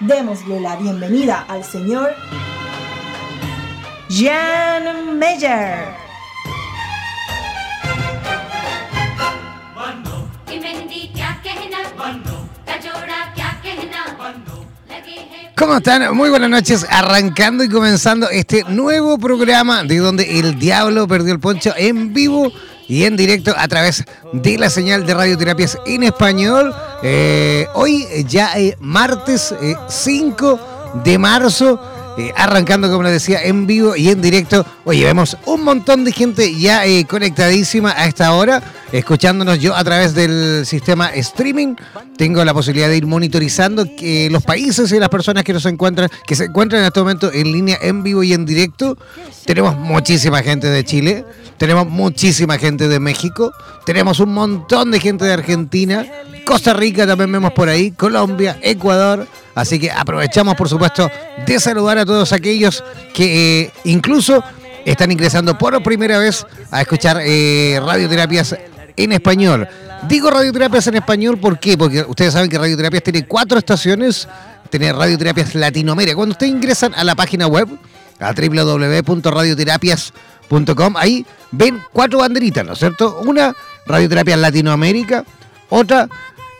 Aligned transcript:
Démosle 0.00 0.60
la 0.60 0.76
bienvenida 0.76 1.44
al 1.46 1.62
señor 1.62 2.14
Jan 4.08 5.18
Meyer. 5.18 6.00
¿Cómo 15.54 15.76
están? 15.76 16.16
Muy 16.16 16.30
buenas 16.30 16.48
noches, 16.48 16.86
arrancando 16.88 17.62
y 17.62 17.68
comenzando 17.68 18.30
este 18.30 18.64
nuevo 18.64 19.18
programa 19.18 19.84
de 19.84 19.98
donde 19.98 20.40
el 20.40 20.58
diablo 20.58 21.06
perdió 21.06 21.34
el 21.34 21.40
poncho 21.40 21.74
en 21.76 22.14
vivo 22.14 22.50
y 22.90 23.04
en 23.04 23.16
directo 23.16 23.54
a 23.56 23.68
través 23.68 24.04
de 24.32 24.58
la 24.58 24.68
señal 24.68 25.06
de 25.06 25.14
radioterapias 25.14 25.78
en 25.86 26.02
español. 26.02 26.74
Eh, 27.04 27.68
hoy 27.74 28.04
ya 28.28 28.54
es 28.54 28.74
martes 28.80 29.54
5 29.88 30.52
eh, 30.52 31.00
de 31.04 31.16
marzo. 31.16 31.80
Eh, 32.18 32.32
arrancando, 32.36 32.90
como 32.90 33.04
les 33.04 33.12
decía, 33.12 33.42
en 33.42 33.66
vivo 33.66 33.96
y 33.96 34.08
en 34.08 34.20
directo. 34.20 34.66
Oye, 34.84 35.04
vemos 35.04 35.36
un 35.46 35.62
montón 35.62 36.04
de 36.04 36.12
gente 36.12 36.58
ya 36.58 36.82
conectadísima 37.08 37.92
a 37.96 38.06
esta 38.06 38.32
hora, 38.32 38.62
escuchándonos 38.92 39.58
yo 39.58 39.74
a 39.74 39.84
través 39.84 40.14
del 40.14 40.66
sistema 40.66 41.08
streaming. 41.08 41.76
Tengo 42.16 42.44
la 42.44 42.52
posibilidad 42.52 42.88
de 42.88 42.96
ir 42.96 43.06
monitorizando 43.06 43.84
que 43.96 44.28
los 44.30 44.42
países 44.42 44.90
y 44.92 44.98
las 44.98 45.08
personas 45.08 45.44
que 45.44 45.52
nos 45.52 45.64
encuentran, 45.66 46.10
que 46.26 46.34
se 46.34 46.44
encuentran 46.44 46.82
en 46.82 46.86
este 46.88 47.00
momento 47.00 47.32
en 47.32 47.52
línea 47.52 47.78
en 47.80 48.02
vivo 48.02 48.22
y 48.22 48.32
en 48.32 48.44
directo. 48.44 48.98
Tenemos 49.44 49.76
muchísima 49.76 50.42
gente 50.42 50.68
de 50.68 50.84
Chile, 50.84 51.24
tenemos 51.58 51.88
muchísima 51.88 52.58
gente 52.58 52.88
de 52.88 53.00
México, 53.00 53.52
tenemos 53.86 54.20
un 54.20 54.34
montón 54.34 54.90
de 54.90 55.00
gente 55.00 55.24
de 55.24 55.32
Argentina, 55.32 56.06
Costa 56.50 56.72
Rica 56.72 57.06
también 57.06 57.30
vemos 57.30 57.52
por 57.52 57.68
ahí, 57.68 57.92
Colombia, 57.92 58.58
Ecuador. 58.60 59.24
Así 59.54 59.78
que 59.78 59.88
aprovechamos, 59.88 60.56
por 60.56 60.68
supuesto, 60.68 61.08
de 61.46 61.60
saludar 61.60 61.98
a 61.98 62.04
todos 62.04 62.32
aquellos 62.32 62.82
que 63.14 63.60
eh, 63.60 63.70
incluso 63.84 64.42
están 64.84 65.12
ingresando 65.12 65.56
por 65.56 65.80
primera 65.80 66.18
vez 66.18 66.44
a 66.72 66.80
escuchar 66.80 67.20
eh, 67.22 67.80
radioterapias 67.80 68.56
en 68.96 69.12
español. 69.12 69.68
Digo 70.08 70.28
radioterapias 70.28 70.88
en 70.88 70.96
español, 70.96 71.38
¿por 71.38 71.60
qué? 71.60 71.78
Porque 71.78 72.02
ustedes 72.02 72.32
saben 72.32 72.50
que 72.50 72.58
radioterapias 72.58 73.04
tiene 73.04 73.28
cuatro 73.28 73.56
estaciones, 73.56 74.26
tiene 74.70 74.92
radioterapias 74.92 75.54
Latinoamérica. 75.54 76.16
Cuando 76.16 76.32
ustedes 76.32 76.50
ingresan 76.50 76.92
a 76.96 77.04
la 77.04 77.14
página 77.14 77.46
web, 77.46 77.68
a 78.18 78.32
www.radioterapias.com, 78.32 80.96
Ahí 80.96 81.24
ven 81.52 81.80
cuatro 81.92 82.18
banderitas, 82.18 82.66
¿no 82.66 82.72
es 82.72 82.80
cierto? 82.80 83.20
Una, 83.24 83.54
Radioterapia 83.86 84.36
Latinoamérica. 84.36 85.24
Otra, 85.68 86.08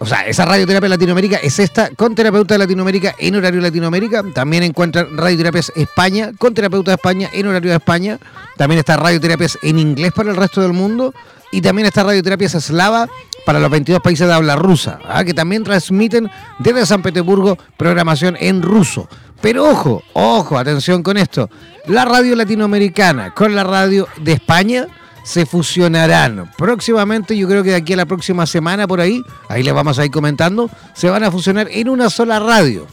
o 0.03 0.06
sea, 0.06 0.27
esa 0.27 0.47
radioterapia 0.47 0.88
Latinoamérica 0.88 1.37
es 1.37 1.59
esta 1.59 1.91
con 1.91 2.15
terapeuta 2.15 2.55
de 2.55 2.59
Latinoamérica 2.61 3.15
en 3.19 3.37
horario 3.37 3.61
Latinoamérica. 3.61 4.25
También 4.33 4.62
encuentran 4.62 5.15
radioterapias 5.15 5.71
España 5.77 6.33
con 6.38 6.55
terapeuta 6.55 6.93
de 6.93 6.94
España 6.94 7.28
en 7.34 7.47
horario 7.47 7.69
de 7.71 7.77
España. 7.77 8.19
También 8.56 8.78
está 8.78 8.97
radioterapias 8.97 9.59
en 9.61 9.78
inglés 9.78 10.12
para 10.12 10.31
el 10.31 10.37
resto 10.37 10.62
del 10.62 10.72
mundo. 10.72 11.12
Y 11.53 11.61
también 11.61 11.84
está 11.84 12.03
radioterapias 12.03 12.55
eslava 12.55 13.11
para 13.44 13.61
los 13.61 13.71
22 13.71 14.00
países 14.00 14.27
de 14.27 14.33
habla 14.33 14.56
rusa, 14.56 15.00
¿ah? 15.06 15.22
que 15.22 15.34
también 15.34 15.65
transmiten 15.65 16.31
desde 16.59 16.87
San 16.87 17.03
Petersburgo 17.03 17.59
programación 17.77 18.38
en 18.41 18.62
ruso. 18.62 19.06
Pero 19.43 19.69
ojo, 19.69 20.03
ojo, 20.15 20.56
atención 20.56 21.03
con 21.03 21.19
esto. 21.19 21.50
La 21.88 22.06
radio 22.06 22.37
latinoamericana 22.37 23.34
con 23.34 23.55
la 23.55 23.65
radio 23.65 24.09
de 24.17 24.32
España 24.32 24.87
se 25.22 25.47
fusionarán. 25.47 26.50
Próximamente, 26.56 27.36
yo 27.36 27.48
creo 27.48 27.62
que 27.62 27.70
de 27.70 27.76
aquí 27.76 27.92
a 27.92 27.97
la 27.97 28.06
próxima 28.06 28.47
semana 28.47 28.86
por 28.86 29.00
ahí, 29.00 29.22
ahí 29.48 29.62
les 29.62 29.75
vamos 29.75 29.98
a 29.98 30.04
ir 30.04 30.10
comentando, 30.10 30.70
se 30.94 31.08
van 31.10 31.25
a 31.25 31.31
fusionar 31.31 31.69
en 31.70 31.88
una 31.88 32.10
sola 32.10 32.38
radio. 32.38 32.86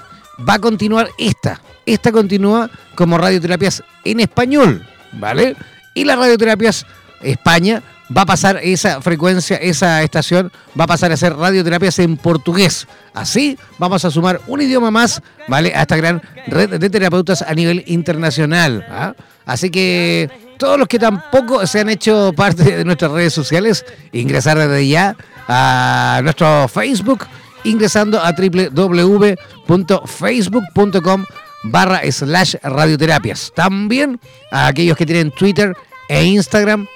Va 0.48 0.56
a 0.56 0.60
continuar 0.60 1.10
esta. 1.18 1.62
Esta 1.86 2.12
continúa 2.12 2.70
como 2.96 3.18
radioterapias 3.18 3.84
en 4.04 4.20
español, 4.20 4.86
¿vale? 5.14 5.56
Y 5.94 6.04
las 6.04 6.18
radioterapias 6.18 6.86
España 7.22 7.82
va 8.16 8.22
a 8.22 8.26
pasar 8.26 8.60
esa 8.64 9.02
frecuencia, 9.02 9.58
esa 9.58 10.04
estación, 10.04 10.52
va 10.80 10.86
a 10.86 10.88
pasar 10.88 11.12
a 11.12 11.18
ser 11.18 11.36
radioterapias 11.36 12.00
en 12.00 12.18
portugués. 12.18 12.88
Así 13.14 13.58
vamos 13.78 14.06
a 14.06 14.12
sumar 14.12 14.42
un 14.48 14.62
idioma 14.62 14.92
más, 14.92 15.22
¿vale? 15.48 15.74
A 15.76 15.82
esta 15.82 15.98
gran 15.98 16.22
red 16.48 16.80
de 16.80 16.90
terapeutas 16.90 17.42
a 17.42 17.54
nivel 17.54 17.84
internacional. 17.88 18.86
¿ah? 18.90 19.14
Así 19.46 19.70
que 19.70 20.30
todos 20.58 20.80
los 20.80 20.88
que 20.88 21.00
tampoco 21.00 21.68
se 21.68 21.80
han 21.80 21.90
hecho 21.90 22.34
parte 22.36 22.64
de 22.64 22.86
nuestras 22.86 23.12
redes 23.12 23.34
sociales, 23.34 23.86
ingresar 24.12 24.58
desde 24.58 24.88
ya 24.88 25.16
a 25.48 26.20
nuestro 26.24 26.68
Facebook, 26.68 27.26
ingresando 27.64 28.20
a 28.22 28.34
www.facebook.com 28.34 31.26
barra 31.64 32.02
slash 32.12 32.56
radioterapias. 32.64 33.54
También 33.56 34.20
a 34.52 34.68
aquellos 34.68 34.98
que 34.98 35.06
tienen 35.06 35.32
Twitter 35.32 35.74
e 36.10 36.26
Instagram, 36.26 36.88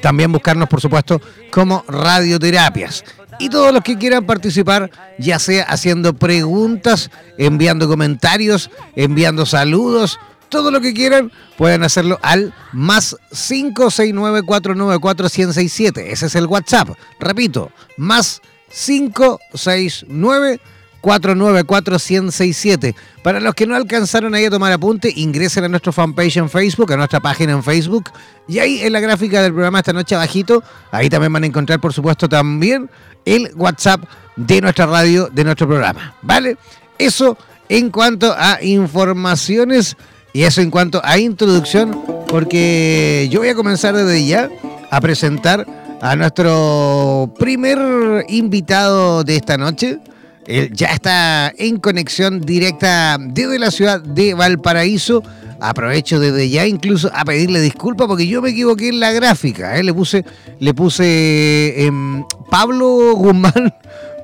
también 0.00 0.32
buscarnos, 0.32 0.68
por 0.68 0.80
supuesto, 0.80 1.20
como 1.50 1.84
radioterapias. 1.88 3.04
Y 3.38 3.50
todos 3.50 3.72
los 3.72 3.82
que 3.82 3.96
quieran 3.96 4.26
participar, 4.26 4.90
ya 5.18 5.38
sea 5.38 5.62
haciendo 5.64 6.14
preguntas, 6.14 7.10
enviando 7.36 7.86
comentarios, 7.86 8.70
enviando 8.96 9.46
saludos, 9.46 10.18
todo 10.48 10.70
lo 10.70 10.80
que 10.80 10.94
quieran, 10.94 11.30
pueden 11.56 11.82
hacerlo 11.84 12.18
al 12.22 12.54
más 12.72 13.16
569-494-1067. 13.32 16.04
Ese 16.06 16.26
es 16.26 16.34
el 16.34 16.46
WhatsApp. 16.46 16.90
Repito, 17.18 17.70
más 17.96 18.42
569 18.68 20.60
494-167. 21.02 22.94
Para 23.22 23.40
los 23.40 23.54
que 23.54 23.66
no 23.66 23.76
alcanzaron 23.76 24.34
ahí 24.34 24.46
a 24.46 24.50
tomar 24.50 24.72
apunte, 24.72 25.12
ingresen 25.14 25.64
a 25.64 25.68
nuestro 25.68 25.92
fanpage 25.92 26.38
en 26.38 26.50
Facebook, 26.50 26.92
a 26.92 26.96
nuestra 26.96 27.20
página 27.20 27.52
en 27.52 27.62
Facebook. 27.62 28.10
Y 28.46 28.58
ahí 28.58 28.80
en 28.80 28.92
la 28.92 29.00
gráfica 29.00 29.42
del 29.42 29.52
programa 29.52 29.78
esta 29.78 29.92
noche 29.92 30.14
abajito, 30.14 30.62
ahí 30.90 31.08
también 31.08 31.32
van 31.32 31.44
a 31.44 31.46
encontrar, 31.46 31.80
por 31.80 31.92
supuesto, 31.92 32.28
también 32.28 32.90
el 33.24 33.50
WhatsApp 33.54 34.02
de 34.36 34.60
nuestra 34.60 34.86
radio, 34.86 35.28
de 35.32 35.44
nuestro 35.44 35.66
programa. 35.66 36.14
¿Vale? 36.22 36.56
Eso 36.98 37.36
en 37.68 37.90
cuanto 37.90 38.34
a 38.36 38.62
informaciones 38.62 39.96
y 40.38 40.44
eso 40.44 40.60
en 40.60 40.70
cuanto 40.70 41.00
a 41.04 41.18
introducción, 41.18 42.00
porque 42.28 43.26
yo 43.28 43.40
voy 43.40 43.48
a 43.48 43.56
comenzar 43.56 43.96
desde 43.96 44.24
ya 44.24 44.48
a 44.88 45.00
presentar 45.00 45.66
a 46.00 46.14
nuestro 46.14 47.34
primer 47.40 48.24
invitado 48.28 49.24
de 49.24 49.34
esta 49.34 49.56
noche 49.56 49.98
Él 50.46 50.70
ya 50.72 50.92
está 50.92 51.52
en 51.58 51.78
conexión 51.78 52.40
directa 52.40 53.18
desde 53.18 53.58
la 53.58 53.72
ciudad 53.72 54.00
de 54.00 54.34
Valparaíso. 54.34 55.24
Aprovecho 55.60 56.20
desde 56.20 56.48
ya 56.48 56.68
incluso 56.68 57.10
a 57.12 57.24
pedirle 57.24 57.60
disculpas 57.60 58.06
porque 58.06 58.28
yo 58.28 58.40
me 58.40 58.50
equivoqué 58.50 58.90
en 58.90 59.00
la 59.00 59.10
gráfica. 59.10 59.76
¿eh? 59.76 59.82
Le 59.82 59.92
puse, 59.92 60.24
le 60.60 60.72
puse 60.72 61.84
em, 61.84 62.24
Pablo 62.48 63.16
Guzmán 63.16 63.74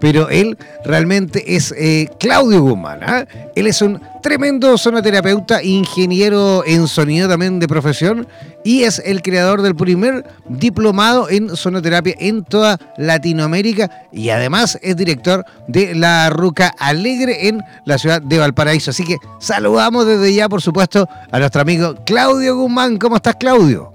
pero 0.05 0.29
él 0.29 0.59
realmente 0.85 1.57
es 1.57 1.73
eh, 1.79 2.11
Claudio 2.21 2.61
Guzmán. 2.61 3.01
¿ah? 3.03 3.25
Él 3.57 3.67
es 3.67 3.81
un 3.81 4.03
tremendo 4.21 4.77
sonoterapeuta, 4.77 5.63
ingeniero 5.63 6.63
en 6.67 6.89
sonido 6.89 7.27
también 7.27 7.59
de 7.59 7.67
profesión 7.67 8.27
y 8.65 8.83
es 8.83 8.99
el 8.99 9.23
creador 9.23 9.63
del 9.63 9.75
primer 9.75 10.27
diplomado 10.47 11.31
en 11.31 11.57
sonoterapia 11.57 12.15
en 12.19 12.45
toda 12.45 12.79
Latinoamérica 12.99 14.09
y 14.13 14.29
además 14.29 14.79
es 14.83 14.95
director 14.95 15.43
de 15.69 15.95
la 15.95 16.29
Ruca 16.29 16.75
Alegre 16.79 17.49
en 17.49 17.63
la 17.87 17.97
ciudad 17.97 18.21
de 18.21 18.39
Valparaíso. 18.39 18.91
Así 18.91 19.07
que 19.07 19.17
saludamos 19.39 20.05
desde 20.05 20.35
ya, 20.35 20.51
por 20.51 20.61
supuesto, 20.61 21.09
a 21.33 21.39
nuestro 21.39 21.63
amigo 21.63 21.95
Claudio 22.05 22.57
Guzmán. 22.57 22.99
¿Cómo 22.99 23.17
estás, 23.17 23.37
Claudio? 23.37 23.91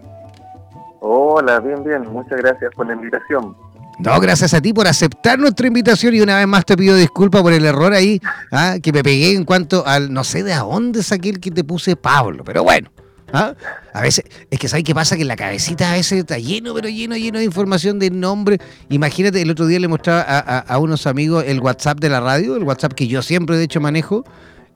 Hola, 1.02 1.60
bien, 1.60 1.84
bien. 1.84 2.12
Muchas 2.12 2.40
gracias 2.40 2.74
por 2.74 2.88
la 2.88 2.94
invitación. 2.94 3.56
No, 4.00 4.18
gracias 4.22 4.54
a 4.54 4.62
ti 4.62 4.72
por 4.72 4.88
aceptar 4.88 5.38
nuestra 5.38 5.68
invitación 5.68 6.16
y 6.16 6.22
una 6.22 6.38
vez 6.38 6.48
más 6.48 6.66
te 6.66 6.78
pido 6.78 6.96
disculpas 6.96 7.42
por 7.42 7.52
el 7.52 7.66
error 7.66 7.92
ahí, 7.94 8.22
¿ah? 8.50 8.78
que 8.82 8.94
me 8.94 9.04
pegué 9.04 9.34
en 9.34 9.44
cuanto 9.44 9.86
al, 9.86 10.14
no 10.14 10.24
sé 10.24 10.42
de 10.44 10.54
a 10.54 10.60
dónde 10.60 11.04
saqué 11.04 11.30
el 11.30 11.40
que 11.42 11.52
te 11.52 11.66
puse 11.66 11.98
Pablo, 11.98 12.46
pero 12.46 12.64
bueno. 12.64 12.90
¿ah? 13.34 13.54
A 13.94 14.02
veces, 14.02 14.24
es 14.50 14.58
que 14.58 14.70
¿sabes 14.70 14.86
qué 14.86 14.96
pasa? 14.96 15.18
Que 15.18 15.26
la 15.26 15.36
cabecita 15.36 15.92
a 15.92 15.96
veces 15.96 16.20
está 16.20 16.38
lleno, 16.38 16.74
pero 16.74 16.88
lleno, 16.88 17.18
lleno 17.18 17.40
de 17.40 17.46
información 17.46 18.00
de 18.00 18.10
nombre. 18.10 18.60
Imagínate, 18.88 19.42
el 19.42 19.52
otro 19.52 19.68
día 19.68 19.82
le 19.82 19.90
mostraba 19.90 20.22
a, 20.22 20.60
a 20.60 20.78
unos 20.78 21.06
amigos 21.06 21.44
el 21.46 21.60
WhatsApp 21.60 22.00
de 22.00 22.08
la 22.08 22.22
radio, 22.22 22.56
el 22.56 22.64
WhatsApp 22.64 22.94
que 22.94 23.08
yo 23.08 23.22
siempre 23.22 23.58
de 23.58 23.66
hecho 23.66 23.82
manejo. 23.82 24.24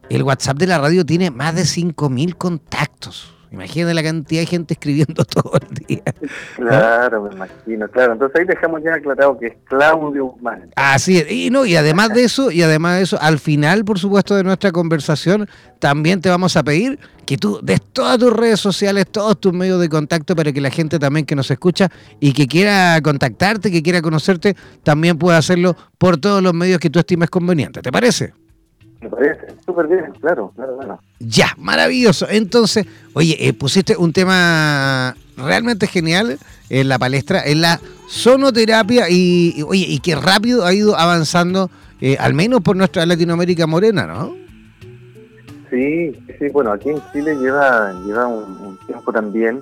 El 0.10 0.24
WhatsApp 0.24 0.58
de 0.58 0.68
la 0.68 0.80
radio 0.80 1.06
tiene 1.06 1.32
más 1.32 1.56
de 1.56 1.64
5.000 1.64 2.36
contactos. 2.36 3.34
Imagínate 3.54 3.94
la 3.94 4.02
cantidad 4.02 4.42
de 4.42 4.48
gente 4.48 4.74
escribiendo 4.74 5.24
todo 5.26 5.54
el 5.62 5.86
día. 5.86 6.04
Claro, 6.56 7.24
me 7.24 7.36
imagino, 7.36 7.88
claro. 7.88 8.14
Entonces 8.14 8.40
ahí 8.40 8.48
dejamos 8.48 8.82
ya 8.84 8.96
aclarado 8.96 9.38
que 9.38 9.48
es 9.48 9.54
Claudio 9.66 10.26
Guzmán. 10.26 10.72
Así 10.76 11.20
es. 11.20 11.32
Y 11.32 11.52
no, 11.52 11.64
y 11.64 11.76
además 11.76 12.10
de 12.10 12.24
eso, 12.24 12.50
y 12.50 12.64
además 12.64 12.98
de 12.98 13.04
eso, 13.04 13.22
al 13.22 13.38
final, 13.38 13.86
por 13.86 14.00
supuesto, 14.00 14.36
de 14.36 14.44
nuestra 14.44 14.72
conversación, 14.72 15.48
también 15.78 16.20
te 16.20 16.30
vamos 16.30 16.58
a 16.58 16.64
pedir 16.64 16.98
que 17.28 17.38
tú 17.38 17.60
des 17.62 17.80
todas 17.80 18.18
tus 18.18 18.34
redes 18.34 18.60
sociales, 18.60 19.06
todos 19.12 19.40
tus 19.40 19.54
medios 19.54 19.80
de 19.80 19.88
contacto 19.88 20.36
para 20.36 20.52
que 20.52 20.60
la 20.60 20.72
gente 20.72 20.98
también 20.98 21.26
que 21.26 21.36
nos 21.36 21.52
escucha 21.52 21.92
y 22.20 22.34
que 22.34 22.48
quiera 22.48 23.00
contactarte, 23.04 23.72
que 23.72 23.84
quiera 23.84 24.02
conocerte, 24.02 24.56
también 24.82 25.20
pueda 25.20 25.38
hacerlo 25.38 25.78
por 26.00 26.18
todos 26.18 26.42
los 26.42 26.56
medios 26.56 26.80
que 26.80 26.90
tú 26.90 26.98
estimes 26.98 27.30
convenientes. 27.30 27.84
¿Te 27.84 27.92
parece? 27.92 28.34
Me 29.04 29.10
parece, 29.10 29.48
súper 29.66 29.88
bien, 29.88 30.14
claro, 30.22 30.54
claro, 30.56 30.78
claro. 30.78 31.00
Ya, 31.20 31.48
maravilloso. 31.58 32.26
Entonces, 32.30 32.86
oye, 33.14 33.36
eh, 33.38 33.52
pusiste 33.52 33.98
un 33.98 34.14
tema 34.14 35.14
realmente 35.36 35.88
genial 35.88 36.38
en 36.70 36.88
la 36.88 36.98
palestra, 36.98 37.44
en 37.44 37.62
la 37.62 37.82
sonoterapia 38.08 39.10
y, 39.10 39.62
oye, 39.68 39.86
y 39.90 40.00
qué 40.00 40.16
rápido 40.16 40.66
ha 40.66 40.74
ido 40.74 40.98
avanzando, 40.98 41.70
eh, 42.00 42.16
al 42.18 42.34
menos 42.34 42.62
por 42.62 42.78
nuestra 42.78 43.06
Latinoamérica 43.06 43.68
morena, 43.68 44.08
¿no? 44.08 44.36
Sí, 45.70 46.18
sí, 46.40 46.48
bueno, 46.54 46.72
aquí 46.72 46.90
en 46.90 47.02
Chile 47.12 47.36
lleva, 47.36 47.92
lleva 48.06 48.28
un, 48.28 48.78
tiempo 48.88 49.12
también. 49.12 49.62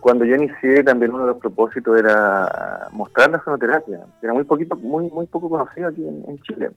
Cuando 0.00 0.26
yo 0.26 0.36
inicié, 0.36 0.84
también 0.84 1.14
uno 1.14 1.24
de 1.24 1.32
los 1.32 1.38
propósitos 1.38 1.98
era 1.98 2.88
mostrar 2.92 3.30
la 3.30 3.42
sonoterapia. 3.42 4.00
Era 4.20 4.34
muy 4.34 4.44
poquito, 4.44 4.76
muy, 4.76 5.08
muy 5.08 5.26
poco 5.26 5.48
conocido 5.48 5.88
aquí 5.88 6.02
en 6.02 6.38
Chile 6.42 6.70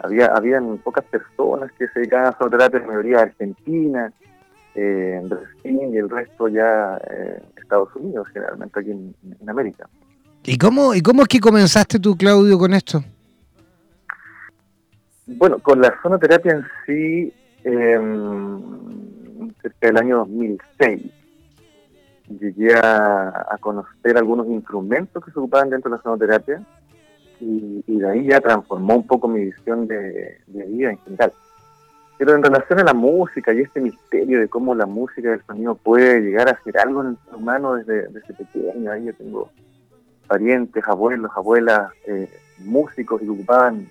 había 0.00 0.26
habían 0.26 0.78
pocas 0.78 1.04
personas 1.04 1.70
que 1.72 1.88
se 1.88 2.00
dedicaban 2.00 2.28
a 2.28 2.38
sonoterapia, 2.38 2.80
la 2.80 2.86
mayoría 2.86 3.20
argentina, 3.20 4.12
eh, 4.74 5.20
Brasil 5.24 5.80
y 5.92 5.96
el 5.96 6.08
resto 6.08 6.48
ya 6.48 7.00
eh, 7.10 7.42
Estados 7.56 7.94
Unidos, 7.96 8.28
generalmente 8.32 8.80
aquí 8.80 8.90
en, 8.90 9.14
América. 9.48 9.88
¿Y 10.44 10.56
cómo, 10.56 10.94
¿Y 10.94 11.00
cómo 11.00 11.22
es 11.22 11.28
que 11.28 11.40
comenzaste 11.40 11.98
tú, 11.98 12.16
Claudio, 12.16 12.58
con 12.58 12.72
esto? 12.74 13.02
Bueno, 15.26 15.58
con 15.58 15.80
la 15.80 15.94
sonoterapia 16.02 16.52
en 16.52 16.64
sí, 16.86 17.32
eh, 17.64 18.00
cerca 19.60 19.86
del 19.88 19.96
año 19.98 20.18
2006, 20.18 21.02
llegué 22.40 22.74
a, 22.74 23.56
conocer 23.60 24.16
algunos 24.16 24.46
instrumentos 24.46 25.24
que 25.24 25.30
se 25.30 25.38
ocupaban 25.38 25.70
dentro 25.70 25.90
de 25.90 25.96
la 25.96 26.02
sonoterapia 26.02 26.62
y, 27.40 27.82
de 27.86 28.08
ahí 28.08 28.26
ya 28.26 28.40
transformó 28.40 28.96
un 28.96 29.06
poco 29.06 29.28
mi 29.28 29.46
visión 29.46 29.86
de, 29.86 30.38
vida 30.46 30.90
en 30.90 30.98
general. 30.98 31.32
Pero 32.18 32.34
en 32.34 32.42
relación 32.42 32.80
a 32.80 32.84
la 32.84 32.94
música 32.94 33.52
y 33.52 33.60
este 33.60 33.80
misterio 33.80 34.40
de 34.40 34.48
cómo 34.48 34.74
la 34.74 34.86
música 34.86 35.30
del 35.30 35.44
sonido 35.44 35.76
puede 35.76 36.20
llegar 36.20 36.48
a 36.48 36.60
ser 36.62 36.78
algo 36.78 37.02
en 37.02 37.08
el 37.10 37.18
ser 37.24 37.34
humano 37.36 37.74
desde, 37.74 38.08
desde 38.08 38.34
pequeño, 38.34 38.90
ahí 38.90 39.04
yo 39.04 39.14
tengo 39.14 39.50
parientes, 40.26 40.82
abuelos, 40.86 41.30
abuelas, 41.34 41.92
eh, 42.06 42.28
músicos 42.58 43.20
que 43.20 43.28
ocupaban 43.28 43.88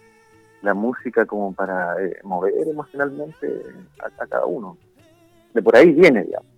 la 0.61 0.73
música 0.73 1.25
como 1.25 1.53
para 1.53 1.95
eh, 2.03 2.17
mover 2.23 2.67
emocionalmente 2.67 3.61
a, 3.99 4.23
a, 4.23 4.27
cada 4.27 4.45
uno. 4.45 4.77
De 5.53 5.61
por 5.61 5.75
ahí 5.75 5.93
viene, 5.93 6.23
digamos. 6.23 6.56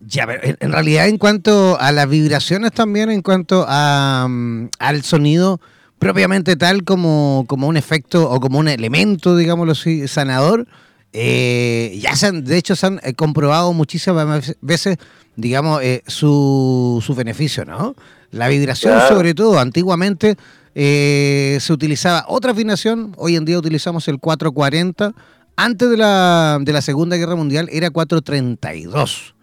Ya, 0.00 0.26
pero 0.26 0.40
en 0.60 0.72
realidad 0.72 1.08
en 1.08 1.18
cuanto 1.18 1.78
a 1.80 1.90
las 1.92 2.08
vibraciones 2.08 2.72
también, 2.72 3.10
en 3.10 3.22
cuanto 3.22 3.64
a, 3.68 4.26
mm, 4.28 4.68
al 4.78 5.02
sonido 5.02 5.60
propiamente 5.98 6.56
tal 6.56 6.84
como, 6.84 7.44
como 7.48 7.66
un 7.66 7.76
efecto 7.76 8.30
o 8.30 8.40
como 8.40 8.58
un 8.58 8.68
elemento, 8.68 9.36
digámoslo 9.36 9.72
así, 9.72 10.06
sanador, 10.08 10.66
eh, 11.12 11.98
ya 12.00 12.14
se 12.16 12.26
han, 12.26 12.44
de 12.44 12.56
hecho 12.56 12.76
se 12.76 12.86
han 12.86 13.00
eh, 13.02 13.14
comprobado 13.14 13.72
muchísimas 13.72 14.54
veces, 14.60 14.98
digamos, 15.36 15.82
eh, 15.82 16.02
su, 16.06 17.02
su 17.04 17.14
beneficio, 17.14 17.64
¿no? 17.64 17.94
La 18.30 18.48
vibración 18.48 19.00
sobre 19.08 19.34
todo, 19.34 19.58
antiguamente 19.58 20.36
se 20.74 21.72
utilizaba 21.72 22.24
otra 22.28 22.52
afinación, 22.52 23.12
hoy 23.16 23.34
en 23.34 23.44
día 23.44 23.58
utilizamos 23.58 24.06
el 24.06 24.20
440, 24.20 25.12
antes 25.56 25.90
de 25.90 25.96
la, 25.96 26.58
de 26.60 26.72
la 26.72 26.82
Segunda 26.82 27.16
Guerra 27.16 27.34
Mundial 27.34 27.68
era 27.72 27.90
432. 27.90 29.34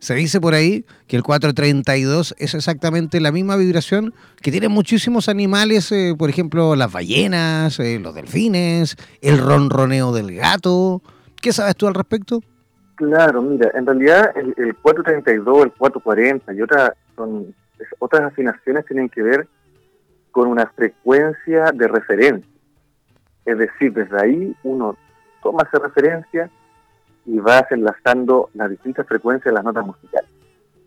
Se 0.00 0.14
dice 0.14 0.40
por 0.40 0.54
ahí 0.54 0.86
que 1.06 1.16
el 1.16 1.22
432 1.22 2.34
es 2.38 2.54
exactamente 2.54 3.20
la 3.20 3.32
misma 3.32 3.56
vibración 3.56 4.14
que 4.40 4.50
tienen 4.50 4.72
muchísimos 4.72 5.28
animales, 5.28 5.92
eh, 5.92 6.14
por 6.18 6.30
ejemplo, 6.30 6.74
las 6.74 6.90
ballenas, 6.90 7.78
eh, 7.80 7.98
los 7.98 8.14
delfines, 8.14 8.96
el 9.20 9.38
ronroneo 9.38 10.12
del 10.12 10.34
gato. 10.34 11.02
¿Qué 11.42 11.52
sabes 11.52 11.76
tú 11.76 11.86
al 11.86 11.94
respecto? 11.94 12.40
Claro, 12.94 13.42
mira, 13.42 13.70
en 13.74 13.84
realidad 13.84 14.32
el, 14.36 14.74
432, 14.76 15.64
el 15.64 15.72
440 15.72 16.54
y 16.54 16.62
otras 16.62 16.92
son 17.14 17.54
otras 17.98 18.22
afinaciones 18.22 18.86
tienen 18.86 19.08
que 19.08 19.22
ver 19.22 19.48
con 20.30 20.48
una 20.48 20.66
frecuencia 20.66 21.72
de 21.74 21.88
referencia. 21.88 22.50
Es 23.44 23.58
decir, 23.58 23.92
desde 23.92 24.18
ahí 24.18 24.56
uno 24.62 24.96
toma 25.42 25.62
esa 25.62 25.82
referencia 25.82 26.50
y 27.26 27.38
vas 27.38 27.64
enlazando 27.70 28.50
las 28.54 28.70
distintas 28.70 29.06
frecuencias 29.06 29.46
de 29.46 29.52
las 29.52 29.64
notas 29.64 29.86
musicales. 29.86 30.30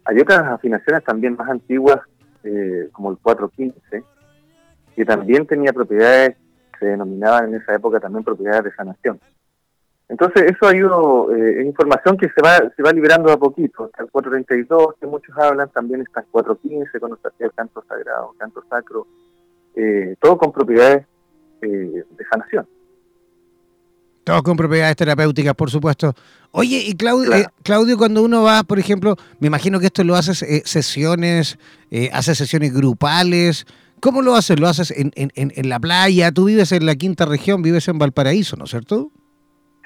Hay 0.06 0.20
otras 0.20 0.44
afinaciones 0.44 1.04
también 1.04 1.36
más 1.36 1.50
antiguas, 1.50 2.00
eh, 2.44 2.90
como 2.92 3.12
el 3.12 3.18
415, 3.18 4.04
que 4.96 5.06
también 5.06 5.48
tenía 5.48 5.72
propiedades, 5.72 6.36
se 6.80 6.86
denominaban 6.88 7.50
en 7.50 7.62
esa 7.62 7.76
época 7.76 8.00
también 8.00 8.24
propiedades 8.24 8.66
de 8.66 8.74
sanación. 8.74 9.20
Entonces 10.10 10.52
eso 10.52 10.76
ido, 10.76 11.34
eh, 11.34 11.64
información 11.64 12.18
que 12.18 12.28
se 12.30 12.42
va, 12.44 12.60
se 12.76 12.84
va 12.84 12.92
liberando 12.92 13.32
a 13.32 13.38
poquito, 13.38 13.86
hasta 13.86 14.04
el 14.04 14.12
432, 14.12 14.96
que 15.00 15.08
muchos 15.08 15.36
hablan, 15.38 15.70
también 15.70 16.02
está 16.02 16.20
el 16.20 16.28
415, 16.28 17.00
cuando 17.00 17.18
se 17.18 17.28
hacía 17.30 17.48
el 17.48 17.54
canto 17.54 17.84
sagrado, 17.88 18.36
canto 18.38 18.64
sacro, 18.70 19.08
eh, 19.76 20.16
todo 20.20 20.38
con 20.38 20.52
propiedades 20.52 21.08
eh, 21.62 22.04
de 22.10 22.26
sanación. 22.30 22.68
Todos 24.24 24.42
con 24.42 24.56
propiedades 24.56 24.96
terapéuticas, 24.96 25.54
por 25.54 25.70
supuesto. 25.70 26.14
Oye, 26.52 26.82
y 26.86 26.96
Claudio, 26.96 27.34
eh, 27.34 27.48
Claudio, 27.62 27.98
cuando 27.98 28.24
uno 28.24 28.44
va, 28.44 28.64
por 28.64 28.80
ejemplo, 28.80 29.16
me 29.40 29.48
imagino 29.48 29.80
que 29.80 29.88
esto 29.88 30.04
lo 30.04 30.16
haces 30.16 30.44
eh, 30.44 30.62
sesiones, 30.66 31.58
eh, 31.92 32.10
haces 32.14 32.38
sesiones 32.38 32.74
grupales. 32.74 33.66
¿Cómo 34.00 34.22
lo 34.22 34.36
haces? 34.36 34.60
¿Lo 34.60 34.68
haces 34.68 34.92
en, 34.92 35.12
en, 35.16 35.32
en, 35.36 35.70
la 35.70 35.80
playa? 35.80 36.32
Tú 36.32 36.46
vives 36.46 36.72
en 36.72 36.86
la 36.86 36.96
quinta 36.96 37.26
región, 37.26 37.62
vives 37.62 37.88
en 37.88 37.98
Valparaíso, 37.98 38.56
¿no 38.56 38.66
es 38.66 38.70
cierto? 38.70 39.12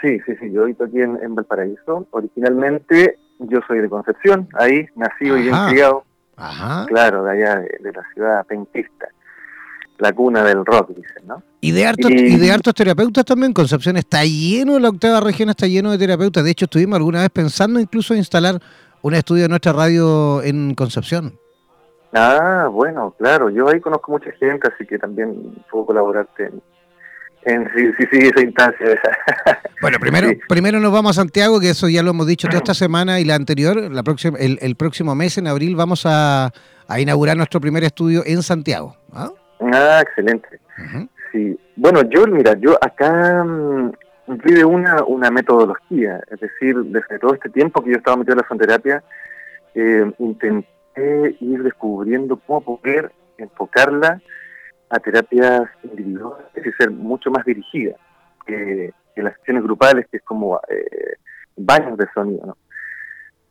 Sí, 0.02 0.20
sí, 0.26 0.34
sí. 0.40 0.52
Yo 0.52 0.66
vivo 0.66 0.86
aquí 0.86 1.02
en, 1.02 1.36
Valparaíso. 1.36 2.08
Originalmente 2.12 3.18
yo 3.40 3.60
soy 3.68 3.80
de 3.80 3.90
Concepción, 3.90 4.48
ahí 4.60 4.88
nacido 4.96 5.38
y 5.38 5.44
bien 5.44 5.56
criado. 5.70 6.04
Ajá. 6.36 6.86
Claro, 6.88 7.24
de 7.24 7.32
allá 7.32 7.56
de, 7.60 7.92
la 7.92 8.04
ciudad 8.14 8.46
pentista 8.46 9.08
la 10.00 10.14
cuna 10.14 10.44
del 10.44 10.66
rock, 10.66 10.90
dicen, 10.90 11.26
¿no? 11.26 11.42
Y 11.60 11.72
de, 11.72 11.86
hartos, 11.86 12.12
y, 12.12 12.38
de 12.38 12.52
hartos 12.52 12.74
terapeutas 12.74 13.26
también, 13.26 13.54
Concepción 13.54 13.98
está 13.98 14.24
lleno, 14.24 14.80
la 14.80 14.90
octava 14.90 15.20
región 15.20 15.50
está 15.50 15.68
lleno 15.68 15.92
de 15.92 15.98
terapeutas. 15.98 16.44
De 16.44 16.52
hecho, 16.52 16.66
estuvimos 16.66 16.98
alguna 16.98 17.22
vez 17.22 17.30
pensando 17.32 17.80
incluso 17.80 18.14
en 18.14 18.20
instalar 18.20 18.60
un 19.02 19.14
estudio 19.16 19.44
de 19.44 19.50
nuestra 19.50 19.74
radio 19.74 20.42
en 20.44 20.76
Concepción. 20.76 21.40
Ah, 22.14 22.68
bueno, 22.72 23.14
claro, 23.18 23.50
yo 23.50 23.68
ahí 23.68 23.80
conozco 23.80 24.12
mucha 24.12 24.32
gente, 24.34 24.70
así 24.74 24.86
que 24.86 24.98
también 24.98 25.56
puedo 25.70 25.88
colaborarte 25.88 26.46
en, 26.46 26.62
en 27.44 27.70
sí, 27.76 27.92
sí, 27.98 28.06
sí, 28.12 28.28
esa 28.28 28.42
instancia. 28.42 28.88
Bueno, 29.80 30.00
primero, 30.00 30.30
primero 30.50 30.80
nos 30.80 30.92
vamos 30.92 31.12
a 31.12 31.22
Santiago, 31.22 31.60
que 31.60 31.70
eso 31.70 31.88
ya 31.88 32.02
lo 32.02 32.10
hemos 32.10 32.26
dicho 32.26 32.48
toda 32.48 32.58
esta 32.64 32.74
semana 32.74 33.20
y 33.20 33.26
la 33.26 33.36
anterior, 33.36 33.92
la 33.92 34.02
próxima, 34.02 34.36
el, 34.40 34.58
el 34.60 34.76
próximo 34.76 35.14
mes, 35.14 35.38
en 35.38 35.46
abril, 35.46 35.76
vamos 35.76 36.08
a, 36.08 36.52
a, 36.88 37.00
inaugurar 37.00 37.38
nuestro 37.38 37.62
primer 37.62 37.84
estudio 37.84 38.24
en 38.26 38.42
Santiago. 38.42 38.98
Ah, 39.14 39.30
ah 39.74 40.02
excelente. 40.02 40.60
Sí, 41.32 41.60
bueno, 41.76 42.02
yo, 42.10 42.26
mira, 42.28 42.54
yo 42.60 42.78
acá 42.82 43.44
mmm, 43.44 43.92
vive 44.28 44.66
una, 44.66 45.04
una 45.06 45.32
metodología, 45.32 46.22
es 46.30 46.40
decir, 46.40 46.76
desde 46.86 47.20
todo 47.20 47.34
este 47.34 47.50
tiempo 47.50 47.84
que 47.84 47.92
yo 47.92 47.98
estaba 47.98 48.18
metido 48.18 48.34
en 48.34 48.40
la 48.40 48.48
fonterapia, 48.48 49.04
eh, 49.76 50.12
intenté 50.20 51.38
ir 51.40 51.64
descubriendo 51.64 52.38
cómo 52.38 52.62
poder 52.62 53.12
enfocarla 53.38 54.22
a 54.90 55.00
terapias 55.00 55.70
individuales 55.84 56.48
y 56.56 56.72
ser 56.72 56.92
mucho 56.92 57.30
más 57.30 57.46
dirigida 57.46 57.96
que, 58.46 58.94
las 59.16 59.34
sesiones 59.38 59.64
grupales, 59.64 60.06
que 60.12 60.18
es 60.18 60.24
como 60.24 60.62
eh, 60.70 61.16
baños 61.56 61.98
de 61.98 62.06
sonido. 62.14 62.46
¿no? 62.46 62.58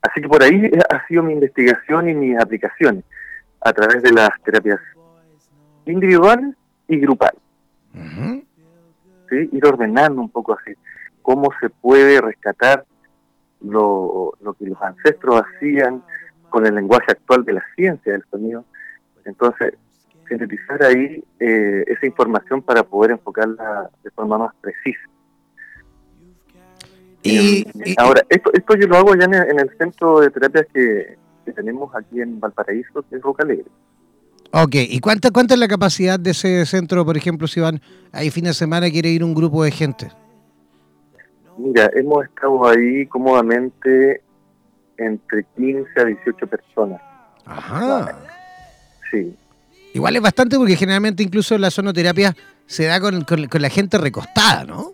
Así 0.00 0.20
que 0.20 0.28
por 0.28 0.40
ahí 0.40 0.70
ha 0.88 1.06
sido 1.08 1.24
mi 1.24 1.32
investigación 1.32 2.08
y 2.08 2.14
mis 2.14 2.38
aplicaciones 2.38 3.04
a 3.60 3.72
través 3.72 4.00
de 4.02 4.12
las 4.12 4.30
terapias 4.44 4.78
individuales 5.86 6.54
y 6.88 6.98
grupales. 6.98 7.40
¿Sí? 9.30 9.48
Ir 9.52 9.66
ordenando 9.66 10.20
un 10.20 10.28
poco 10.28 10.52
así, 10.52 10.72
cómo 11.22 11.50
se 11.60 11.70
puede 11.70 12.20
rescatar 12.20 12.84
lo, 13.60 14.34
lo 14.40 14.54
que 14.54 14.66
los 14.66 14.80
ancestros 14.82 15.42
hacían 15.42 16.02
con 16.50 16.66
el 16.66 16.74
lenguaje 16.74 17.12
actual 17.12 17.44
de 17.44 17.54
la 17.54 17.64
ciencia 17.74 18.12
del 18.12 18.24
sonido. 18.30 18.64
Entonces, 19.24 19.74
sintetizar 20.28 20.82
ahí 20.82 21.22
eh, 21.40 21.84
esa 21.86 22.06
información 22.06 22.62
para 22.62 22.82
poder 22.82 23.12
enfocarla 23.12 23.90
de 24.02 24.10
forma 24.10 24.38
más 24.38 24.54
precisa. 24.60 25.00
Y, 27.22 27.66
em, 27.66 27.94
ahora, 27.98 28.22
esto, 28.28 28.50
esto 28.52 28.76
yo 28.76 28.86
lo 28.86 28.96
hago 28.96 29.14
ya 29.16 29.24
en 29.24 29.58
el, 29.58 29.70
centro 29.78 30.20
de 30.20 30.30
terapias 30.30 30.66
que, 30.72 31.18
tenemos 31.54 31.94
aquí 31.94 32.20
en 32.20 32.40
Valparaíso, 32.40 33.02
que 33.08 33.16
es 33.16 33.22
Roca 33.22 33.44
Alegre. 33.44 33.70
Ok, 34.58 34.74
¿y 34.74 35.00
cuánta, 35.00 35.30
cuánta 35.30 35.52
es 35.52 35.60
la 35.60 35.68
capacidad 35.68 36.18
de 36.18 36.30
ese 36.30 36.64
centro, 36.64 37.04
por 37.04 37.14
ejemplo, 37.14 37.46
si 37.46 37.60
van 37.60 37.78
ahí 38.10 38.30
fin 38.30 38.44
de 38.44 38.54
semana 38.54 38.88
quiere 38.90 39.10
ir 39.10 39.22
un 39.22 39.34
grupo 39.34 39.62
de 39.62 39.70
gente? 39.70 40.10
Mira, 41.58 41.90
hemos 41.94 42.24
estado 42.24 42.66
ahí 42.66 43.04
cómodamente 43.06 44.22
entre 44.96 45.44
15 45.56 46.00
a 46.00 46.04
18 46.06 46.46
personas. 46.46 47.02
Ajá. 47.44 48.18
Sí. 49.10 49.36
Igual 49.92 50.16
es 50.16 50.22
bastante 50.22 50.56
porque 50.56 50.74
generalmente 50.76 51.22
incluso 51.22 51.58
la 51.58 51.70
sonoterapia 51.70 52.34
se 52.64 52.86
da 52.86 52.98
con, 52.98 53.26
la 53.60 53.68
gente 53.68 53.98
recostada, 53.98 54.64
¿no? 54.64 54.92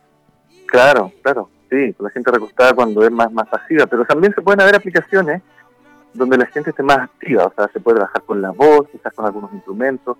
Claro, 0.66 1.12
claro, 1.22 1.50
sí, 1.70 1.92
con 1.92 2.06
la 2.06 2.10
gente 2.10 2.32
recostada 2.32 2.72
cuando 2.72 3.04
es 3.04 3.12
más, 3.12 3.30
más 3.30 3.46
pasiva, 3.46 3.86
pero 3.86 4.04
también 4.06 4.34
se 4.34 4.42
pueden 4.42 4.60
haber 4.60 4.74
aplicaciones 4.74 5.40
donde 6.14 6.36
la 6.36 6.46
gente 6.46 6.70
esté 6.70 6.82
más 6.82 6.98
activa, 6.98 7.46
o 7.46 7.52
sea, 7.54 7.68
se 7.72 7.80
puede 7.80 7.96
trabajar 7.96 8.22
con 8.22 8.42
la 8.42 8.50
voz, 8.50 8.88
quizás 8.90 9.12
con 9.14 9.26
algunos 9.26 9.52
instrumentos, 9.52 10.16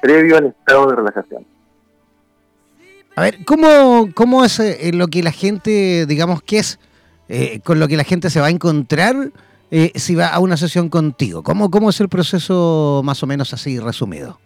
previo 0.00 0.36
al 0.38 0.46
estado 0.46 0.86
de 0.88 0.96
relajación. 0.96 1.46
A 3.16 3.22
ver, 3.22 3.44
¿cómo, 3.44 4.08
cómo 4.14 4.44
es 4.44 4.58
eh, 4.60 4.92
lo 4.94 5.08
que 5.08 5.22
la 5.22 5.32
gente, 5.32 6.06
digamos, 6.06 6.42
qué 6.42 6.58
es 6.58 6.78
eh, 7.28 7.60
con 7.60 7.78
lo 7.78 7.86
que 7.86 7.96
la 7.96 8.02
gente 8.02 8.28
se 8.28 8.40
va 8.40 8.46
a 8.46 8.50
encontrar 8.50 9.14
eh, 9.70 9.92
si 9.94 10.16
va 10.16 10.28
a 10.28 10.40
una 10.40 10.56
sesión 10.56 10.88
contigo? 10.88 11.44
¿Cómo, 11.44 11.70
¿Cómo 11.70 11.90
es 11.90 12.00
el 12.00 12.08
proceso 12.08 13.02
más 13.04 13.22
o 13.22 13.26
menos 13.26 13.52
así 13.52 13.78
resumido? 13.78 14.38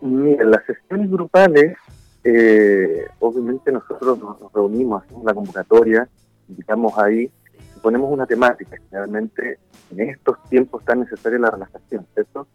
Mira, 0.00 0.44
las 0.44 0.64
sesiones 0.64 1.10
grupales, 1.10 1.76
eh, 2.24 3.06
obviamente 3.20 3.70
nosotros 3.70 4.18
nos, 4.18 4.52
reunimos, 4.52 5.04
hacemos 5.04 5.24
la 5.24 5.34
convocatoria, 5.34 6.08
invitamos 6.48 6.98
ahí, 6.98 7.30
ponemos 7.78 8.10
una 8.10 8.26
temática, 8.26 8.76
generalmente 8.88 9.58
en 9.90 10.10
estos 10.10 10.42
tiempos 10.48 10.84
tan 10.84 11.00
necesaria 11.00 11.38
la 11.38 11.50
relajación, 11.50 12.06
¿cierto? 12.14 12.46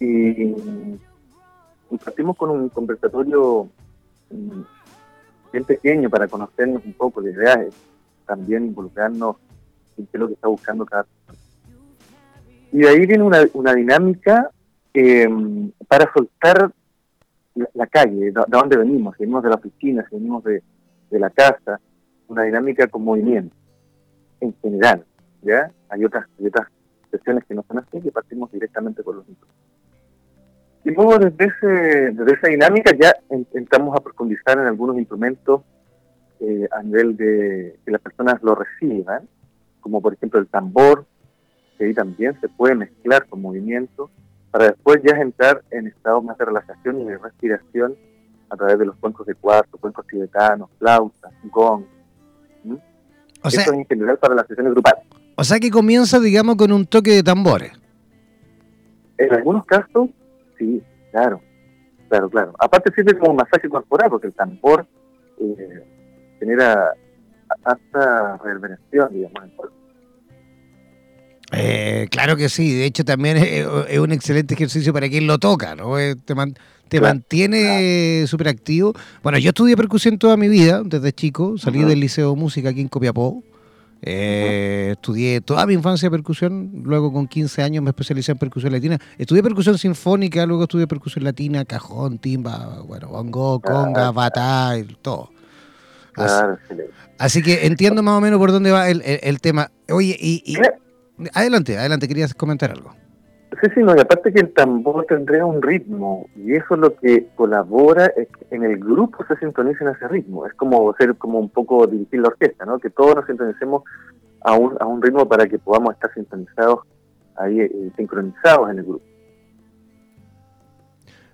Y, 0.00 0.54
partimos 2.04 2.36
con 2.36 2.50
un 2.50 2.68
conversatorio 2.70 3.68
mm, 4.30 4.62
bien 5.52 5.64
pequeño 5.64 6.10
para 6.10 6.26
conocernos 6.26 6.84
un 6.84 6.92
poco, 6.94 7.20
la 7.20 7.30
idea 7.30 7.66
también 8.26 8.66
involucrarnos 8.66 9.36
qué 9.96 10.02
es 10.12 10.20
lo 10.20 10.26
que 10.26 10.34
está 10.34 10.48
buscando 10.48 10.84
cada 10.84 11.04
persona. 11.04 11.38
Y 12.72 12.78
de 12.78 12.88
ahí 12.88 13.06
viene 13.06 13.22
una, 13.22 13.44
una 13.52 13.74
dinámica 13.74 14.50
eh, 14.92 15.28
para 15.86 16.12
soltar 16.12 16.72
la, 17.74 17.86
calle, 17.86 18.32
de, 18.32 18.44
dónde 18.48 18.76
venimos, 18.76 19.16
venimos 19.16 19.44
de 19.44 19.48
la 19.50 19.54
oficina, 19.54 20.04
venimos 20.10 20.42
de, 20.42 20.62
de 21.10 21.18
la 21.20 21.30
casa, 21.30 21.80
una 22.26 22.42
dinámica 22.42 22.88
con 22.88 23.04
movimiento, 23.04 23.54
en 24.40 24.54
general, 24.60 25.04
¿ya? 25.42 25.70
Hay 25.88 26.04
otras, 26.04 26.26
hay 26.38 26.46
otras 26.46 26.68
sesiones 27.10 27.44
que 27.44 27.54
no 27.54 27.64
son 27.68 27.78
así, 27.78 28.00
que 28.00 28.10
partimos 28.10 28.50
directamente 28.52 29.02
con 29.02 29.16
los 29.16 29.26
niños. 29.28 29.46
Y 30.84 30.90
luego 30.90 31.18
desde, 31.18 31.44
ese, 31.46 32.12
desde 32.12 32.34
esa 32.34 32.48
dinámica 32.48 32.92
ya 32.94 33.14
entramos 33.54 33.96
a 33.96 34.02
profundizar 34.02 34.58
en 34.58 34.66
algunos 34.66 34.98
instrumentos 34.98 35.62
eh, 36.40 36.68
a 36.70 36.82
nivel 36.82 37.16
de 37.16 37.78
que 37.84 37.90
las 37.90 38.02
personas 38.02 38.42
lo 38.42 38.54
reciban, 38.54 39.26
como 39.80 40.02
por 40.02 40.12
ejemplo 40.12 40.40
el 40.40 40.46
tambor, 40.46 41.06
que 41.78 41.86
ahí 41.86 41.94
también 41.94 42.38
se 42.40 42.48
puede 42.48 42.74
mezclar 42.74 43.26
con 43.26 43.40
movimiento, 43.40 44.10
para 44.50 44.66
después 44.66 45.00
ya 45.02 45.16
entrar 45.16 45.62
en 45.70 45.86
estados 45.86 46.22
más 46.22 46.36
de 46.38 46.44
relajación 46.44 47.00
y 47.00 47.04
de 47.04 47.18
respiración 47.18 47.96
a 48.50 48.56
través 48.56 48.78
de 48.78 48.84
los 48.84 48.96
cuencos 48.96 49.26
de 49.26 49.34
cuarto, 49.34 49.78
cuencos 49.78 50.06
tibetanos, 50.06 50.70
flautas, 50.78 51.32
gong. 51.44 51.84
O 53.44 53.50
sea, 53.50 53.62
Eso 53.62 53.74
en 53.74 53.84
general 53.84 54.18
para 54.18 54.34
las 54.34 54.46
sesiones 54.46 54.72
grupales. 54.72 55.04
O 55.36 55.44
sea 55.44 55.60
que 55.60 55.70
comienza, 55.70 56.18
digamos, 56.18 56.56
con 56.56 56.72
un 56.72 56.86
toque 56.86 57.12
de 57.12 57.22
tambores. 57.22 57.72
En 59.18 59.32
algunos 59.32 59.64
casos, 59.66 60.08
sí, 60.58 60.82
claro, 61.12 61.40
claro, 62.08 62.30
claro. 62.30 62.54
Aparte 62.58 62.92
sirve 62.94 63.18
como 63.18 63.32
un 63.32 63.36
masaje 63.36 63.68
corporal, 63.68 64.10
porque 64.10 64.28
el 64.28 64.32
tambor 64.32 64.86
eh, 65.38 65.84
genera 66.40 66.94
hasta 67.64 68.38
reverberación, 68.38 69.12
digamos, 69.12 69.42
eh, 71.56 72.08
claro 72.10 72.36
que 72.36 72.48
sí, 72.48 72.76
de 72.76 72.86
hecho 72.86 73.04
también 73.04 73.36
es, 73.36 73.98
un 73.98 74.10
excelente 74.10 74.54
ejercicio 74.54 74.92
para 74.92 75.08
quien 75.08 75.26
lo 75.26 75.38
toca, 75.38 75.76
¿no? 75.76 75.98
Eh, 75.98 76.16
te, 76.16 76.34
te 76.94 77.00
mantiene 77.00 78.24
súper 78.26 78.48
activo. 78.48 78.94
Bueno, 79.22 79.38
yo 79.38 79.48
estudié 79.48 79.76
percusión 79.76 80.16
toda 80.16 80.36
mi 80.36 80.48
vida, 80.48 80.82
desde 80.84 81.12
chico, 81.12 81.58
salí 81.58 81.82
del 81.82 81.98
Liceo 81.98 82.30
de 82.30 82.36
Música 82.36 82.68
aquí 82.68 82.80
en 82.80 82.88
Copiapó. 82.88 83.42
Eh, 84.06 84.90
estudié 84.92 85.40
toda 85.40 85.66
mi 85.66 85.74
infancia 85.74 86.10
percusión, 86.10 86.82
luego 86.84 87.12
con 87.12 87.26
15 87.26 87.62
años 87.62 87.82
me 87.82 87.90
especialicé 87.90 88.32
en 88.32 88.38
percusión 88.38 88.72
latina. 88.72 88.98
Estudié 89.18 89.42
percusión 89.42 89.76
sinfónica, 89.76 90.46
luego 90.46 90.64
estudié 90.64 90.86
percusión 90.86 91.24
latina, 91.24 91.64
cajón, 91.64 92.18
timba, 92.18 92.82
bueno, 92.86 93.08
bongo, 93.08 93.60
conga, 93.60 94.12
batá, 94.12 94.74
todo. 95.02 95.30
Así, 97.18 97.42
que 97.42 97.66
entiendo 97.66 98.04
más 98.04 98.18
o 98.18 98.20
menos 98.20 98.38
por 98.38 98.52
dónde 98.52 98.70
va 98.70 98.88
el, 98.88 99.40
tema. 99.40 99.72
Oye, 99.90 100.16
y, 100.20 100.56
adelante, 101.32 101.76
adelante, 101.76 102.06
querías 102.06 102.34
comentar 102.34 102.70
algo. 102.70 102.94
Sí, 103.60 103.68
sí, 103.74 103.80
no, 103.82 103.94
y 103.94 104.00
aparte 104.00 104.32
que 104.32 104.40
el 104.40 104.52
tambor 104.52 105.04
tendría 105.06 105.44
un 105.44 105.62
ritmo, 105.62 106.26
y 106.34 106.54
eso 106.54 106.74
es 106.74 106.80
lo 106.80 106.96
que 106.96 107.28
colabora 107.36 108.06
es 108.06 108.28
que 108.28 108.54
en 108.54 108.64
el 108.64 108.78
grupo 108.78 109.24
se 109.26 109.36
sintoniza 109.36 109.84
en 109.84 109.90
ese 109.90 110.08
ritmo. 110.08 110.46
Es 110.46 110.54
como 110.54 110.94
ser 110.96 111.14
como 111.16 111.38
un 111.38 111.50
poco 111.50 111.86
dirigir 111.86 112.20
la 112.20 112.28
orquesta, 112.28 112.64
¿no? 112.64 112.78
Que 112.78 112.90
todos 112.90 113.14
nos 113.14 113.26
sintonicemos 113.26 113.82
a 114.42 114.54
un, 114.54 114.76
a 114.80 114.86
un 114.86 115.00
ritmo 115.02 115.28
para 115.28 115.46
que 115.46 115.58
podamos 115.58 115.94
estar 115.94 116.12
sintonizados 116.14 116.80
ahí, 117.36 117.60
eh, 117.60 117.92
sincronizados 117.96 118.70
en 118.70 118.78
el 118.78 118.84
grupo. 118.84 119.04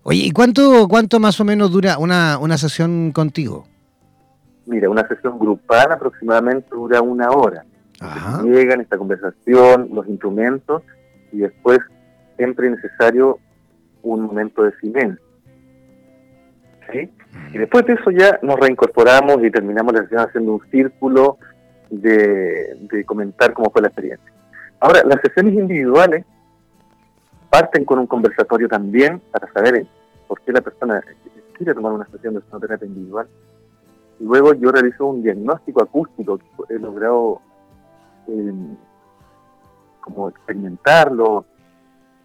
Oye, 0.03 0.23
¿y 0.25 0.31
cuánto, 0.31 0.89
cuánto 0.89 1.21
más 1.21 1.41
o 1.41 1.45
menos 1.45 1.71
dura 1.71 1.99
una, 1.99 2.39
una 2.39 2.59
sesión 2.59 3.13
contigo? 3.13 3.67
Mira, 4.67 4.89
una 4.89 5.07
sesión 5.07 5.39
grupal 5.39 5.93
aproximadamente 5.93 6.69
dura 6.71 7.03
una 7.03 7.31
hora. 7.31 7.65
Llegan 8.45 8.81
esta 8.81 8.97
conversación, 8.97 9.91
los 9.93 10.09
instrumentos 10.09 10.83
y 11.33 11.39
después 11.39 11.81
siempre 12.41 12.69
es 12.69 12.77
necesario 12.77 13.39
un 14.03 14.23
momento 14.23 14.63
de 14.63 14.73
silencio. 14.79 15.23
¿Sí? 16.91 17.11
Y 17.53 17.59
después 17.59 17.85
de 17.85 17.93
eso 17.93 18.11
ya 18.11 18.39
nos 18.41 18.59
reincorporamos 18.59 19.45
y 19.45 19.51
terminamos 19.51 19.93
la 19.93 20.01
sesión 20.01 20.21
haciendo 20.21 20.55
un 20.55 20.71
círculo 20.71 21.37
de, 21.91 22.79
de 22.81 23.05
comentar 23.05 23.53
cómo 23.53 23.71
fue 23.71 23.83
la 23.83 23.89
experiencia. 23.89 24.33
Ahora, 24.81 25.03
las 25.05 25.21
sesiones 25.21 25.53
individuales 25.53 26.25
parten 27.51 27.85
con 27.85 27.99
un 27.99 28.07
conversatorio 28.07 28.69
también 28.69 29.21
para 29.31 29.53
saber 29.53 29.87
por 30.27 30.41
qué 30.41 30.53
la 30.53 30.63
persona 30.63 31.05
quiere 31.59 31.75
tomar 31.75 31.93
una 31.93 32.07
sesión 32.07 32.35
de 32.35 32.41
sonoterapia 32.49 32.87
individual 32.87 33.29
Luego 34.21 34.53
yo 34.53 34.71
realizo 34.71 35.07
un 35.07 35.23
diagnóstico 35.23 35.83
acústico 35.83 36.39
que 36.39 36.75
he 36.75 36.79
logrado 36.79 37.41
eh, 38.29 38.53
como 40.03 40.29
experimentarlo 40.29 41.47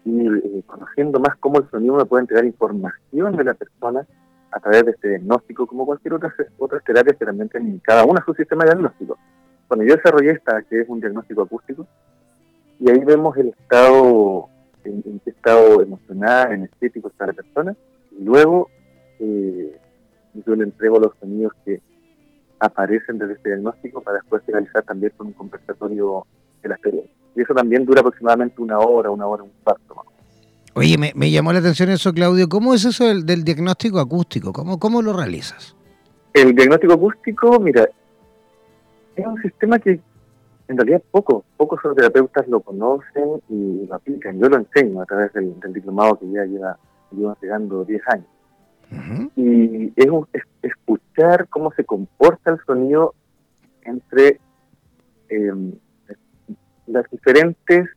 ir 0.06 0.42
eh, 0.44 0.62
conociendo 0.66 1.18
más 1.20 1.36
cómo 1.36 1.58
el 1.58 1.70
sonido 1.70 1.96
me 1.96 2.04
puede 2.04 2.22
entregar 2.22 2.44
información 2.44 3.36
de 3.36 3.44
la 3.44 3.54
persona 3.54 4.06
a 4.52 4.60
través 4.60 4.84
de 4.84 4.90
este 4.92 5.08
diagnóstico, 5.08 5.66
como 5.66 5.84
cualquier 5.84 6.14
otra 6.14 6.32
otras 6.58 6.82
terapias 6.84 7.16
que 7.18 7.26
también 7.26 7.48
tienen 7.48 7.78
cada 7.80 8.04
una 8.04 8.24
su 8.24 8.32
sistema 8.34 8.64
diagnóstico. 8.64 9.18
Cuando 9.68 9.84
yo 9.84 9.96
desarrollé 9.96 10.30
esta, 10.30 10.62
que 10.62 10.80
es 10.80 10.88
un 10.88 11.00
diagnóstico 11.00 11.42
acústico, 11.42 11.86
y 12.78 12.90
ahí 12.90 13.00
vemos 13.04 13.36
el 13.36 13.48
estado, 13.48 14.48
en, 14.84 15.20
qué 15.24 15.30
estado 15.30 15.82
emocional, 15.82 16.52
energético 16.52 17.08
está 17.08 17.26
la 17.26 17.32
persona, 17.32 17.76
y 18.18 18.24
luego 18.24 18.70
eh, 19.18 19.76
yo 20.34 20.54
le 20.54 20.64
entrego 20.64 20.98
los 20.98 21.12
sonidos 21.18 21.52
que 21.64 21.80
aparecen 22.60 23.18
desde 23.18 23.34
este 23.34 23.50
diagnóstico 23.50 24.00
para 24.00 24.18
después 24.18 24.42
realizar 24.46 24.82
también 24.84 25.12
con 25.16 25.28
un 25.28 25.32
conversatorio 25.32 26.26
de 26.62 26.68
la 26.68 26.74
experiencia. 26.76 27.15
Y 27.36 27.42
eso 27.42 27.54
también 27.54 27.84
dura 27.84 28.00
aproximadamente 28.00 28.60
una 28.60 28.78
hora, 28.78 29.10
una 29.10 29.26
hora, 29.26 29.42
un 29.42 29.52
cuarto 29.62 29.94
más. 29.94 30.06
Oye, 30.74 30.98
me, 30.98 31.30
llamó 31.30 31.52
la 31.52 31.60
atención 31.60 31.90
eso, 31.90 32.12
Claudio. 32.12 32.48
¿Cómo 32.48 32.74
es 32.74 32.84
eso 32.84 33.04
del, 33.04 33.44
diagnóstico 33.44 33.98
acústico? 33.98 34.52
¿Cómo, 34.52 34.78
¿Cómo 34.78 35.00
lo 35.00 35.12
realizas? 35.12 35.74
El 36.34 36.54
diagnóstico 36.54 36.92
acústico, 36.92 37.58
mira, 37.60 37.88
es 39.16 39.26
un 39.26 39.40
sistema 39.40 39.78
que 39.78 40.00
en 40.68 40.76
realidad 40.76 41.02
pocos, 41.10 41.44
pocos 41.56 41.80
terapeutas 41.94 42.46
lo 42.48 42.60
conocen 42.60 43.40
y 43.48 43.86
lo 43.86 43.94
aplican. 43.94 44.38
Yo 44.38 44.48
lo 44.48 44.56
enseño 44.56 45.00
a 45.00 45.06
través 45.06 45.32
del, 45.32 45.54
diplomado 45.72 46.18
que 46.18 46.30
ya 46.30 46.44
lleva, 46.44 46.78
lleva 47.12 47.36
llegando 47.40 47.84
10 47.84 48.02
años. 48.08 48.26
Y 49.36 49.92
es, 49.96 50.42
escuchar 50.62 51.48
cómo 51.48 51.72
se 51.72 51.84
comporta 51.84 52.52
el 52.52 52.58
sonido 52.66 53.14
entre 53.82 54.40
em, 55.28 55.72
las 56.86 57.08
diferentes 57.10 57.88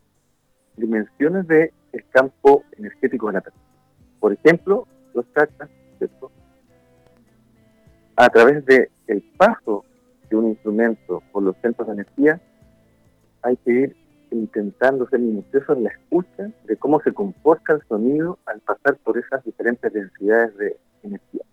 dimensiones 0.77 1.47
del 1.47 1.71
campo 2.11 2.63
energético 2.77 3.27
de 3.27 3.33
la 3.33 3.41
persona. 3.41 3.65
Por 4.19 4.33
ejemplo, 4.33 4.87
los 5.13 5.25
chakras, 5.33 5.69
a 8.15 8.29
través 8.29 8.65
del 8.65 8.89
el 9.07 9.21
paso 9.37 9.85
de 10.29 10.35
un 10.35 10.49
instrumento 10.49 11.23
por 11.31 11.41
los 11.41 11.55
centros 11.61 11.87
de 11.87 11.93
energía, 11.93 12.41
hay 13.41 13.55
que 13.57 13.71
ir 13.71 13.95
intentando 14.31 15.07
ser 15.07 15.19
minucioso 15.19 15.73
en 15.73 15.85
la 15.85 15.89
escucha 15.89 16.51
de 16.65 16.75
cómo 16.77 16.99
se 17.01 17.13
comporta 17.13 17.73
el 17.73 17.81
sonido 17.87 18.37
al 18.45 18.59
pasar 18.59 18.97
por 18.97 19.17
esas 19.17 19.43
diferentes 19.43 19.91
densidades 19.91 20.55
de 20.57 20.77
energía. 21.03 21.43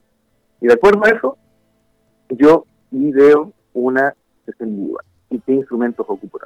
Y 0.60 0.66
de 0.66 0.74
acuerdo 0.74 1.04
a 1.04 1.10
eso, 1.10 1.38
yo 2.30 2.66
ideo 2.90 3.52
una 3.72 4.14
sesión 4.44 4.92
y 5.30 5.38
qué 5.40 5.52
instrumentos 5.52 6.04
ocupo 6.08 6.38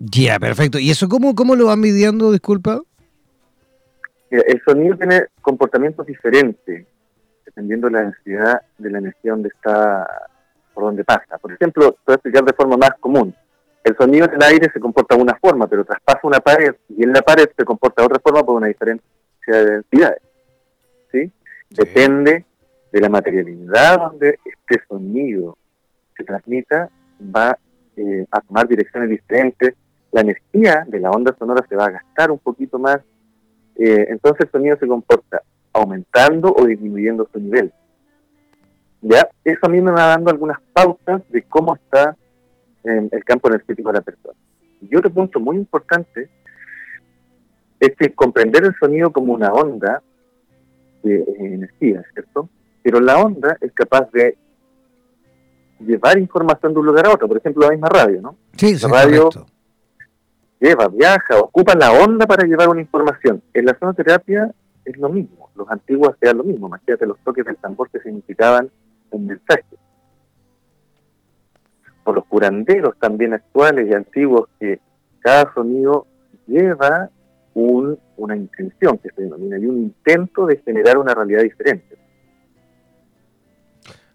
Ya, 0.00 0.38
perfecto. 0.38 0.78
¿Y 0.78 0.90
eso 0.90 1.08
cómo, 1.08 1.34
cómo 1.34 1.54
lo 1.54 1.66
van 1.66 1.80
midiendo, 1.80 2.32
disculpa? 2.32 2.80
El 4.30 4.62
sonido 4.64 4.96
tiene 4.96 5.26
comportamientos 5.42 6.06
diferentes 6.06 6.86
dependiendo 7.44 7.88
de 7.88 7.92
la 7.92 8.02
densidad 8.02 8.62
de 8.78 8.90
la 8.90 8.98
energía 8.98 9.32
donde 9.32 9.48
está, 9.48 10.06
por 10.72 10.84
donde 10.84 11.04
pasa. 11.04 11.36
Por 11.38 11.52
ejemplo, 11.52 11.96
voy 12.06 12.12
a 12.12 12.14
explicar 12.14 12.44
de 12.44 12.52
forma 12.52 12.76
más 12.76 12.92
común. 13.00 13.34
El 13.82 13.96
sonido 13.96 14.26
en 14.26 14.34
el 14.34 14.42
aire 14.42 14.70
se 14.72 14.80
comporta 14.80 15.16
de 15.16 15.22
una 15.22 15.34
forma, 15.34 15.66
pero 15.66 15.84
traspasa 15.84 16.20
una 16.22 16.40
pared 16.40 16.74
y 16.88 17.02
en 17.02 17.12
la 17.12 17.22
pared 17.22 17.48
se 17.56 17.64
comporta 17.64 18.02
de 18.02 18.06
otra 18.06 18.20
forma 18.20 18.42
por 18.44 18.56
una 18.56 18.68
diferencia 18.68 19.04
de 19.46 19.64
densidades. 19.64 20.22
¿sí? 21.12 21.30
Depende 21.70 22.44
de 22.92 23.00
la 23.00 23.08
materialidad 23.08 23.98
donde 23.98 24.38
este 24.44 24.82
sonido 24.88 25.58
se 26.16 26.24
transmita, 26.24 26.88
va 27.20 27.58
eh, 27.96 28.26
a 28.30 28.40
tomar 28.40 28.68
direcciones 28.68 29.10
diferentes, 29.10 29.74
la 30.12 30.22
energía 30.22 30.84
de 30.86 31.00
la 31.00 31.10
onda 31.10 31.34
sonora 31.38 31.64
se 31.68 31.76
va 31.76 31.86
a 31.86 31.90
gastar 31.90 32.30
un 32.30 32.38
poquito 32.38 32.78
más, 32.78 32.98
eh, 33.76 34.06
entonces 34.08 34.46
el 34.46 34.50
sonido 34.50 34.76
se 34.78 34.86
comporta 34.86 35.42
aumentando 35.72 36.52
o 36.52 36.64
disminuyendo 36.66 37.28
su 37.32 37.38
nivel. 37.38 37.72
¿Ya? 39.02 39.28
Eso 39.44 39.60
a 39.62 39.68
mí 39.68 39.80
me 39.80 39.92
va 39.92 40.06
dando 40.06 40.30
algunas 40.30 40.60
pautas 40.72 41.22
de 41.30 41.42
cómo 41.42 41.74
está 41.74 42.16
el 42.82 43.24
campo 43.24 43.48
energético 43.48 43.90
de 43.90 43.98
la 43.98 44.00
persona. 44.00 44.38
Y 44.80 44.96
otro 44.96 45.10
punto 45.10 45.38
muy 45.38 45.56
importante 45.56 46.28
es 47.78 47.96
que 47.96 48.12
comprender 48.12 48.64
el 48.64 48.74
sonido 48.78 49.10
como 49.10 49.32
una 49.32 49.52
onda 49.52 50.02
de 51.02 51.24
energía, 51.38 52.02
¿cierto? 52.12 52.48
Pero 52.82 53.00
la 53.00 53.18
onda 53.18 53.56
es 53.60 53.72
capaz 53.72 54.10
de 54.12 54.36
llevar 55.78 56.18
información 56.18 56.74
de 56.74 56.80
un 56.80 56.86
lugar 56.86 57.06
a 57.06 57.12
otro, 57.12 57.28
por 57.28 57.38
ejemplo 57.38 57.62
la 57.62 57.70
misma 57.70 57.88
radio, 57.88 58.20
¿no? 58.20 58.36
Sí, 58.56 58.76
la 58.82 58.88
radio 58.88 59.30
lleva, 60.60 60.88
viaja, 60.88 61.38
ocupa 61.40 61.74
la 61.74 61.92
onda 61.92 62.26
para 62.26 62.46
llevar 62.46 62.68
una 62.68 62.80
información. 62.80 63.42
En 63.54 63.64
la 63.64 63.76
sonoterapia 63.78 64.52
es 64.84 64.96
lo 64.98 65.08
mismo, 65.08 65.50
los 65.56 65.68
antiguos 65.70 66.14
hacían 66.14 66.38
lo 66.38 66.44
mismo, 66.44 66.68
imagínate 66.68 67.06
los 67.06 67.18
toques 67.20 67.44
del 67.44 67.56
tambor 67.56 67.90
que 67.90 68.00
significaban 68.00 68.70
un 69.10 69.26
mensaje. 69.26 69.64
O 72.04 72.12
los 72.12 72.24
curanderos 72.26 72.96
también 72.98 73.34
actuales 73.34 73.88
y 73.90 73.94
antiguos 73.94 74.48
que 74.58 74.80
cada 75.20 75.52
sonido 75.54 76.06
lleva 76.46 77.10
un, 77.54 77.98
una 78.16 78.36
intención 78.36 78.98
que 78.98 79.10
se 79.10 79.22
denomina 79.22 79.58
y 79.58 79.66
un 79.66 79.78
intento 79.78 80.46
de 80.46 80.58
generar 80.58 80.98
una 80.98 81.14
realidad 81.14 81.42
diferente. 81.42 81.96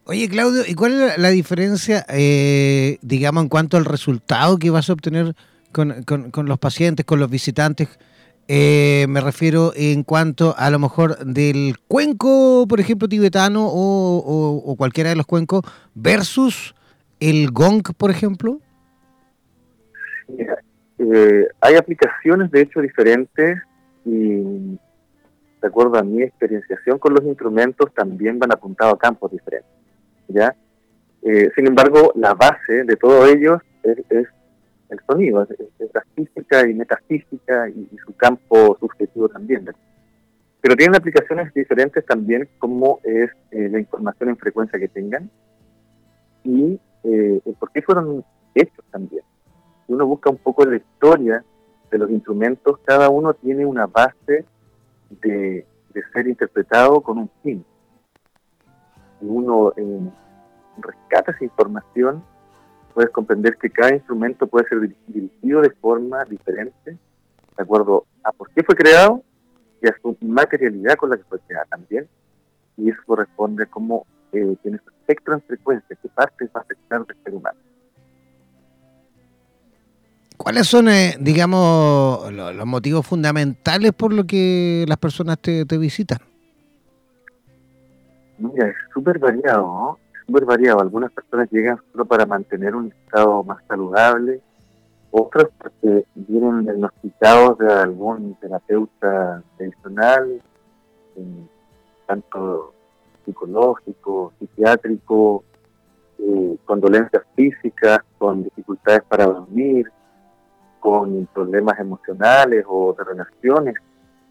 Oye, 0.08 0.30
Claudio, 0.30 0.62
¿y 0.68 0.76
cuál 0.76 0.94
es 0.94 1.18
la, 1.18 1.30
diferencia, 1.30 2.06
eh, 2.10 3.00
digamos, 3.02 3.44
en 3.44 3.50
cuanto 3.50 3.78
al 3.78 3.86
resultado 3.86 4.58
que 4.58 4.70
vas 4.70 4.90
a 4.90 4.94
obtener 4.94 5.36
con, 5.76 6.48
los 6.48 6.60
pacientes, 6.60 7.06
con 7.06 7.20
los 7.20 7.30
visitantes? 7.30 8.00
Eh, 8.48 9.08
me 9.10 9.22
refiero 9.22 9.74
en 9.76 10.04
cuanto 10.04 10.56
a 10.58 10.70
lo 10.70 10.80
mejor 10.80 11.18
del 11.26 11.78
cuenco, 11.88 12.66
por 12.70 12.80
ejemplo, 12.80 13.10
tibetano 13.10 13.68
o, 13.68 14.76
cualquiera 14.78 15.10
de 15.10 15.16
los 15.16 15.26
cuencos 15.26 15.64
versus 15.94 16.76
el 17.20 17.52
gong, 17.52 17.84
por 17.98 18.12
ejemplo. 18.12 18.60
Eh, 20.98 21.48
hay 21.60 21.76
aplicaciones 21.76 22.50
de 22.52 22.62
hecho 22.62 22.80
diferentes 22.82 23.62
y 24.06 24.78
de 25.62 25.68
acuerdo 25.68 25.98
a 25.98 26.04
mi 26.04 26.22
experienciación 26.22 27.00
con 27.00 27.14
los 27.14 27.24
instrumentos 27.26 27.94
también 27.94 28.40
van 28.40 28.52
apuntados 28.52 28.94
a 28.94 28.98
campos 28.98 29.32
diferentes. 29.32 29.72
¿ya? 30.28 30.56
Eh, 31.24 31.50
sin 31.56 31.68
embargo, 31.68 32.14
la 32.16 32.36
base 32.36 32.84
de 32.84 32.96
todos 32.96 33.28
ellos 33.30 33.60
es, 33.84 34.28
el 34.90 35.00
sonido, 35.08 35.44
es, 35.44 35.94
la 35.94 36.04
física 36.16 36.68
y 36.68 36.74
metafísica 36.74 37.70
y, 37.70 37.90
su 38.06 38.14
campo 38.16 38.78
subjetivo 38.80 39.30
también. 39.30 39.70
Pero 40.62 40.76
tienen 40.76 40.96
aplicaciones 40.96 41.54
diferentes 41.54 42.06
también 42.06 42.48
como 42.58 43.00
es 43.04 43.30
eh, 43.52 43.70
la 43.70 43.80
información 43.80 44.30
en 44.30 44.38
frecuencia 44.38 44.80
que 44.80 44.88
tengan 44.88 45.30
y 46.44 46.80
eh, 47.04 47.42
por 47.60 47.72
qué 47.72 47.82
fueron 47.82 48.24
hechos 48.54 48.86
también. 48.92 49.24
Si 49.86 49.94
uno 49.94 50.08
busca 50.08 50.30
un 50.30 50.38
poco 50.38 50.66
la 50.66 50.78
historia 50.78 51.44
de 51.92 51.98
los 51.98 52.10
instrumentos, 52.10 52.80
cada 52.84 53.10
uno 53.10 53.34
tiene 53.34 53.66
una 53.66 53.86
base 53.86 54.46
de, 55.22 55.66
ser 56.14 56.28
interpretado 56.28 57.02
con 57.02 57.18
un 57.20 57.30
fin. 57.42 57.66
Y 59.22 59.26
uno 59.26 59.74
eh, 59.78 60.10
rescata 60.78 61.32
esa 61.32 61.44
información, 61.44 62.24
puedes 62.96 63.12
comprender 63.12 63.58
que 63.58 63.70
cada 63.70 63.94
instrumento 63.94 64.48
puede 64.48 64.68
ser 64.70 64.80
dirigido 65.08 65.62
de 65.62 65.70
forma 65.70 66.24
diferente, 66.24 66.92
de 66.92 67.64
acuerdo 67.64 68.06
a 68.24 68.32
por 68.32 68.50
qué 68.52 68.64
fue 68.64 68.74
creado 68.74 69.22
y 69.82 69.88
a 69.88 69.96
su 70.02 70.18
materialidad 70.22 70.96
con 70.96 71.10
la 71.10 71.18
que 71.18 71.24
fue 71.26 71.40
creada 71.42 71.66
también. 71.66 72.08
Y 72.78 72.90
eso 72.90 73.00
corresponde 73.06 73.64
a 73.64 73.66
cómo 73.66 74.06
eh, 74.32 74.56
tiene 74.64 74.80
su 74.80 74.90
espectro 74.90 75.34
en 75.34 75.42
frecuencia, 75.42 75.98
qué 76.02 76.08
parte 76.08 76.46
va 76.56 76.62
a 76.62 76.64
afectar 76.64 77.06
del 77.06 77.18
ser 77.22 77.36
humano. 77.36 77.60
¿Cuáles 80.38 80.68
son, 80.68 80.88
eh, 80.88 81.18
digamos, 81.20 82.32
los, 82.32 82.66
motivos 82.66 83.06
fundamentales 83.06 83.92
por 83.92 84.14
los 84.14 84.26
que 84.26 84.86
las 84.88 84.98
personas 84.98 85.38
te, 85.40 85.66
visitan? 85.78 86.20
Mira, 88.38 88.70
es 88.70 88.76
súper 88.94 89.20
variado, 89.20 89.64
¿no? 89.64 90.05
Súper 90.26 90.46
variado. 90.46 90.80
Algunas 90.82 91.12
personas 91.12 91.50
llegan 91.52 91.80
solo 91.92 92.06
para 92.06 92.26
mantener 92.26 92.76
un 92.76 92.92
estado 92.92 93.44
más 93.44 93.64
saludable, 93.68 94.42
otras 95.12 95.48
porque 95.58 96.06
vienen 96.16 96.64
diagnosticados 96.64 97.58
de 97.60 97.72
algún 97.72 98.36
terapeuta 98.36 99.44
tradicional, 99.58 100.42
eh, 101.16 101.48
tanto 102.06 102.74
psicológico, 103.26 104.34
psiquiátrico, 104.40 105.44
eh, 106.20 106.58
con 106.66 106.80
dolencias 106.80 107.24
físicas, 107.36 108.00
con 108.18 108.44
dificultades 108.44 109.04
para 109.04 109.26
dormir, 109.26 109.92
con 110.80 111.28
problemas 111.34 111.80
emocionales 111.80 112.64
o 112.68 112.94
de 112.98 113.04
relaciones 113.04 113.76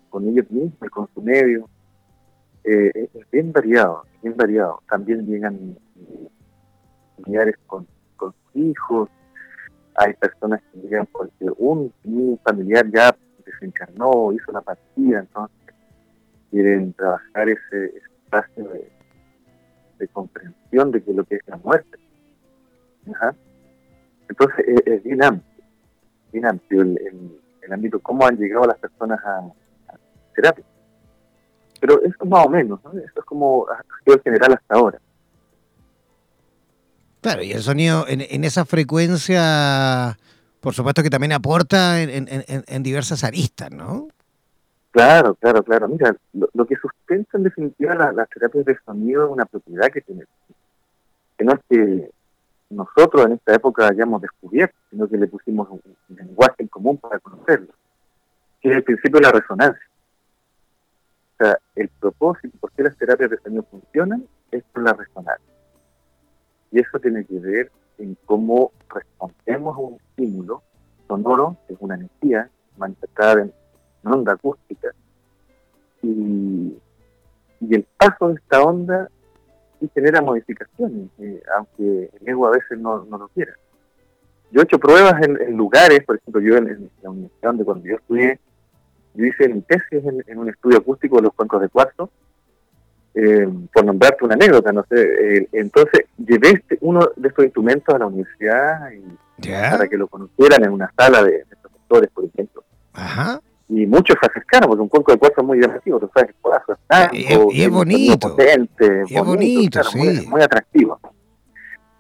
con 0.09 0.29
ellos 0.29 0.49
mismos 0.51 0.79
y 0.81 0.89
con 0.89 1.09
su 1.13 1.21
medio. 1.21 1.69
Eh, 2.63 3.11
es 3.13 3.31
bien 3.31 3.53
variado, 3.53 4.05
bien 4.23 4.37
variado. 4.37 4.81
También 4.89 5.27
llegan 5.27 5.77
familiares 7.17 7.57
con, 7.67 7.87
sus 8.19 8.35
hijos. 8.55 9.09
hay 9.97 10.15
personas 10.15 10.61
que 10.73 10.81
llegan 10.81 11.07
porque 11.07 11.47
un, 11.59 11.93
familiar 12.45 12.87
ya 12.91 13.17
desencarnó, 13.45 14.33
hizo 14.33 14.53
la 14.53 14.61
partida, 14.61 15.21
entonces 15.21 15.57
quieren 16.51 16.93
trabajar 16.95 17.49
ese, 17.49 17.97
espacio 17.97 18.69
de, 19.99 20.09
comprensión 20.13 20.91
de 20.91 21.03
que 21.03 21.15
lo 21.15 21.25
que 21.25 21.37
es 21.37 21.43
la 21.47 21.57
muerte. 21.57 21.99
Entonces 24.29 24.65
es, 24.67 24.87
es, 24.87 25.03
bien 25.03 25.23
amplio, 26.45 26.83
el, 26.83 27.73
ámbito, 27.73 27.99
cómo 28.01 28.27
han 28.27 28.37
llegado 28.37 28.67
las 28.67 28.79
personas 28.79 29.19
a, 29.25 29.39
a 29.39 29.99
terapia. 30.35 30.65
Pero 31.81 32.01
eso 32.03 32.15
es 32.23 32.29
más 32.29 32.47
o 32.47 32.51
menos, 32.51 32.83
¿no? 32.85 32.93
eso 32.93 33.21
es 33.21 33.25
como 33.25 33.67
ha 33.69 33.83
sido 34.05 34.21
general 34.23 34.55
hasta 34.55 34.75
ahora. 34.75 34.99
Claro, 37.25 37.43
y 37.43 37.53
el 37.53 37.63
sonido 37.63 38.05
en, 38.07 38.45
esa 38.45 38.67
frecuencia, 38.67 40.19
por 40.61 40.75
supuesto 40.75 41.03
que 41.03 41.09
también 41.09 41.33
aporta 41.33 42.03
en, 42.03 42.83
diversas 42.83 43.25
aristas, 43.25 43.71
¿no? 43.71 44.09
Claro, 44.91 45.35
claro, 45.37 45.63
claro. 45.63 45.89
Mira, 45.89 46.15
lo, 46.35 46.67
que 46.67 46.77
sustenta 46.77 47.39
en 47.39 47.45
definitiva 47.45 48.13
las 48.13 48.29
terapias 48.29 48.67
de 48.67 48.77
sonido 48.85 49.25
es 49.25 49.31
una 49.31 49.47
propiedad 49.47 49.89
que 49.91 50.03
tiene. 50.03 50.25
Que 51.39 51.47
no 51.47 51.55
es 51.55 51.61
que 51.67 52.11
nosotros 52.69 53.25
en 53.25 53.33
esta 53.33 53.55
época 53.55 53.89
hayamos 53.89 54.21
descubierto, 54.21 54.77
sino 54.91 55.09
que 55.09 55.17
le 55.17 55.27
pusimos 55.27 55.67
un, 55.71 55.81
lenguaje 56.15 56.57
en 56.59 56.69
común 56.69 56.99
para 56.99 57.21
conocerlo, 57.21 57.73
que 58.61 58.69
es 58.69 58.77
el 58.77 58.85
principio 58.85 59.21
de 59.21 59.27
la 59.27 59.33
resonancia. 59.33 59.89
O 61.33 61.43
sea, 61.43 61.59
el 61.75 61.89
propósito, 61.89 62.55
por 62.61 62.71
qué 62.73 62.83
las 62.83 62.99
terapias 62.99 63.31
de 63.31 63.39
sonido 63.39 63.63
funcionan, 63.71 64.27
es 64.51 64.63
por 64.65 64.83
la 64.83 64.93
resonancia. 64.93 65.54
Y 66.75 66.81
eso 66.81 66.99
tiene 66.99 67.25
que 67.25 67.39
ver 67.39 67.71
en 67.99 68.19
cómo 68.27 68.73
respondemos 68.93 69.77
a 69.77 69.79
un 69.79 69.95
estímulo 69.95 70.65
sonoro, 71.07 71.57
que 71.69 71.75
es 71.75 71.79
una 71.81 71.95
energía 71.95 72.51
manifestada 72.77 73.43
en 73.43 73.53
onda 74.03 74.33
acústica, 74.33 74.89
y, 76.03 76.77
el 77.71 77.87
paso 77.97 78.29
de 78.29 78.35
esta 78.35 78.63
onda 78.63 79.09
sí 79.79 79.89
genera 79.95 80.21
modificaciones, 80.21 81.09
eh, 81.19 81.43
aunque 81.57 82.11
el 82.13 82.29
ego 82.29 82.49
a 82.49 82.51
veces 82.51 82.77
no, 82.77 83.05
lo 83.05 83.29
quiera. 83.29 83.55
Yo 84.51 84.61
he 84.61 84.65
hecho 84.65 84.79
pruebas 84.81 85.15
en, 85.23 85.57
lugares, 85.57 86.05
por 86.05 86.17
ejemplo, 86.17 86.43
yo 86.43 86.57
en, 86.57 86.91
la 87.03 87.11
universidad 87.11 87.51
donde 87.51 87.65
cuando 87.65 87.87
yo 87.87 87.97
estudié, 87.97 88.41
yo 89.15 89.25
hice 89.25 89.49
mi 89.49 89.61
tesis 89.63 90.03
en, 90.27 90.39
un 90.39 90.49
estudio 90.49 90.79
acústico 90.79 91.17
de 91.17 91.23
los 91.23 91.35
cuencos 91.35 91.63
de 91.63 91.69
cuarzo, 91.69 92.11
eh, 93.15 93.49
por 93.73 93.85
nombrarte 93.85 94.25
una 94.25 94.35
anécdota, 94.35 94.73
no 94.73 94.85
sé. 94.89 95.03
Eh, 95.03 95.49
entonces, 95.53 96.07
llevé 96.19 96.51
este, 96.51 96.79
uno 96.81 97.09
de 97.17 97.29
estos 97.29 97.45
instrumentos 97.45 97.95
a 97.95 97.99
la 97.99 98.07
universidad 98.07 98.91
para 99.71 99.89
que 99.89 99.97
lo 99.97 100.09
conocieran 100.09 100.65
en 100.65 100.71
una 100.71 100.93
sala 100.97 101.23
de, 101.23 101.45
profesores, 101.63 102.11
por 102.13 102.25
ejemplo. 102.25 102.65
Y 103.69 103.87
muchos 103.87 104.17
se 104.21 104.27
acercaron, 104.27 104.69
porque 104.69 104.83
un 104.83 104.89
cuenco 104.89 105.13
de 105.13 105.19
cuarzo 105.19 105.41
es 105.41 105.47
muy 105.47 105.61
llamativo, 105.61 105.99
tú 105.99 106.11
sabes, 106.15 106.35
y, 107.13 107.63
es 107.63 107.71
bonito. 107.71 108.31
Potente, 108.31 109.03
es 109.09 109.25
bonito, 109.25 109.83
sí. 109.85 110.27
muy, 110.29 110.43
atractivo. 110.43 111.01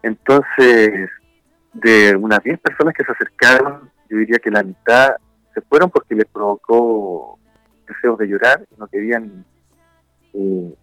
Entonces, 0.02 1.10
de 1.72 2.16
unas 2.16 2.42
10 2.42 2.60
personas 2.60 2.94
que 2.94 3.04
se 3.04 3.12
acercaron, 3.12 3.90
yo 4.10 4.18
diría 4.18 4.38
que 4.38 4.50
la 4.50 4.62
mitad 4.62 5.16
se 5.54 5.60
fueron 5.62 5.90
porque 5.90 6.14
les 6.14 6.26
provocó 6.26 7.38
deseos 7.88 8.18
de 8.18 8.26
llorar 8.26 8.66
y 8.70 8.78
no 8.78 8.86
querían 8.88 9.44
eh, 10.34 10.74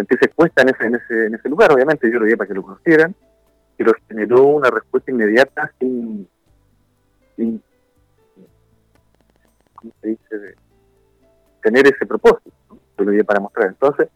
sentirse 0.00 0.26
expuesta 0.26 0.62
en 0.62 0.70
ese, 0.70 0.86
en 0.86 0.94
ese, 0.94 1.26
en 1.26 1.34
ese 1.34 1.48
lugar, 1.48 1.72
obviamente, 1.72 2.10
yo 2.10 2.18
lo 2.18 2.24
dije 2.24 2.36
para 2.36 2.48
que 2.48 2.54
lo 2.54 2.62
conocieran, 2.62 3.14
pero 3.76 3.92
generó 4.08 4.44
una 4.46 4.70
respuesta 4.70 5.10
inmediata 5.10 5.72
sin, 5.78 6.28
tener 11.62 11.86
ese 11.86 12.06
propósito, 12.06 12.50
yo 12.98 13.04
lo 13.04 13.10
dije 13.10 13.24
para 13.24 13.40
mostrar. 13.40 13.68
Entonces, 13.68 14.08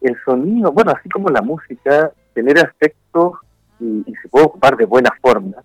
el 0.00 0.16
sonido, 0.24 0.72
bueno, 0.72 0.92
así 0.92 1.08
como 1.08 1.28
la 1.28 1.42
música, 1.42 2.12
tener 2.34 2.58
aspectos 2.58 3.38
y, 3.80 4.04
se 4.22 4.28
puede 4.28 4.46
ocupar 4.46 4.76
de 4.76 4.86
buena 4.86 5.10
forma, 5.20 5.62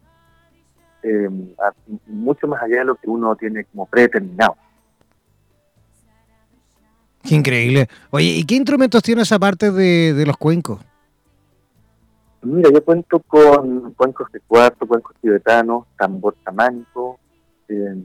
eh, 1.04 1.30
mucho 2.08 2.48
más 2.48 2.62
allá 2.62 2.80
de 2.80 2.86
lo 2.86 2.96
que 2.96 3.10
uno 3.10 3.36
tiene 3.36 3.66
como 3.66 3.86
predeterminado. 3.86 4.56
Qué 7.24 7.36
increíble. 7.36 7.88
Oye, 8.10 8.26
¿y 8.26 8.44
qué 8.46 8.56
instrumentos 8.56 9.04
tienes 9.04 9.32
aparte 9.32 9.72
de, 9.72 10.14
de 10.14 10.26
los 10.26 10.38
cuencos? 10.38 10.80
Mira, 12.44 12.72
yo 12.74 12.84
cuento 12.84 13.20
con 13.20 13.94
cuencos 13.94 14.32
de 14.32 14.40
cuarto, 14.40 14.88
cuencos 14.88 15.16
tibetanos, 15.22 15.86
tambor 15.96 16.36
tamánico, 16.44 17.20
eh, 17.68 17.96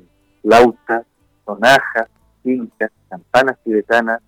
lauta, 0.42 1.04
sonajas, 1.44 2.08
cinchas, 2.42 2.90
campanas 3.08 3.56
tibetanas, 3.64 4.20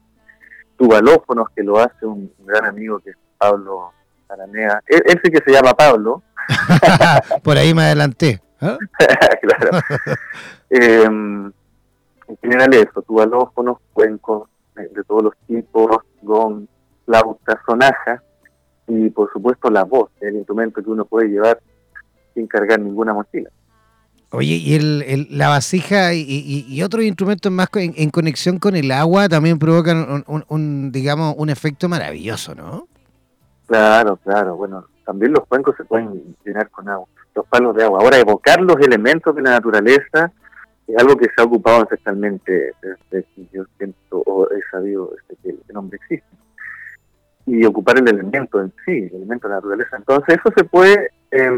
tubalófonos, 0.78 1.48
que 1.54 1.62
lo 1.62 1.78
hace 1.78 2.06
un 2.06 2.32
gran 2.38 2.64
amigo 2.64 3.00
que 3.00 3.10
es 3.10 3.16
Pablo 3.36 3.92
Aranea. 4.28 4.82
Él, 4.86 5.20
sí 5.22 5.30
que 5.30 5.42
se 5.44 5.52
llama 5.52 5.74
Pablo. 5.74 6.22
Por 7.42 7.58
ahí 7.58 7.74
me 7.74 7.82
adelanté. 7.82 8.40
¿ah? 8.62 8.78
claro. 9.42 9.78
eh, 10.70 11.04
en 11.04 11.52
general 12.40 12.72
eso, 12.74 13.02
tubalófonos, 13.02 13.78
cuencos, 13.92 14.48
de 14.82 15.04
todos 15.04 15.24
los 15.24 15.34
tipos, 15.46 15.98
con 16.24 16.68
flauta, 17.04 17.60
sonaja 17.66 18.22
y 18.86 19.10
por 19.10 19.30
supuesto 19.32 19.70
la 19.70 19.84
voz, 19.84 20.10
el 20.20 20.36
instrumento 20.36 20.82
que 20.82 20.90
uno 20.90 21.04
puede 21.04 21.28
llevar 21.28 21.60
sin 22.34 22.46
cargar 22.46 22.80
ninguna 22.80 23.12
mochila. 23.12 23.50
Oye, 24.30 24.56
y 24.56 24.74
el, 24.74 25.26
la 25.30 25.48
vasija 25.48 26.12
y, 26.12 26.66
y, 26.68 26.82
otros 26.82 27.02
instrumentos 27.02 27.50
más 27.50 27.68
en, 27.74 28.10
conexión 28.10 28.58
con 28.58 28.76
el 28.76 28.90
agua 28.90 29.26
también 29.26 29.58
provocan 29.58 30.22
un, 30.26 30.92
digamos, 30.92 31.34
un 31.38 31.48
efecto 31.48 31.88
maravilloso, 31.88 32.54
¿no? 32.54 32.88
Claro, 33.66 34.16
claro. 34.16 34.56
Bueno, 34.56 34.84
también 35.06 35.32
los 35.32 35.46
cuencos 35.46 35.76
se 35.78 35.84
pueden 35.84 36.36
llenar 36.44 36.68
con 36.68 36.86
agua, 36.90 37.08
los 37.34 37.46
palos 37.46 37.74
de 37.74 37.84
agua. 37.84 38.00
Ahora, 38.02 38.18
evocar 38.18 38.60
los 38.60 38.76
elementos 38.76 39.34
de 39.34 39.40
la 39.40 39.52
naturaleza 39.52 40.30
algo 40.96 41.16
que 41.16 41.26
se 41.26 41.40
ha 41.40 41.44
ocupado 41.44 41.80
ancestralmente 41.80 42.72
desde 42.80 43.26
que 43.34 43.46
yo 43.52 43.64
siento 43.76 44.22
o 44.26 44.48
he 44.50 44.60
sabido 44.70 45.12
que 45.42 45.50
el 45.50 45.60
nombre 45.72 45.98
existe. 46.02 46.28
Y 47.46 47.64
ocupar 47.64 47.98
el 47.98 48.08
elemento 48.08 48.60
en 48.60 48.72
sí, 48.84 49.08
el 49.10 49.16
elemento 49.16 49.48
de 49.48 49.54
la 49.54 49.56
naturaleza. 49.56 49.96
Entonces 49.96 50.38
eso 50.38 50.52
se 50.56 50.64
puede 50.64 51.10
eh, 51.30 51.50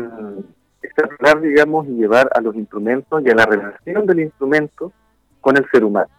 extrapolar, 0.82 1.40
digamos, 1.40 1.86
y 1.86 1.92
llevar 1.92 2.28
a 2.34 2.40
los 2.40 2.54
instrumentos 2.54 3.22
y 3.24 3.30
a 3.30 3.34
la 3.34 3.46
relación 3.46 4.06
del 4.06 4.20
instrumento 4.20 4.92
con 5.40 5.56
el 5.56 5.66
ser 5.70 5.84
humano. 5.84 6.10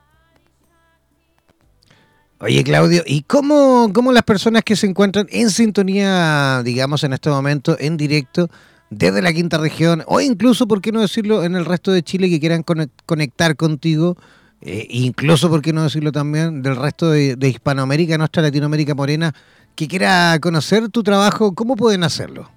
Oye, 2.39 2.63
Claudio, 2.63 3.04
¿y 3.06 3.21
cómo, 3.24 3.91
cómo 3.93 4.12
las 4.12 4.24
personas 4.24 4.63
que 4.63 4.76
se 4.76 4.88
encuentran 4.88 5.28
en 5.30 5.52
sintonía, 5.52 6.63
digamos, 6.63 7.04
en 7.04 7.13
este 7.13 7.30
momento, 7.30 7.76
en 7.80 7.97
directo, 7.97 8.50
desde 8.92 9.22
la 9.22 9.32
quinta 9.32 9.58
región 9.58 10.04
o 10.06 10.22
incluso, 10.22 10.68
por 10.68 10.82
qué 10.82 10.92
no 10.92 11.00
decirlo, 11.00 11.44
en 11.44 11.56
el 11.56 11.66
resto 11.66 11.92
de 11.92 12.04
Chile 12.04 12.30
que 12.30 12.40
quieran 12.40 12.64
conectar 13.06 13.56
contigo, 13.56 14.18
eh, 14.62 14.86
incluso, 14.90 15.50
por 15.50 15.62
qué 15.62 15.74
no 15.74 15.84
decirlo 15.84 16.12
también, 16.12 16.62
del 16.62 16.76
resto 16.76 17.10
de, 17.10 17.36
Hispanoamérica, 17.42 18.18
nuestra 18.18 18.44
Latinoamérica 18.44 18.94
morena, 18.94 19.34
que 19.76 19.88
quiera 19.88 20.38
conocer 20.40 20.90
tu 20.90 21.02
trabajo, 21.04 21.56
¿cómo 21.56 21.76
pueden 21.76 22.04
hacerlo? 22.04 22.50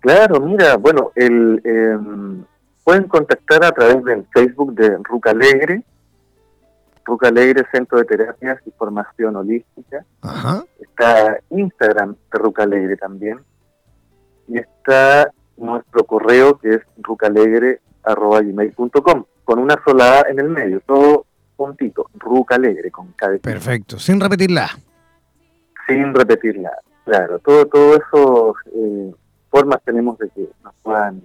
Claro, 0.00 0.40
mira, 0.40 0.76
bueno, 0.76 1.10
el, 1.16 1.60
em, 1.64 2.44
pueden 2.84 3.04
contactar 3.08 3.64
a 3.64 3.72
través 3.72 4.04
del 4.04 4.24
Facebook 4.32 4.74
de 4.76 4.98
Ruca 5.02 5.30
Alegre, 5.30 5.82
Ruca 7.04 7.28
Alegre 7.28 7.66
Centro 7.72 7.98
de 7.98 8.04
Terapias 8.04 8.60
y 8.64 8.70
Formación 8.70 9.34
Holística. 9.34 10.04
Está 10.80 11.38
Instagram 11.50 12.14
de 12.32 12.38
Ruca 12.38 12.62
Alegre 12.62 12.96
también, 12.96 13.40
y 14.48 14.58
está 14.58 15.32
nuestro 15.56 16.04
correo 16.04 16.58
que 16.58 16.74
es 16.74 16.82
rucalegre.com 16.98 19.24
con 19.44 19.58
una 19.58 19.76
sola 19.84 20.20
A 20.20 20.30
en 20.30 20.40
el 20.40 20.48
medio, 20.48 20.80
todo 20.80 21.26
puntito, 21.56 22.08
rucalegre 22.14 22.90
con 22.90 23.12
cada 23.12 23.36
Perfecto, 23.38 23.98
sin 23.98 24.20
repetirla. 24.20 24.70
Sin 25.86 26.14
repetirla, 26.14 26.70
claro, 27.04 27.38
todo, 27.38 27.66
todo 27.66 27.96
eso 27.96 28.54
eh, 28.74 29.14
formas 29.50 29.80
tenemos 29.84 30.18
de 30.18 30.28
que 30.30 30.48
nos 30.62 30.74
puedan 30.82 31.22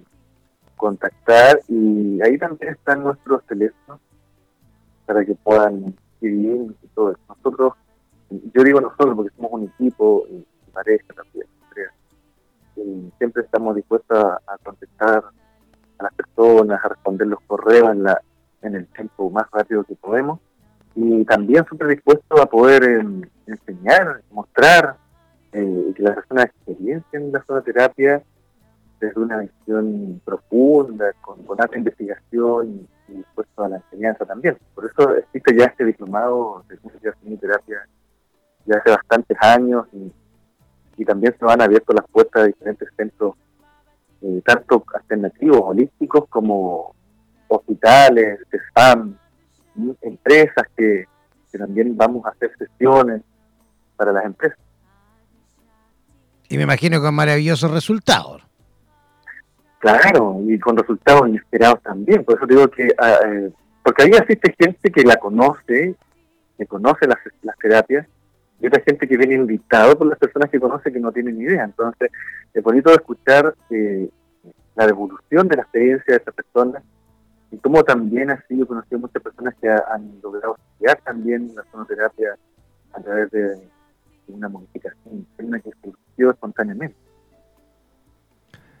contactar 0.76 1.60
y 1.68 2.20
ahí 2.22 2.38
también 2.38 2.72
están 2.72 3.02
nuestros 3.02 3.44
teléfonos 3.46 4.00
para 5.06 5.24
que 5.24 5.34
puedan 5.34 5.94
escribir 6.14 6.74
y 6.82 6.86
todo 6.94 7.10
eso. 7.10 7.20
Nosotros, 7.28 7.74
yo 8.30 8.64
digo 8.64 8.80
nosotros 8.80 9.14
porque 9.14 9.36
somos 9.36 9.52
un 9.52 9.64
equipo 9.64 10.24
y 10.30 10.44
pareja 10.72 11.12
también 11.14 11.46
siempre 13.18 13.42
estamos 13.42 13.76
dispuestos 13.76 14.18
a, 14.18 14.58
contestar 14.62 15.24
a 15.98 16.02
las 16.02 16.14
personas, 16.14 16.84
a 16.84 16.88
responder 16.88 17.26
los 17.26 17.40
correos 17.46 17.90
en, 17.90 18.02
la, 18.02 18.20
en 18.62 18.74
el 18.74 18.86
tiempo 18.88 19.30
más 19.30 19.50
rápido 19.52 19.84
que 19.84 19.94
podemos 19.94 20.40
y 20.94 21.24
también 21.24 21.64
siempre 21.64 21.88
dispuestos 21.88 22.40
a 22.40 22.46
poder 22.46 22.84
em, 22.84 23.22
enseñar, 23.46 24.22
mostrar 24.30 24.96
eh, 25.52 25.92
que 25.94 26.02
las 26.02 26.14
personas 26.14 26.46
experiencien 26.46 27.32
la 27.32 27.60
terapia 27.62 28.22
desde 29.00 29.20
una 29.20 29.38
visión 29.38 30.20
profunda, 30.24 31.12
con, 31.20 31.42
con 31.44 31.60
alta 31.60 31.76
investigación 31.76 32.86
y, 33.08 33.22
puesto 33.34 33.64
a 33.64 33.68
la 33.68 33.76
enseñanza 33.76 34.24
también. 34.24 34.56
Por 34.74 34.86
eso 34.86 35.14
existe 35.14 35.56
ya 35.56 35.66
este 35.66 35.84
diplomado 35.84 36.64
de 36.68 37.36
terapia 37.36 37.86
ya 38.64 38.76
hace 38.78 38.90
bastantes 38.90 39.36
años 39.40 39.86
y, 39.92 40.10
también 41.02 41.34
se 41.38 41.44
van 41.46 41.62
abierto 41.62 41.94
las 41.94 42.06
puertas 42.10 42.42
de 42.42 42.48
diferentes 42.48 42.88
centros, 42.94 43.34
eh, 44.20 44.42
tanto 44.44 44.84
alternativos, 44.94 45.62
holísticos, 45.62 46.28
como 46.28 46.94
hospitales, 47.48 48.40
SPAM, 48.68 49.16
empresas 50.02 50.66
que, 50.76 51.06
que 51.50 51.58
también 51.58 51.96
vamos 51.96 52.26
a 52.26 52.30
hacer 52.30 52.52
sesiones 52.58 53.22
para 53.96 54.12
las 54.12 54.26
empresas. 54.26 54.58
Y 56.48 56.56
me 56.56 56.64
imagino 56.64 57.00
con 57.00 57.14
maravillosos 57.14 57.70
resultados. 57.70 58.42
Claro, 59.78 60.40
y 60.46 60.58
con 60.58 60.76
resultados 60.76 61.28
inesperados 61.28 61.82
también. 61.82 62.24
Por 62.24 62.36
eso 62.36 62.46
digo 62.46 62.68
que, 62.68 62.88
ah, 62.98 63.18
eh, 63.26 63.50
porque 63.82 64.04
ahí 64.04 64.10
existe 64.10 64.54
gente 64.58 64.90
que 64.90 65.02
la 65.02 65.16
conoce, 65.16 65.94
que 66.56 66.66
conoce 66.66 67.06
las, 67.06 67.18
las 67.42 67.56
terapias, 67.58 68.06
y 68.60 68.66
otra 68.66 68.82
gente 68.82 69.06
que 69.06 69.16
viene 69.16 69.34
invitado 69.34 69.96
por 69.98 70.06
las 70.06 70.18
personas 70.18 70.50
que 70.50 70.60
conoce 70.60 70.92
que 70.92 71.00
no 71.00 71.12
tienen 71.12 71.40
idea. 71.40 71.64
Entonces, 71.64 72.10
es 72.52 72.62
bonito 72.62 72.92
escuchar 72.92 73.54
eh, 73.70 74.08
la 74.74 74.86
devolución 74.86 75.48
de 75.48 75.56
la 75.56 75.62
experiencia 75.62 76.14
de 76.14 76.16
esas 76.16 76.34
personas 76.34 76.82
y 77.50 77.58
cómo 77.58 77.82
también 77.84 78.30
ha 78.30 78.42
sido 78.46 78.66
conocido 78.66 79.00
muchas 79.00 79.22
personas 79.22 79.54
que 79.60 79.68
han 79.68 80.20
logrado 80.22 80.56
estudiar 80.56 81.00
también 81.04 81.52
la 81.54 81.64
sonoterapia 81.70 82.36
a 82.92 83.00
través 83.00 83.30
de, 83.30 83.68
una 84.28 84.48
modificación 84.48 85.16
interna 85.16 85.60
que 85.60 85.70
surgió 85.82 86.30
espontáneamente. 86.30 86.96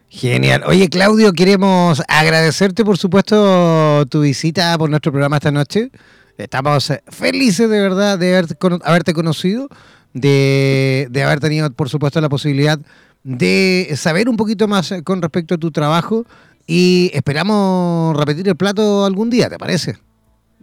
Genial. 0.08 0.62
Oye, 0.66 0.88
Claudio, 0.88 1.32
queremos 1.32 2.02
agradecerte, 2.08 2.84
por 2.84 2.96
supuesto, 2.96 4.06
tu 4.06 4.22
visita 4.22 4.76
por 4.78 4.88
nuestro 4.88 5.12
programa 5.12 5.36
esta 5.36 5.50
noche. 5.50 5.90
Estamos 6.36 6.92
felices 7.08 7.68
de 7.70 7.80
verdad 7.80 8.18
de 8.18 8.44
haberte 8.84 9.14
conocido, 9.14 9.68
de, 10.12 11.06
de 11.10 11.22
haber 11.22 11.40
tenido, 11.40 11.70
por 11.70 11.88
supuesto, 11.88 12.20
la 12.20 12.28
posibilidad 12.28 12.78
de 13.22 13.88
saber 13.96 14.28
un 14.28 14.36
poquito 14.36 14.68
más 14.68 14.94
con 15.04 15.22
respecto 15.22 15.54
a 15.54 15.58
tu 15.58 15.70
trabajo 15.70 16.24
y 16.66 17.10
esperamos 17.14 18.16
repetir 18.16 18.48
el 18.48 18.56
plato 18.56 19.04
algún 19.04 19.30
día, 19.30 19.48
¿te 19.48 19.58
parece? 19.58 19.94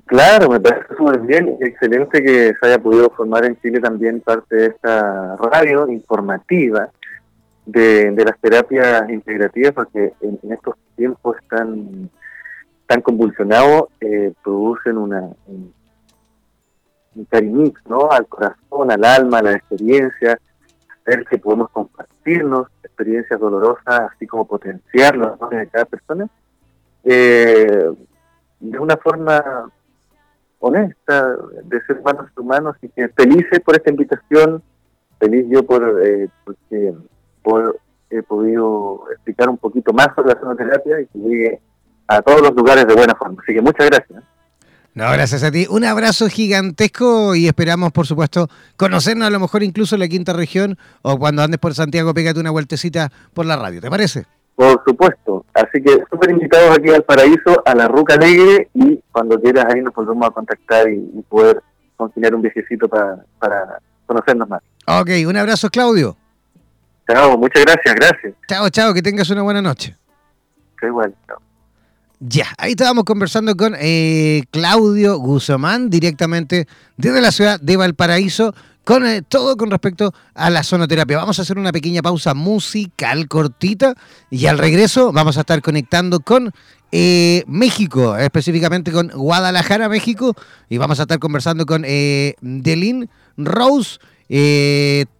Claro, 0.05 0.49
me 0.49 0.59
parece 0.59 0.93
muy 0.99 1.17
bien. 1.19 1.57
Excelente 1.61 2.21
que 2.21 2.53
se 2.59 2.67
haya 2.67 2.79
podido 2.79 3.09
formar 3.11 3.45
en 3.45 3.59
Chile 3.61 3.79
también 3.79 4.19
parte 4.19 4.55
de 4.55 4.65
esta 4.67 5.37
radio 5.37 5.89
informativa 5.89 6.89
de, 7.65 8.13
las 8.25 8.37
terapias 8.39 9.09
integrativas, 9.09 9.71
porque 9.71 10.13
en, 10.21 10.51
estos 10.51 10.75
tiempos 10.97 11.37
tan, 11.49 12.09
tan 12.91 13.01
convulsionados 13.01 13.85
eh, 14.01 14.33
producen 14.43 14.97
una, 14.97 15.29
un, 15.47 15.73
cariño 17.29 17.71
¿no? 17.87 18.11
al 18.11 18.27
corazón, 18.27 18.91
al 18.91 19.05
alma, 19.05 19.37
a 19.37 19.43
la 19.43 19.53
experiencia, 19.53 20.37
ver 21.05 21.25
que 21.25 21.37
podemos 21.37 21.69
compartirnos 21.69 22.67
experiencias 22.83 23.39
dolorosas, 23.39 24.11
así 24.13 24.27
como 24.27 24.45
potenciar 24.45 25.15
los 25.15 25.39
dones 25.39 25.61
de 25.61 25.67
cada 25.67 25.85
persona, 25.85 26.27
eh, 27.05 27.91
de 28.59 28.79
una 28.79 28.97
forma 28.97 29.71
honesta, 30.59 31.37
de 31.63 31.81
ser 31.85 31.97
humanos 31.99 32.29
humanos 32.35 32.75
y 32.81 32.89
que 32.89 33.07
felices 33.07 33.61
por 33.61 33.77
esta 33.77 33.89
invitación, 33.89 34.61
feliz 35.17 35.45
yo 35.49 35.63
por 35.63 36.05
eh, 36.05 36.27
porque 36.43 36.93
por, 37.41 37.79
he 38.09 38.21
podido 38.21 39.05
explicar 39.13 39.47
un 39.47 39.57
poquito 39.57 39.93
más 39.93 40.09
sobre 40.13 40.33
la 40.33 40.41
sonoterapia 40.41 40.99
y 40.99 41.07
que 41.07 41.19
llegue 41.19 41.61
a 42.11 42.21
todos 42.21 42.41
los 42.41 42.53
lugares 42.55 42.85
de 42.85 42.93
buena 42.93 43.15
forma. 43.15 43.41
Así 43.41 43.53
que 43.53 43.61
muchas 43.61 43.87
gracias. 43.87 44.23
No, 44.93 45.09
gracias 45.11 45.43
a 45.43 45.51
ti. 45.51 45.67
Un 45.69 45.85
abrazo 45.85 46.27
gigantesco 46.27 47.33
y 47.33 47.47
esperamos, 47.47 47.93
por 47.93 48.05
supuesto, 48.05 48.49
conocernos 48.75 49.27
a 49.27 49.31
lo 49.31 49.39
mejor 49.39 49.63
incluso 49.63 49.95
en 49.95 50.01
la 50.01 50.09
quinta 50.09 50.33
región 50.33 50.77
o 51.01 51.17
cuando 51.17 51.41
andes 51.41 51.59
por 51.59 51.73
Santiago, 51.73 52.13
pégate 52.13 52.41
una 52.41 52.51
vueltecita 52.51 53.09
por 53.33 53.45
la 53.45 53.55
radio. 53.55 53.79
¿Te 53.79 53.89
parece? 53.89 54.25
Por 54.55 54.83
supuesto. 54.85 55.45
Así 55.53 55.81
que 55.81 56.03
súper 56.11 56.31
invitados 56.31 56.77
aquí 56.77 56.89
al 56.89 57.03
paraíso, 57.03 57.63
a 57.65 57.73
la 57.73 57.87
Ruca 57.87 58.15
Alegre 58.15 58.69
y 58.73 59.01
cuando 59.13 59.39
quieras 59.39 59.65
ahí 59.73 59.81
nos 59.81 59.93
volvemos 59.93 60.27
a 60.27 60.31
contactar 60.31 60.89
y, 60.89 60.99
poder 61.29 61.61
continuar 61.95 62.35
un 62.35 62.41
viajecito 62.41 62.89
para, 62.89 63.23
para 63.39 63.79
conocernos 64.05 64.49
más. 64.49 64.61
Ok, 64.87 65.09
un 65.25 65.37
abrazo 65.37 65.69
Claudio. 65.69 66.17
Chao, 67.07 67.37
muchas 67.37 67.63
gracias, 67.63 67.95
gracias. 67.95 68.33
Chao, 68.47 68.69
chao, 68.69 68.93
que 68.93 69.01
tengas 69.01 69.29
una 69.29 69.41
buena 69.41 69.61
noche. 69.61 69.95
Qué 70.77 70.87
igual, 70.87 71.15
chao. 71.25 71.37
Ya, 72.23 72.45
ahí 72.59 72.73
estábamos 72.73 73.05
conversando 73.05 73.57
con 73.57 73.75
eh, 73.79 74.43
Claudio 74.51 75.17
Guzmán, 75.17 75.89
directamente 75.89 76.67
desde 76.95 77.19
la 77.19 77.31
ciudad 77.31 77.59
de 77.59 77.77
Valparaíso, 77.77 78.53
con 78.83 79.07
eh, 79.07 79.23
todo 79.27 79.57
con 79.57 79.71
respecto 79.71 80.13
a 80.35 80.51
la 80.51 80.61
sonoterapia. 80.61 81.17
Vamos 81.17 81.39
a 81.39 81.41
hacer 81.41 81.57
una 81.57 81.71
pequeña 81.71 82.03
pausa 82.03 82.35
musical 82.35 83.27
cortita 83.27 83.95
y 84.29 84.45
al 84.45 84.59
regreso 84.59 85.11
vamos 85.11 85.37
a 85.37 85.39
estar 85.39 85.63
conectando 85.63 86.19
con 86.19 86.51
eh, 86.91 87.43
México, 87.47 88.15
específicamente 88.15 88.91
con 88.91 89.07
Guadalajara, 89.07 89.89
México, 89.89 90.35
y 90.69 90.77
vamos 90.77 90.99
a 90.99 91.03
estar 91.03 91.17
conversando 91.17 91.65
con 91.65 91.85
eh, 91.87 92.35
Delin 92.41 93.09
Rose, 93.35 93.97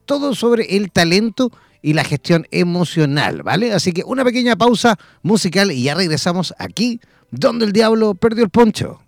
todo 0.06 0.36
sobre 0.36 0.78
el 0.78 0.92
talento 0.92 1.52
y 1.82 1.94
la 1.94 2.04
gestión 2.04 2.48
emocional, 2.52 3.44
¿vale? 3.44 3.74
Así 3.74 3.92
que 3.92 4.04
una 4.04 4.24
pequeña 4.24 4.56
pausa 4.56 4.98
musical 5.22 5.72
y 5.72 5.84
ya 5.84 5.96
regresamos 5.96 6.54
aquí, 6.58 7.00
donde 7.32 7.66
el 7.66 7.74
diablo 7.74 8.16
perdió 8.16 8.44
el 8.44 8.50
poncho. 8.50 9.00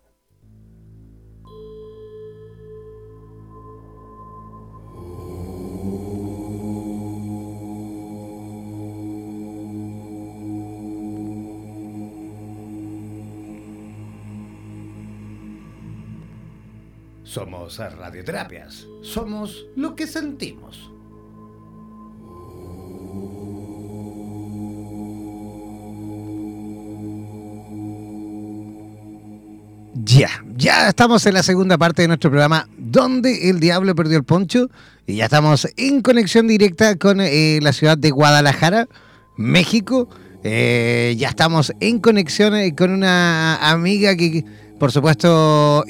Somos 17.34 17.80
radioterapias. 17.80 18.86
Somos 19.02 19.66
lo 19.76 19.96
que 19.96 20.06
sentimos. 20.06 20.93
Ya, 30.06 30.44
ya 30.58 30.90
estamos 30.90 31.26
en 31.28 31.34
la 31.34 31.44
segunda 31.44 31.78
parte 31.78 32.02
de 32.02 32.10
nuestro 32.10 32.30
programa 32.30 32.68
donde 32.78 33.50
el 33.50 33.62
diablo 33.62 33.96
perdió 33.96 34.18
el 34.18 34.26
poncho 34.26 34.70
y 35.08 35.16
ya 35.16 35.26
estamos 35.26 35.66
en 35.78 36.02
conexión 36.02 36.46
directa 36.46 36.98
con 36.98 37.22
eh, 37.22 37.60
la 37.62 37.72
ciudad 37.72 37.98
de 37.98 38.12
Guadalajara, 38.12 38.90
México. 39.38 40.10
Eh, 40.44 41.16
ya 41.18 41.30
estamos 41.30 41.72
en 41.80 42.00
conexión 42.00 42.54
eh, 42.54 42.76
con 42.76 42.92
una 42.92 43.56
amiga 43.72 44.14
que, 44.18 44.44
por 44.78 44.92
supuesto, 44.92 45.86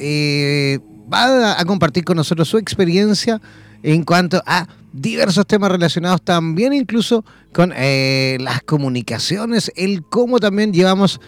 va 1.11 1.59
a 1.59 1.65
compartir 1.65 2.03
con 2.03 2.17
nosotros 2.17 2.47
su 2.47 2.59
experiencia 2.59 3.41
en 3.81 4.03
cuanto 4.03 4.43
a 4.45 4.67
diversos 4.91 5.47
temas 5.47 5.71
relacionados 5.71 6.21
también 6.21 6.73
incluso 6.73 7.25
con 7.51 7.69
las 7.71 8.61
comunicaciones, 8.63 9.71
el 9.75 10.03
cómo 10.03 10.39
también 10.39 10.71
llevamos 10.71 11.19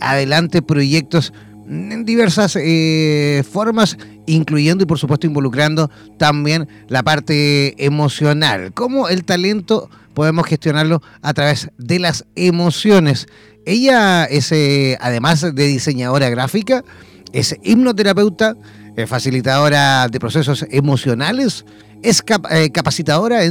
adelante 0.00 0.62
proyectos 0.62 1.32
en 1.68 2.04
diversas 2.04 2.56
eh, 2.56 3.42
formas, 3.50 3.98
incluyendo 4.26 4.84
y 4.84 4.86
por 4.86 4.98
supuesto 4.98 5.26
involucrando 5.26 5.90
también 6.16 6.68
la 6.88 7.02
parte 7.02 7.84
emocional. 7.84 8.72
Cómo 8.72 9.08
el 9.08 9.24
talento 9.24 9.90
podemos 10.14 10.46
gestionarlo 10.46 11.02
a 11.22 11.34
través 11.34 11.70
de 11.78 11.98
las 11.98 12.24
emociones. 12.34 13.26
Ella 13.66 14.24
es, 14.24 14.50
eh, 14.52 14.96
además 15.00 15.42
de 15.42 15.66
diseñadora 15.66 16.30
gráfica, 16.30 16.84
es 17.32 17.56
hipnoterapeuta, 17.62 18.56
facilitadora 19.06 20.08
de 20.08 20.18
procesos 20.18 20.66
emocionales, 20.70 21.64
es 22.02 22.24
eh, 22.50 22.70
capacitadora 22.70 23.42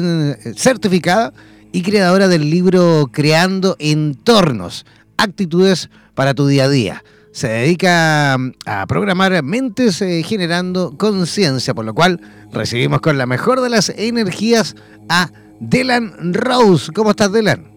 certificada 0.56 1.32
y 1.72 1.84
creadora 1.84 2.28
del 2.28 2.50
libro 2.50 3.10
Creando 3.14 3.78
Entornos, 3.80 4.86
Actitudes 5.16 5.90
para 6.16 6.34
tu 6.34 6.48
día 6.48 6.66
a 6.66 6.70
día 6.70 7.04
se 7.38 7.50
dedica 7.50 8.36
mm, 8.36 8.52
a 8.66 8.88
programar 8.88 9.44
mentes 9.44 10.02
eh, 10.02 10.24
generando 10.24 10.98
conciencia, 10.98 11.76
por 11.76 11.86
lo 11.86 11.94
cual 11.94 12.20
recibimos 12.52 13.00
con 13.00 13.20
la 13.20 13.28
mejor 13.28 13.62
de 13.62 13.70
las 13.70 13.90
energías 13.90 14.76
a 15.08 15.30
Delan 15.60 16.34
Rose. 16.34 16.92
¿Cómo 16.94 17.12
estás, 17.12 17.32
Delan? 17.32 17.72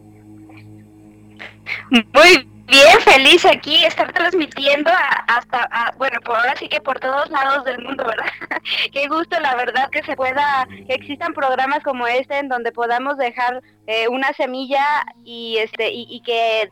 Muy 1.91 2.49
bien, 2.69 3.01
feliz 3.05 3.45
aquí, 3.45 3.85
estar 3.85 4.11
transmitiendo 4.15 4.91
hasta, 5.27 5.69
bueno, 5.99 6.19
por 6.25 6.37
ahora 6.37 6.55
sí 6.59 6.67
que 6.67 6.81
por 6.81 6.99
todos 6.99 7.29
lados 7.29 7.63
del 7.67 7.83
mundo, 7.83 8.03
¿verdad? 8.07 8.33
Qué 8.95 9.09
gusto, 9.09 9.39
la 9.41 9.57
verdad, 9.57 9.91
que 9.91 10.03
se 10.05 10.17
pueda, 10.17 10.67
que 10.87 10.95
existan 10.95 11.35
programas 11.35 11.83
como 11.83 12.07
este 12.07 12.39
en 12.39 12.49
donde 12.49 12.73
podamos 12.73 13.19
dejar 13.19 13.63
eh, 13.87 14.09
una 14.09 14.33
semilla 14.33 15.05
y, 15.23 15.59
este, 15.59 15.91
y 15.93 16.23
que 16.25 16.71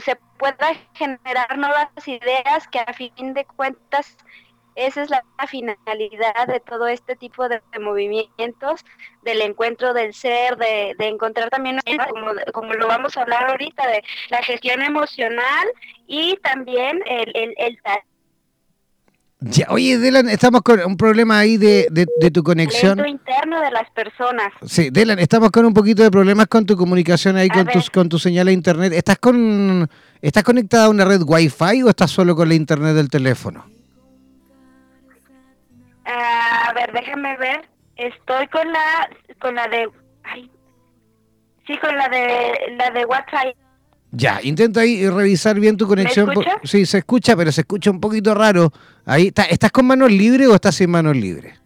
se 0.00 0.16
pueda 0.38 0.74
generar 0.94 1.58
nuevas 1.58 1.88
ideas 2.06 2.68
que 2.68 2.80
a 2.80 2.92
fin 2.92 3.34
de 3.34 3.44
cuentas 3.44 4.16
esa 4.74 5.02
es 5.02 5.10
la 5.10 5.22
finalidad 5.46 6.48
de 6.48 6.60
todo 6.60 6.88
este 6.88 7.14
tipo 7.14 7.48
de, 7.48 7.60
movimientos, 7.80 8.84
del 9.22 9.40
encuentro 9.40 9.94
del 9.94 10.14
ser, 10.14 10.56
de, 10.56 10.96
encontrar 10.98 11.48
también, 11.50 11.78
como, 12.10 12.32
como, 12.52 12.74
lo 12.74 12.88
vamos 12.88 13.16
a 13.16 13.22
hablar 13.22 13.50
ahorita, 13.50 13.86
de 13.86 14.02
la 14.30 14.42
gestión 14.42 14.82
emocional 14.82 15.68
y 16.06 16.36
también 16.38 17.02
el, 17.06 17.30
el, 17.36 17.54
el 17.56 17.78
ya, 19.40 19.66
oye, 19.68 19.98
Delan, 19.98 20.28
estamos 20.28 20.62
con 20.62 20.80
un 20.80 20.96
problema 20.96 21.38
ahí 21.38 21.56
de, 21.56 21.88
de, 21.90 22.30
tu 22.30 22.42
conexión. 22.42 23.06
interno 23.06 23.60
de 23.60 23.70
las 23.70 23.90
personas. 23.90 24.52
Sí, 24.64 24.90
Delan, 24.90 25.18
estamos 25.18 25.50
con 25.50 25.66
un 25.66 25.74
poquito 25.74 26.02
de 26.02 26.10
problemas 26.10 26.46
con 26.46 26.64
tu 26.64 26.76
comunicación 26.76 27.36
ahí, 27.36 27.48
con, 27.48 27.66
tus, 27.66 27.90
con 27.90 28.08
tu 28.08 28.18
señal 28.18 28.46
de 28.46 28.52
internet. 28.52 28.92
¿Estás, 28.92 29.18
con, 29.18 29.88
¿Estás 30.22 30.44
conectada 30.44 30.86
a 30.86 30.88
una 30.88 31.04
red 31.04 31.22
Wi-Fi 31.26 31.82
o 31.82 31.90
estás 31.90 32.10
solo 32.10 32.34
con 32.34 32.48
la 32.48 32.54
internet 32.54 32.94
del 32.94 33.10
teléfono? 33.10 33.66
a 36.06 36.72
ver, 36.74 36.92
déjame 36.92 37.36
ver. 37.38 37.68
Estoy 37.96 38.46
con 38.48 38.70
la 38.72 39.08
con 39.40 39.54
la 39.54 39.68
de 39.68 39.88
ay, 40.24 40.50
sí, 41.66 41.76
con 41.78 41.96
la 41.96 42.08
de 42.08 42.74
la 42.76 42.90
de 42.90 43.04
WhatsApp. 43.04 43.54
Ya, 44.16 44.40
intenta 44.42 44.80
ahí 44.80 45.08
revisar 45.08 45.58
bien 45.58 45.76
tu 45.76 45.86
conexión. 45.88 46.28
¿Me 46.28 46.34
Sí, 46.62 46.86
se 46.86 46.98
escucha, 46.98 47.36
pero 47.36 47.50
se 47.50 47.62
escucha 47.62 47.90
un 47.90 48.00
poquito 48.00 48.34
raro. 48.34 48.72
Ahí 49.04 49.32
¿estás 49.50 49.72
con 49.72 49.86
manos 49.86 50.10
libres 50.10 50.46
o 50.48 50.54
estás 50.54 50.76
sin 50.76 50.90
manos 50.90 51.16
libres? 51.16 51.58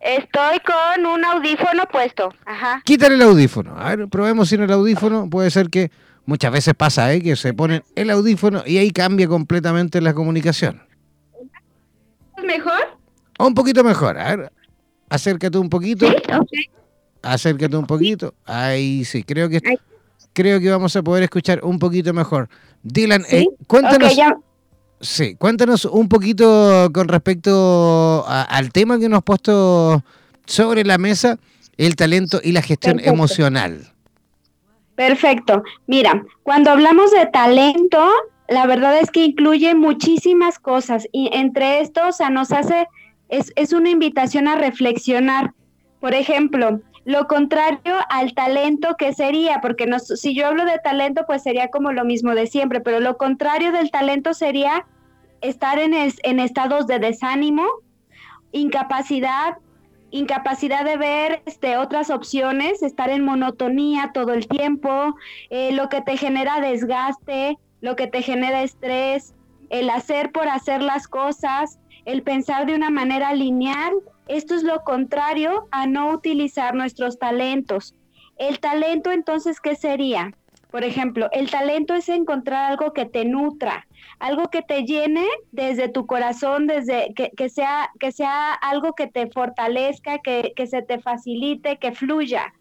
Estoy 0.00 0.58
con 0.60 1.06
un 1.06 1.24
audífono 1.24 1.86
puesto. 1.90 2.32
Ajá. 2.46 2.82
Quítale 2.84 3.14
el 3.14 3.22
audífono. 3.22 3.74
A 3.78 3.94
ver, 3.94 4.08
probemos 4.08 4.48
sin 4.48 4.62
el 4.62 4.72
audífono. 4.72 5.28
Puede 5.28 5.50
ser 5.50 5.68
que 5.68 5.90
muchas 6.26 6.52
veces 6.52 6.74
pasa, 6.74 7.12
¿eh? 7.12 7.20
Que 7.20 7.36
se 7.36 7.52
ponen 7.52 7.82
el 7.94 8.10
audífono 8.10 8.62
y 8.66 8.78
ahí 8.78 8.90
cambia 8.90 9.28
completamente 9.28 10.00
la 10.00 10.14
comunicación. 10.14 10.82
¿Mejor? 12.42 12.98
Un 13.38 13.54
poquito 13.54 13.84
mejor. 13.84 14.18
A 14.18 14.36
ver, 14.36 14.52
acércate 15.08 15.58
un 15.58 15.68
poquito. 15.68 16.06
Acércate 17.22 17.76
un 17.76 17.86
poquito. 17.86 18.34
Ahí 18.44 19.04
sí, 19.04 19.24
creo 19.24 19.48
que 19.48 19.60
creo 20.34 20.60
que 20.60 20.70
vamos 20.70 20.94
a 20.96 21.02
poder 21.02 21.22
escuchar 21.22 21.60
un 21.62 21.78
poquito 21.78 22.12
mejor. 22.12 22.50
Dylan, 22.82 23.24
eh, 23.30 23.46
cuéntanos. 23.66 24.12
Sí, 25.00 25.34
cuéntanos 25.36 25.84
un 25.86 26.08
poquito 26.08 26.90
con 26.92 27.08
respecto 27.08 28.24
al 28.26 28.72
tema 28.72 28.98
que 28.98 29.08
nos 29.08 29.18
has 29.18 29.24
puesto 29.24 30.02
sobre 30.46 30.84
la 30.84 30.98
mesa, 30.98 31.38
el 31.76 31.96
talento 31.96 32.40
y 32.42 32.52
la 32.52 32.62
gestión 32.62 33.00
emocional. 33.02 33.92
Perfecto. 34.94 35.62
Mira, 35.86 36.24
cuando 36.42 36.70
hablamos 36.70 37.10
de 37.10 37.26
talento, 37.26 38.06
la 38.48 38.66
verdad 38.66 38.98
es 38.98 39.10
que 39.10 39.24
incluye 39.24 39.74
muchísimas 39.74 40.58
cosas 40.58 41.08
y 41.12 41.30
entre 41.32 41.80
esto, 41.80 42.08
o 42.08 42.12
sea, 42.12 42.30
nos 42.30 42.52
hace 42.52 42.86
es, 43.28 43.72
una 43.72 43.90
invitación 43.90 44.48
a 44.48 44.56
reflexionar. 44.56 45.52
Por 46.00 46.14
ejemplo, 46.14 46.80
lo 47.04 47.26
contrario 47.26 47.96
al 48.08 48.34
talento 48.34 48.96
que 48.96 49.12
sería, 49.12 49.60
porque 49.60 49.90
si 49.98 50.34
yo 50.34 50.46
hablo 50.46 50.64
de 50.64 50.78
talento, 50.78 51.24
pues 51.26 51.42
sería 51.42 51.68
como 51.68 51.92
lo 51.92 52.04
mismo 52.04 52.34
de 52.34 52.46
siempre, 52.46 52.80
pero 52.80 53.00
lo 53.00 53.16
contrario 53.16 53.72
del 53.72 53.90
talento 53.90 54.32
sería 54.32 54.86
estar 55.42 55.78
en, 55.78 55.92
en 55.94 56.40
estados 56.40 56.86
de 56.86 56.98
desánimo, 56.98 57.64
incapacidad, 58.52 59.58
incapacidad 60.10 60.84
de 60.84 60.96
ver 60.96 61.42
este, 61.44 61.76
otras 61.76 62.08
opciones, 62.08 62.82
estar 62.82 63.10
en 63.10 63.24
monotonía 63.24 64.12
todo 64.14 64.32
el 64.32 64.46
tiempo, 64.46 65.16
eh, 65.50 65.72
lo 65.72 65.88
que 65.88 66.00
te 66.00 66.16
genera 66.16 66.60
desgaste, 66.60 67.58
lo 67.80 67.96
que 67.96 68.06
te 68.06 68.22
genera 68.22 68.62
estrés, 68.62 69.34
el 69.70 69.90
hacer 69.90 70.30
por 70.32 70.48
hacer 70.48 70.82
las 70.82 71.08
cosas, 71.08 71.78
el 72.04 72.22
pensar 72.22 72.64
de 72.64 72.74
una 72.74 72.90
manera 72.90 73.34
lineal. 73.34 73.92
Esto 74.26 74.54
es 74.54 74.62
lo 74.62 74.82
contrario 74.84 75.68
a 75.70 75.86
no 75.86 76.10
utilizar 76.10 76.74
nuestros 76.74 77.18
talentos. 77.18 77.94
El 78.36 78.58
talento 78.58 79.10
entonces, 79.10 79.60
¿qué 79.60 79.76
sería? 79.76 80.32
Por 80.70 80.82
ejemplo, 80.82 81.28
el 81.30 81.50
talento 81.50 81.94
es 81.94 82.08
encontrar 82.08 82.72
algo 82.72 82.92
que 82.92 83.06
te 83.06 83.24
nutra, 83.24 83.86
algo 84.18 84.48
que 84.50 84.62
te 84.62 84.84
llene 84.84 85.24
desde 85.52 85.88
tu 85.88 86.04
corazón, 86.06 86.66
desde 86.66 87.14
que, 87.14 87.48
sea, 87.48 87.90
que 88.00 88.10
sea 88.10 88.52
algo 88.54 88.94
que 88.94 89.06
te 89.06 89.30
fortalezca, 89.30 90.18
que, 90.18 90.52
que 90.56 90.66
se 90.66 90.82
te 90.82 90.98
facilite, 90.98 91.76
que 91.78 91.92
fluya. 91.92 92.52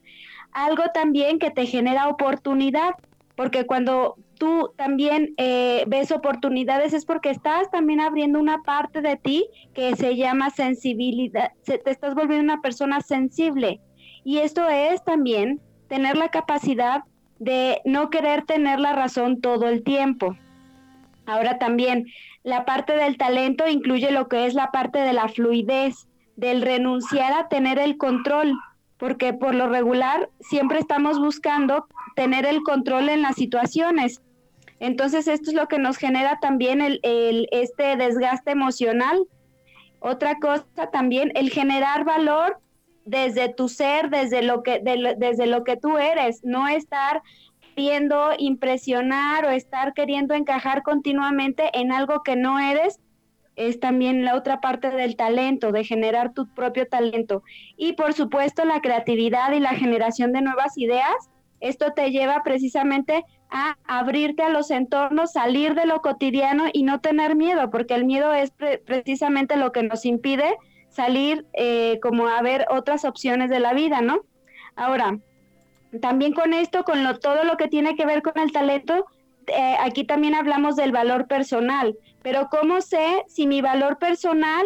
Algo 0.52 0.84
también 0.94 1.40
que 1.40 1.50
te 1.50 1.66
genera 1.66 2.08
oportunidad, 2.08 2.92
porque 3.36 3.66
cuando 3.66 4.16
tú 4.38 4.72
también 4.78 5.34
eh, 5.38 5.84
ves 5.88 6.12
oportunidades 6.12 6.94
es 6.94 7.06
porque 7.06 7.30
estás 7.30 7.70
también 7.72 8.00
abriendo 8.00 8.40
una 8.40 8.62
parte 8.64 9.02
de 9.02 9.18
ti 9.18 9.46
que 9.74 9.96
se 9.96 10.16
llama 10.16 10.50
sensibilidad, 10.50 11.52
te 11.66 11.82
estás 11.86 12.16
volviendo 12.16 12.44
una 12.44 12.62
persona 12.62 13.02
sensible. 13.02 13.80
Y 14.24 14.38
esto 14.40 14.68
es 14.70 15.04
también 15.04 15.62
tener 15.88 16.18
la 16.18 16.30
capacidad 16.30 17.04
de 17.40 17.82
no 17.86 18.10
querer 18.10 18.46
tener 18.46 18.80
la 18.80 18.94
razón 18.94 19.42
todo 19.42 19.68
el 19.68 19.84
tiempo. 19.84 20.38
Ahora 21.26 21.58
también 21.58 22.08
la 22.44 22.66
parte 22.66 22.94
del 22.94 23.18
talento 23.18 23.68
incluye 23.68 24.12
lo 24.12 24.28
que 24.28 24.46
es 24.46 24.54
la 24.54 24.72
parte 24.72 25.00
de 25.00 25.14
la 25.14 25.28
fluidez, 25.28 26.08
del 26.36 26.62
renunciar 26.62 27.34
a 27.34 27.48
tener 27.48 27.80
el 27.80 27.98
control, 27.98 28.54
porque 29.04 29.34
por 29.34 29.54
lo 29.54 29.68
regular 29.68 30.30
siempre 30.40 30.80
estamos 30.80 31.20
buscando 31.20 31.88
tener 32.16 32.46
el 32.46 32.64
control 32.64 33.10
en 33.10 33.22
las 33.22 33.36
situaciones. 33.36 34.22
Entonces 34.80 35.28
esto 35.28 35.50
es 35.50 35.58
lo 35.58 35.68
que 35.68 35.78
nos 35.78 35.98
genera 35.98 36.40
también 36.40 36.80
el, 36.80 37.50
este 37.52 37.98
desgaste 37.98 38.52
emocional. 38.52 39.28
Otra 40.00 40.40
cosa 40.40 40.90
también, 40.94 41.34
el 41.36 41.50
generar 41.50 42.06
valor 42.06 42.60
desde 43.04 43.54
tu 43.54 43.68
ser, 43.68 44.10
desde 44.10 44.42
lo 44.42 44.64
que, 44.64 44.80
desde 44.80 45.48
lo 45.48 45.66
que 45.66 45.76
tú 45.76 45.98
eres, 45.98 46.40
no 46.46 46.70
estar 46.70 47.22
queriendo 47.76 48.30
impresionar 48.38 49.44
o 49.44 49.50
estar 49.50 49.94
queriendo 49.94 50.34
encajar 50.34 50.82
continuamente 50.82 51.78
en 51.78 51.92
algo 51.92 52.24
que 52.24 52.38
no 52.38 52.58
eres, 52.58 53.02
es 53.56 53.80
también 53.80 54.26
la 54.26 54.36
otra 54.36 54.62
parte 54.62 54.90
del 54.90 55.16
talento, 55.16 55.72
de 55.72 55.84
generar 55.84 56.34
tu 56.34 56.48
propio 56.54 56.88
talento. 56.88 57.44
Y 57.78 57.94
por 57.94 58.14
supuesto 58.14 58.66
la 58.66 58.82
creatividad 58.82 59.52
y 59.54 59.60
la 59.60 59.76
generación 59.76 60.32
de 60.32 60.42
nuevas 60.42 60.78
ideas 60.78 61.30
esto 61.64 61.94
te 61.94 62.12
lleva 62.12 62.44
precisamente 62.44 63.24
a 63.50 63.78
abrirte 63.86 64.44
a 64.44 64.50
los 64.50 64.70
entornos, 64.70 65.32
salir 65.32 65.76
de 65.76 65.86
lo 65.86 66.02
cotidiano 66.02 66.66
y 66.74 66.84
no 66.84 67.00
tener 67.00 67.38
miedo, 67.38 67.70
porque 67.72 67.94
el 67.94 68.04
miedo 68.04 68.34
es 68.34 68.52
precisamente 68.86 69.56
lo 69.56 69.72
que 69.72 69.82
nos 69.82 70.06
impide 70.06 70.58
salir 70.90 71.46
eh, 71.54 72.00
como 72.02 72.28
a 72.28 72.42
ver 72.42 72.66
otras 72.70 73.06
opciones 73.06 73.50
de 73.50 73.62
la 73.62 73.74
vida, 73.74 74.02
¿no? 74.02 74.26
Ahora, 74.76 75.18
también 76.02 76.34
con 76.34 76.54
esto, 76.54 76.84
con 76.84 77.02
lo, 77.02 77.18
todo 77.20 77.46
lo 77.46 77.56
que 77.56 77.70
tiene 77.70 77.96
que 77.96 78.06
ver 78.06 78.24
con 78.24 78.38
el 78.40 78.52
talento, 78.52 79.06
eh, 79.48 79.78
aquí 79.80 80.04
también 80.04 80.36
hablamos 80.36 80.76
del 80.76 80.92
valor 80.92 81.28
personal, 81.28 81.96
pero 82.24 82.48
¿cómo 82.50 82.82
sé 82.82 83.24
si 83.28 83.46
mi 83.46 83.62
valor 83.62 84.00
personal 84.00 84.66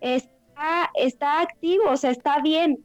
está, 0.00 0.90
está 0.94 1.40
activo, 1.40 1.90
o 1.90 1.96
sea, 1.96 2.10
está 2.10 2.40
bien? 2.40 2.84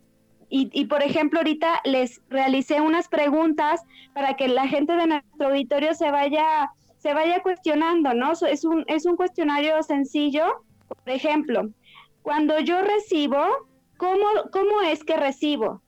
Y, 0.55 0.85
por 0.85 1.01
ejemplo, 1.01 1.39
ahorita 1.39 1.81
les 1.83 2.21
realicé 2.29 2.79
unas 2.79 3.07
preguntas 3.07 3.81
para 4.13 4.35
que 4.35 4.47
la 4.47 4.67
gente 4.67 4.95
de 4.95 5.07
nuestro 5.07 5.47
auditorio 5.47 5.95
se 5.95 6.11
vaya, 6.11 6.69
se 6.99 7.15
vaya 7.15 7.41
cuestionando, 7.41 8.13
¿no? 8.13 8.33
Es 8.33 8.63
un, 8.63 8.83
es 8.85 9.07
un 9.07 9.15
cuestionario 9.15 9.81
sencillo. 9.81 10.63
Por 10.87 11.09
ejemplo, 11.09 11.69
cuando 12.21 12.59
yo 12.59 12.83
recibo, 12.83 13.43
¿cómo, 13.97 14.27
¿cómo 14.51 14.83
es 14.83 15.03
que 15.03 15.17
recibo? 15.17 15.81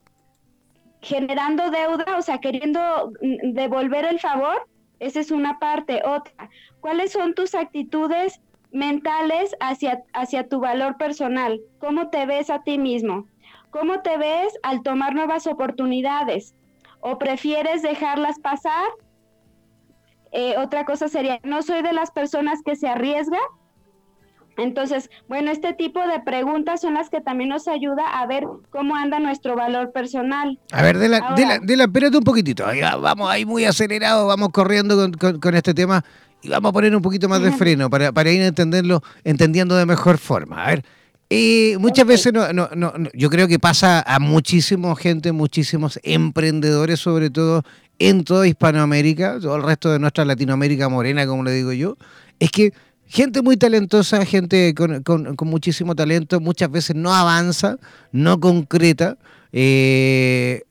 Generando 1.00 1.70
deuda, 1.70 2.16
o 2.18 2.22
sea, 2.22 2.38
queriendo 2.38 3.12
devolver 3.20 4.04
el 4.04 4.18
favor, 4.18 4.66
esa 4.98 5.20
es 5.20 5.30
una 5.30 5.58
parte. 5.58 6.02
Otra, 6.04 6.50
¿cuáles 6.80 7.12
son 7.12 7.34
tus 7.34 7.54
actitudes 7.54 8.40
mentales 8.72 9.54
hacia, 9.60 10.02
hacia 10.12 10.48
tu 10.48 10.60
valor 10.60 10.96
personal? 10.96 11.60
¿Cómo 11.78 12.10
te 12.10 12.26
ves 12.26 12.50
a 12.50 12.62
ti 12.62 12.78
mismo? 12.78 13.26
¿Cómo 13.70 14.00
te 14.00 14.16
ves 14.16 14.58
al 14.62 14.82
tomar 14.82 15.14
nuevas 15.14 15.46
oportunidades? 15.46 16.54
¿O 17.00 17.18
prefieres 17.18 17.82
dejarlas 17.82 18.38
pasar? 18.38 18.88
Eh, 20.32 20.56
otra 20.58 20.84
cosa 20.84 21.08
sería, 21.08 21.40
no 21.44 21.62
soy 21.62 21.82
de 21.82 21.92
las 21.92 22.10
personas 22.10 22.62
que 22.64 22.76
se 22.76 22.88
arriesga. 22.88 23.38
Entonces, 24.56 25.10
bueno, 25.28 25.50
este 25.50 25.74
tipo 25.74 26.00
de 26.00 26.20
preguntas 26.20 26.80
son 26.80 26.94
las 26.94 27.10
que 27.10 27.20
también 27.20 27.50
nos 27.50 27.68
ayuda 27.68 28.02
a 28.20 28.26
ver 28.26 28.44
cómo 28.70 28.96
anda 28.96 29.18
nuestro 29.20 29.56
valor 29.56 29.92
personal. 29.92 30.58
A 30.72 30.82
ver, 30.82 30.98
de 30.98 31.08
la, 31.08 31.34
de 31.62 31.76
la, 31.76 31.84
espérate 31.84 32.16
un 32.16 32.24
poquitito. 32.24 32.64
vamos 33.00 33.30
ahí 33.30 33.44
muy 33.44 33.64
acelerado, 33.64 34.26
vamos 34.26 34.48
corriendo 34.50 35.10
con, 35.18 35.54
este 35.54 35.74
tema 35.74 36.04
y 36.42 36.48
vamos 36.48 36.70
a 36.70 36.72
poner 36.72 36.94
un 36.94 37.02
poquito 37.02 37.28
más 37.28 37.42
de 37.42 37.52
freno 37.52 37.90
para, 37.90 38.12
para 38.12 38.30
ir 38.30 38.42
entenderlo, 38.42 39.02
entendiendo 39.24 39.76
de 39.76 39.86
mejor 39.86 40.18
forma. 40.18 40.64
A 40.64 40.66
ver, 40.68 40.84
y 41.28 41.74
muchas 41.80 42.06
veces 42.06 42.32
no, 42.32 42.52
no, 42.52 42.68
no, 42.74 42.92
yo 43.12 43.30
creo 43.30 43.48
que 43.48 43.58
pasa 43.58 44.00
a 44.06 44.20
muchísima 44.20 44.94
gente, 44.94 45.32
muchísimos 45.32 45.98
emprendedores, 46.04 47.00
sobre 47.00 47.30
todo 47.30 47.64
en 47.98 48.22
toda 48.22 48.46
Hispanoamérica, 48.46 49.40
todo 49.40 49.56
el 49.56 49.64
resto 49.64 49.90
de 49.90 49.98
nuestra 49.98 50.24
Latinoamérica 50.24 50.88
morena, 50.88 51.26
como 51.26 51.42
le 51.42 51.52
digo 51.52 51.72
yo, 51.72 51.96
es 52.38 52.50
que 52.50 52.72
gente 53.08 53.42
muy 53.42 53.56
talentosa, 53.56 54.24
gente 54.24 54.74
con, 54.74 55.36
muchísimo 55.42 55.94
talento, 55.94 56.40
muchas 56.40 56.70
veces 56.70 56.96
no 56.96 57.14
avanza, 57.14 57.78
no 58.12 58.40
concreta, 58.40 59.16
eh, 59.52 60.62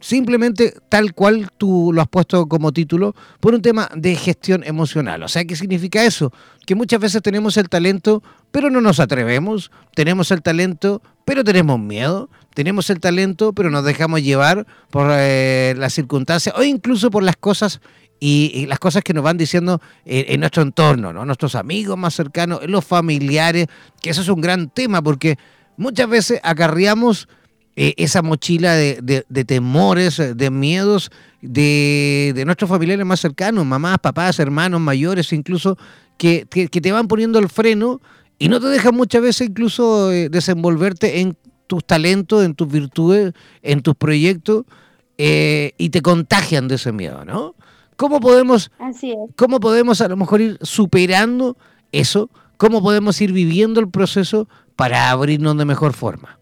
simplemente 0.00 0.74
tal 0.88 1.14
cual 1.14 1.50
tú 1.56 1.90
lo 1.92 2.02
has 2.02 2.08
puesto 2.08 2.46
como 2.46 2.72
título, 2.72 3.14
por 3.40 3.54
un 3.54 3.62
tema 3.62 3.88
de 3.94 4.14
gestión 4.16 4.62
emocional. 4.64 5.22
O 5.22 5.28
sea, 5.28 5.44
¿qué 5.44 5.56
significa 5.56 6.04
eso? 6.04 6.32
Que 6.66 6.74
muchas 6.74 7.00
veces 7.00 7.22
tenemos 7.22 7.56
el 7.56 7.68
talento, 7.68 8.22
pero 8.50 8.70
no 8.70 8.80
nos 8.80 9.00
atrevemos, 9.00 9.70
tenemos 9.94 10.30
el 10.30 10.42
talento, 10.42 11.02
pero 11.24 11.42
tenemos 11.42 11.80
miedo, 11.80 12.28
tenemos 12.54 12.88
el 12.90 13.00
talento, 13.00 13.52
pero 13.52 13.70
nos 13.70 13.84
dejamos 13.84 14.22
llevar 14.22 14.66
por 14.90 15.08
eh, 15.10 15.74
las 15.76 15.94
circunstancias 15.94 16.54
o 16.56 16.62
incluso 16.62 17.10
por 17.10 17.22
las 17.22 17.36
cosas 17.36 17.80
y, 18.26 18.64
las 18.66 18.78
cosas 18.78 19.04
que 19.04 19.12
nos 19.12 19.22
van 19.22 19.36
diciendo 19.36 19.82
en, 20.06 20.40
nuestro 20.40 20.62
entorno, 20.62 21.12
¿no? 21.12 21.26
nuestros 21.26 21.54
amigos 21.54 21.98
más 21.98 22.14
cercanos, 22.14 22.60
los 22.66 22.82
familiares, 22.82 23.66
que 24.00 24.08
eso 24.08 24.22
es 24.22 24.28
un 24.28 24.40
gran 24.40 24.70
tema 24.70 25.02
porque 25.02 25.36
muchas 25.76 26.08
veces 26.08 26.40
acarreamos 26.42 27.28
eh, 27.76 27.92
esa 27.98 28.22
mochila 28.22 28.76
de, 28.76 29.44
temores, 29.46 30.22
de 30.36 30.50
miedos 30.50 31.10
de, 31.42 32.42
nuestros 32.46 32.70
familiares 32.70 33.04
más 33.04 33.20
cercanos, 33.20 33.66
mamás, 33.66 33.98
papás, 33.98 34.38
hermanos 34.38 34.80
mayores, 34.80 35.30
incluso, 35.34 35.76
que, 36.16 36.46
te 36.46 36.92
van 36.92 37.08
poniendo 37.08 37.38
el 37.38 37.50
freno 37.50 38.00
y 38.38 38.48
no 38.48 38.58
te 38.58 38.68
dejan 38.68 38.94
muchas 38.94 39.20
veces 39.20 39.48
incluso 39.48 40.10
eh, 40.10 40.30
desenvolverte 40.30 41.20
en 41.20 41.36
tus 41.66 41.84
talentos, 41.84 42.42
en 42.42 42.54
tus 42.54 42.68
virtudes, 42.68 43.34
en 43.62 43.82
tus 43.82 43.94
proyectos 43.94 44.64
eh, 45.18 45.72
y 45.76 45.90
te 45.90 46.00
contagian 46.00 46.68
de 46.68 46.76
ese 46.76 46.90
miedo, 46.90 47.26
¿no? 47.26 47.54
¿Cómo 47.96 48.20
podemos, 48.20 48.70
¿Cómo 49.36 49.60
podemos 49.60 50.00
a 50.00 50.08
lo 50.08 50.16
mejor 50.16 50.40
ir 50.40 50.58
superando 50.62 51.56
eso? 51.92 52.30
¿Cómo 52.56 52.82
podemos 52.82 53.20
ir 53.20 53.32
viviendo 53.32 53.80
el 53.80 53.90
proceso 53.90 54.48
para 54.76 55.10
abrirnos 55.10 55.56
de 55.56 55.64
mejor 55.64 55.92
forma? 55.92 56.38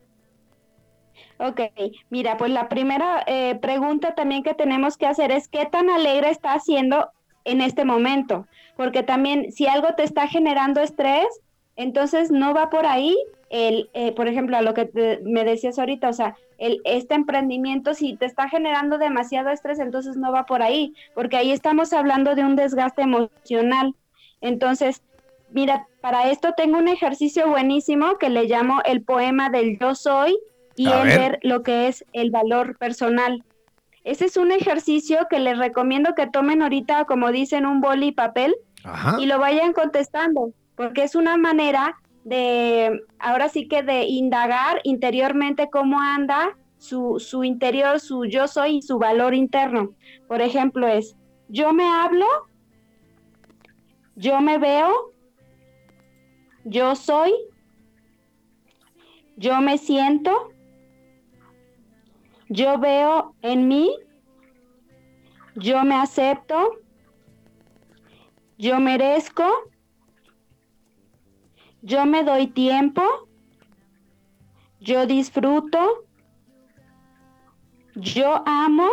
Ok, 1.39 1.61
mira, 2.09 2.37
pues 2.37 2.53
la 2.53 2.69
primera 2.69 3.25
eh, 3.27 3.57
pregunta 3.61 4.15
también 4.15 4.43
que 4.43 4.55
tenemos 4.55 4.97
que 4.97 5.07
hacer 5.07 5.33
es 5.33 5.49
qué 5.49 5.67
tan 5.67 5.91
alegre 5.91 6.31
está 6.31 6.55
haciendo 6.55 7.11
en 7.45 7.61
este 7.61 7.85
momento, 7.85 8.47
porque 8.77 9.03
también 9.03 9.51
si 9.51 9.67
algo 9.67 9.89
te 9.97 10.05
está 10.05 10.29
generando 10.29 10.81
estrés, 10.81 11.27
entonces 11.75 12.31
no 12.31 12.55
va 12.55 12.71
por 12.71 12.87
ahí 12.87 13.17
el, 13.53 13.91
eh, 13.93 14.13
por 14.13 14.29
ejemplo, 14.29 14.57
a 14.57 14.63
lo 14.63 14.73
que 14.73 15.21
me 15.25 15.45
decías 15.45 15.79
ahorita, 15.79 16.09
o 16.09 16.13
sea, 16.15 16.37
el, 16.57 16.81
este 16.85 17.15
emprendimiento, 17.15 17.93
si 17.93 18.17
te 18.17 18.25
está 18.25 18.49
generando 18.49 18.97
demasiado 18.97 19.51
estrés, 19.51 19.79
entonces 19.79 20.17
no 20.17 20.33
va 20.33 20.47
por 20.47 20.63
ahí, 20.63 20.95
porque 21.15 21.37
ahí 21.37 21.53
estamos 21.53 21.93
hablando 21.93 22.35
de 22.35 22.45
un 22.45 22.57
desgaste 22.57 23.03
emocional. 23.03 23.95
Entonces, 24.41 25.03
mira, 25.51 25.87
para 26.01 26.31
esto 26.31 26.55
tengo 26.57 26.79
un 26.79 26.89
ejercicio 26.89 27.47
buenísimo 27.47 28.17
que 28.17 28.31
le 28.31 28.45
llamo 28.45 28.81
el 28.87 29.03
poema 29.03 29.51
del 29.51 29.79
yo 29.79 29.95
soy 29.95 30.35
y 30.75 30.89
el 30.89 31.09
ver. 31.09 31.39
lo 31.43 31.63
que 31.63 31.89
es 31.89 32.07
el 32.15 32.31
valor 32.31 32.79
personal. 32.79 33.45
Ese 34.03 34.25
es 34.25 34.39
un 34.39 34.51
ejercicio 34.51 35.27
que 35.29 35.41
les 35.41 35.59
recomiendo 35.59 36.15
que 36.15 36.27
tomen 36.27 36.63
ahorita, 36.63 37.05
como 37.05 37.31
dicen, 37.31 37.67
un 37.67 37.83
boli 37.83 38.09
y 38.09 38.13
papel 38.13 38.55
y 39.19 39.27
lo 39.27 39.39
vayan 39.39 39.75
contestando, 39.75 40.55
porque 40.75 41.03
es 41.03 41.15
una 41.15 41.37
manera 41.37 41.97
de, 42.25 43.01
ahora 43.19 43.49
sí 43.49 43.69
que 43.69 43.83
de 43.83 44.05
indagar 44.05 44.81
interiormente 44.85 45.69
cómo 45.71 46.01
anda 46.01 46.57
su, 46.79 47.19
su 47.19 47.45
interior, 47.45 48.01
su 48.01 48.25
yo 48.25 48.49
soy 48.49 48.77
y 48.77 48.83
su 48.83 48.99
valor 48.99 49.35
interno. 49.35 49.95
Por 50.29 50.41
ejemplo, 50.41 50.87
es, 50.87 51.17
yo 51.49 51.73
me 51.73 51.85
hablo, 51.85 52.27
yo 54.17 54.41
me 54.41 54.59
veo, 54.59 55.13
yo 56.65 56.95
soy, 56.95 57.33
yo 59.37 59.61
me 59.61 59.79
siento, 59.79 60.53
yo 62.49 62.79
veo 62.79 63.35
en 63.43 63.69
mí, 63.69 63.95
yo 65.57 65.85
me 65.85 65.95
acepto, 65.95 66.79
yo 68.59 68.79
merezco, 68.81 69.45
yo 71.83 72.07
me 72.07 72.25
doy 72.25 72.47
tiempo, 72.47 73.03
yo 74.81 75.07
disfruto, 75.07 76.05
yo 77.95 78.43
amo, 78.47 78.89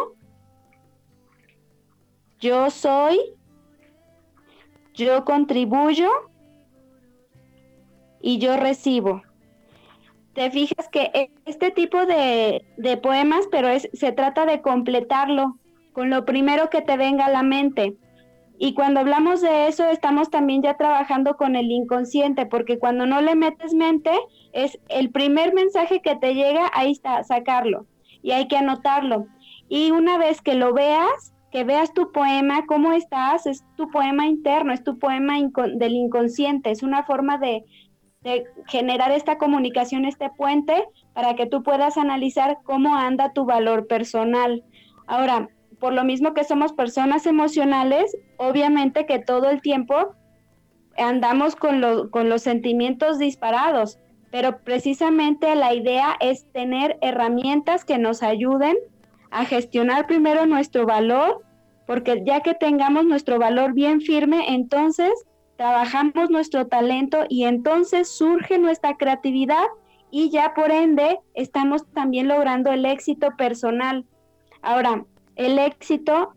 yo 2.40 2.70
soy, 2.70 3.20
yo 4.94 5.24
contribuyo. 5.24 6.10
Y 8.22 8.38
yo 8.38 8.58
recibo. 8.58 9.22
Te 10.34 10.52
fijas 10.52 10.90
que 10.90 11.04
e, 11.14 11.32
este 11.46 11.72
tipo 11.72 12.06
de, 12.06 12.66
poemas, 13.02 13.48
pero 13.50 13.70
es, 13.70 13.88
se 13.94 14.12
trata 14.12 14.46
de 14.46 14.62
completarlo 14.62 15.58
con 15.94 16.10
lo 16.10 16.26
primero 16.26 16.70
que 16.70 16.82
te 16.82 16.98
venga 16.98 17.28
a 17.28 17.32
la 17.32 17.44
mente. 17.44 17.96
Y 18.62 18.74
cuando 18.74 18.99
hablamos 18.99 19.39
de 19.39 19.70
eso, 19.70 19.88
estamos 19.88 20.30
también 20.30 20.62
ya 20.62 20.74
trabajando 20.74 21.38
con 21.38 21.55
el 21.55 21.72
inconsciente, 21.72 22.45
porque 22.45 22.78
cuando 22.78 23.05
no 23.05 23.22
le 23.22 23.34
metes 23.36 23.74
mente, 23.74 24.12
es 24.51 24.78
el 24.89 25.12
primer 25.12 25.53
mensaje 25.53 26.01
que 26.01 26.18
te 26.18 26.36
llega, 26.36 26.70
ahí 26.74 26.91
está, 26.91 27.24
sacarlo. 27.24 27.86
Y 28.22 28.32
hay 28.32 28.49
que 28.49 28.57
anotarlo. 28.57 29.28
Y 29.70 29.91
una 29.91 30.18
vez 30.18 30.41
que 30.41 30.55
lo 30.55 30.74
veas, 30.74 31.34
que 31.53 31.64
veas 31.64 31.93
tu 31.93 32.12
poema, 32.12 32.66
cómo 32.66 32.91
estás, 32.91 33.45
es 33.45 33.64
tu 33.78 33.89
poema 33.91 34.28
interno, 34.28 34.74
es 34.74 34.84
tu 34.84 34.99
poema 34.99 35.36
del 35.38 35.93
inconsciente, 35.93 36.70
es 36.70 36.84
una 36.84 37.03
forma 37.05 37.38
de, 37.38 37.64
de 38.24 38.43
generar 38.68 39.14
esta 39.14 39.38
comunicación, 39.38 40.03
este 40.03 40.32
puente, 40.32 40.84
para 41.14 41.36
que 41.36 41.45
tú 41.45 41.64
puedas 41.64 41.97
analizar 41.97 42.57
cómo 42.66 42.97
anda 42.97 43.32
tu 43.32 43.45
valor 43.45 43.88
personal. 43.88 44.66
Ahora, 45.07 45.47
por 45.80 45.94
lo 45.94 46.04
mismo 46.04 46.34
que 46.34 46.44
somos 46.44 46.74
personas 46.74 47.26
emocionales, 47.26 48.16
obviamente 48.38 49.06
que 49.06 49.20
todo 49.20 49.50
el 49.50 49.62
tiempo 49.62 50.16
andamos 50.98 51.56
con, 51.56 51.82
los 51.82 52.42
sentimientos 52.42 53.20
disparados, 53.20 54.00
pero 54.32 54.60
precisamente 54.60 55.56
la 55.56 55.74
idea 55.74 56.16
es 56.20 56.46
tener 56.52 56.98
herramientas 57.02 57.86
que 57.86 57.98
nos 57.98 58.22
ayuden 58.22 58.78
a 59.32 59.46
gestionar 59.46 60.08
primero 60.08 60.46
nuestro 60.46 60.86
valor, 60.86 61.44
porque 61.88 62.22
ya 62.26 62.42
que 62.42 62.54
tengamos 62.54 63.06
nuestro 63.06 63.40
valor 63.40 63.74
bien 63.74 64.02
firme, 64.02 64.54
entonces 64.54 65.12
trabajamos 65.56 66.30
nuestro 66.30 66.68
talento 66.68 67.26
y 67.30 67.46
entonces 67.46 68.10
surge 68.10 68.60
nuestra 68.60 68.98
creatividad 68.98 69.66
y 70.12 70.30
ya 70.30 70.54
por 70.54 70.72
ende 70.72 71.20
estamos 71.34 71.86
también 71.94 72.28
logrando 72.28 72.72
el 72.72 72.86
éxito 72.86 73.36
personal. 73.38 74.06
Ahora, 74.62 75.06
el 75.40 75.58
éxito, 75.58 76.34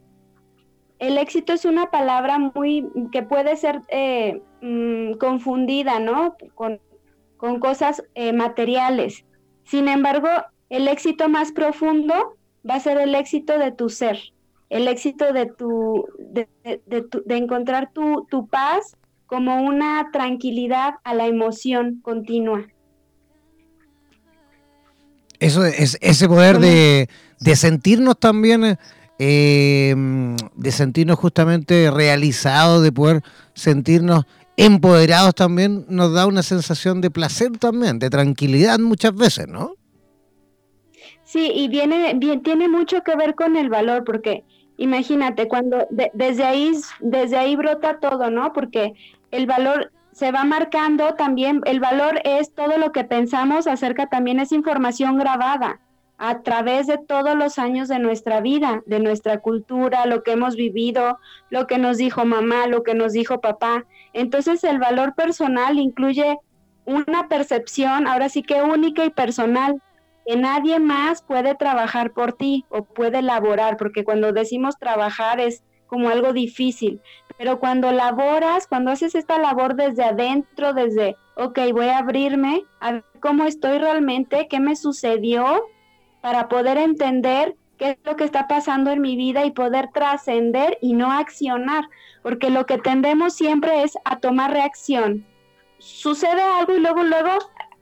el 1.01 1.19
éxito 1.19 1.53
es 1.53 1.65
una 1.65 1.91
palabra 1.91 2.39
muy 2.39 2.87
que 3.11 3.25
puede 3.25 3.57
ser 3.57 3.83
eh, 3.89 4.41
mm, 4.61 5.15
confundida, 5.15 5.99
¿no? 5.99 6.37
Con, 6.55 6.81
cosas 7.59 8.05
eh, 8.15 8.33
materiales. 8.33 9.25
Sin 9.65 9.89
embargo, 9.89 10.29
el 10.71 10.87
éxito 10.87 11.29
más 11.29 11.51
profundo 11.51 12.37
va 12.69 12.77
a 12.77 12.81
ser 12.81 12.99
el 12.99 13.17
éxito 13.17 13.59
de 13.59 13.73
tu 13.73 13.89
ser, 13.89 14.17
el 14.71 14.87
éxito 14.87 15.33
de 15.33 15.47
tu, 15.47 16.07
de, 16.21 16.49
de 16.63 17.37
encontrar 17.37 17.93
tu, 17.93 18.25
tu 18.31 18.47
paz 18.47 18.97
como 19.27 19.61
una 19.61 20.11
tranquilidad 20.13 20.95
a 21.03 21.15
la 21.15 21.27
emoción 21.27 22.01
continua. 22.03 22.69
Eso 25.41 25.65
es 25.65 25.99
ese 26.01 26.29
poder 26.29 26.61
de, 26.61 27.09
sentirnos 27.57 28.19
también, 28.19 28.79
eh, 29.19 29.95
de 30.55 30.73
sentirnos 30.73 31.19
justamente 31.19 31.91
realizados, 31.91 32.83
de 32.83 32.93
poder 32.93 33.23
sentirnos 33.55 34.25
empoderados 34.57 35.35
también, 35.35 35.85
nos 35.89 36.13
da 36.13 36.27
una 36.27 36.43
sensación 36.43 37.01
de 37.01 37.11
placer 37.11 37.53
también, 37.59 37.99
de 37.99 38.11
tranquilidad 38.11 38.79
muchas 38.79 39.15
veces, 39.15 39.49
¿no? 39.49 39.75
Sí, 41.25 41.51
y 41.55 41.69
viene, 41.69 42.15
bien, 42.15 42.43
tiene 42.43 42.69
mucho 42.69 43.03
que 43.03 43.17
ver 43.17 43.35
con 43.35 43.57
el 43.57 43.71
valor, 43.71 44.05
porque 44.05 44.45
imagínate, 44.77 45.49
cuando 45.49 45.87
desde 46.13 46.45
ahí, 46.45 46.73
desde 47.01 47.39
ahí 47.39 47.57
brota 47.57 47.99
todo, 48.01 48.31
¿no? 48.31 48.53
Porque 48.53 48.93
el 49.31 49.47
valor 49.47 49.93
se 50.13 50.31
va 50.31 50.45
marcando 50.45 51.15
también, 51.15 51.63
el 51.65 51.81
valor 51.81 52.21
es 52.25 52.53
todo 52.55 52.77
lo 52.77 52.93
que 52.93 53.05
pensamos 53.05 53.67
acerca 53.67 54.09
también 54.09 54.41
es 54.41 54.53
información 54.53 55.17
grabada 55.17 55.81
a 56.25 56.43
través 56.43 56.87
de 56.87 56.99
todos 56.99 57.35
los 57.35 57.59
años 57.59 57.89
de 57.89 57.99
nuestra 57.99 58.41
vida, 58.41 58.85
de 58.87 59.01
nuestra 59.01 59.41
cultura, 59.41 60.07
lo 60.07 60.23
que 60.23 60.31
hemos 60.31 60.55
vivido, 60.55 61.19
lo 61.51 61.67
que 61.67 61.79
nos 61.79 61.97
dijo 61.97 62.25
mamá, 62.25 62.69
lo 62.69 62.85
que 62.85 62.95
nos 62.95 63.13
dijo 63.13 63.41
papá. 63.41 63.87
Entonces 64.13 64.63
el 64.63 64.79
valor 64.79 65.17
personal 65.17 65.81
incluye 65.81 66.39
una 66.85 67.27
percepción, 67.27 68.07
ahora 68.07 68.29
sí 68.29 68.45
que 68.45 68.63
única 68.63 69.05
y 69.05 69.11
personal, 69.11 69.83
que 70.25 70.37
nadie 70.37 70.79
más 70.79 71.23
puede 71.23 71.57
trabajar 71.57 72.13
por 72.13 72.35
ti 72.35 72.65
o 72.69 72.85
puede 72.85 73.19
elaborar, 73.19 73.77
porque 73.77 74.05
cuando 74.05 74.33
decimos 74.33 74.79
trabajar 74.79 75.41
es 75.41 75.65
como 75.89 76.09
algo 76.09 76.33
difícil, 76.33 77.01
pero 77.37 77.59
cuando 77.59 77.91
laboras, 77.91 78.69
cuando 78.69 78.93
haces 78.93 79.17
esta 79.17 79.41
labor 79.41 79.75
desde 79.75 80.05
adentro, 80.05 80.73
desde, 80.73 81.17
ok, 81.35 81.59
voy 81.73 81.87
a 81.87 81.99
abrirme 81.99 82.63
a 82.79 82.93
ver 82.93 83.05
cómo 83.19 83.43
estoy 83.43 83.79
realmente, 83.79 84.47
qué 84.49 84.61
me 84.61 84.77
sucedió, 84.77 85.65
para 86.23 86.49
poder 86.49 86.79
entender 86.79 87.57
qué 87.77 87.91
es 87.91 87.99
lo 88.05 88.17
que 88.17 88.25
está 88.25 88.49
pasando 88.49 88.91
en 88.91 89.03
mi 89.03 89.17
vida 89.17 89.45
y 89.45 89.51
poder 89.51 89.91
trascender 89.93 90.79
y 90.81 90.95
no 90.95 91.13
accionar, 91.13 91.85
porque 92.23 92.49
lo 92.49 92.65
que 92.65 92.79
tendemos 92.79 93.35
siempre 93.35 93.83
es 93.83 93.99
a 94.05 94.21
tomar 94.21 94.53
reacción. 94.53 95.27
Sucede 95.79 96.41
algo 96.41 96.75
y 96.75 96.81
luego, 96.81 97.03
luego 97.03 97.31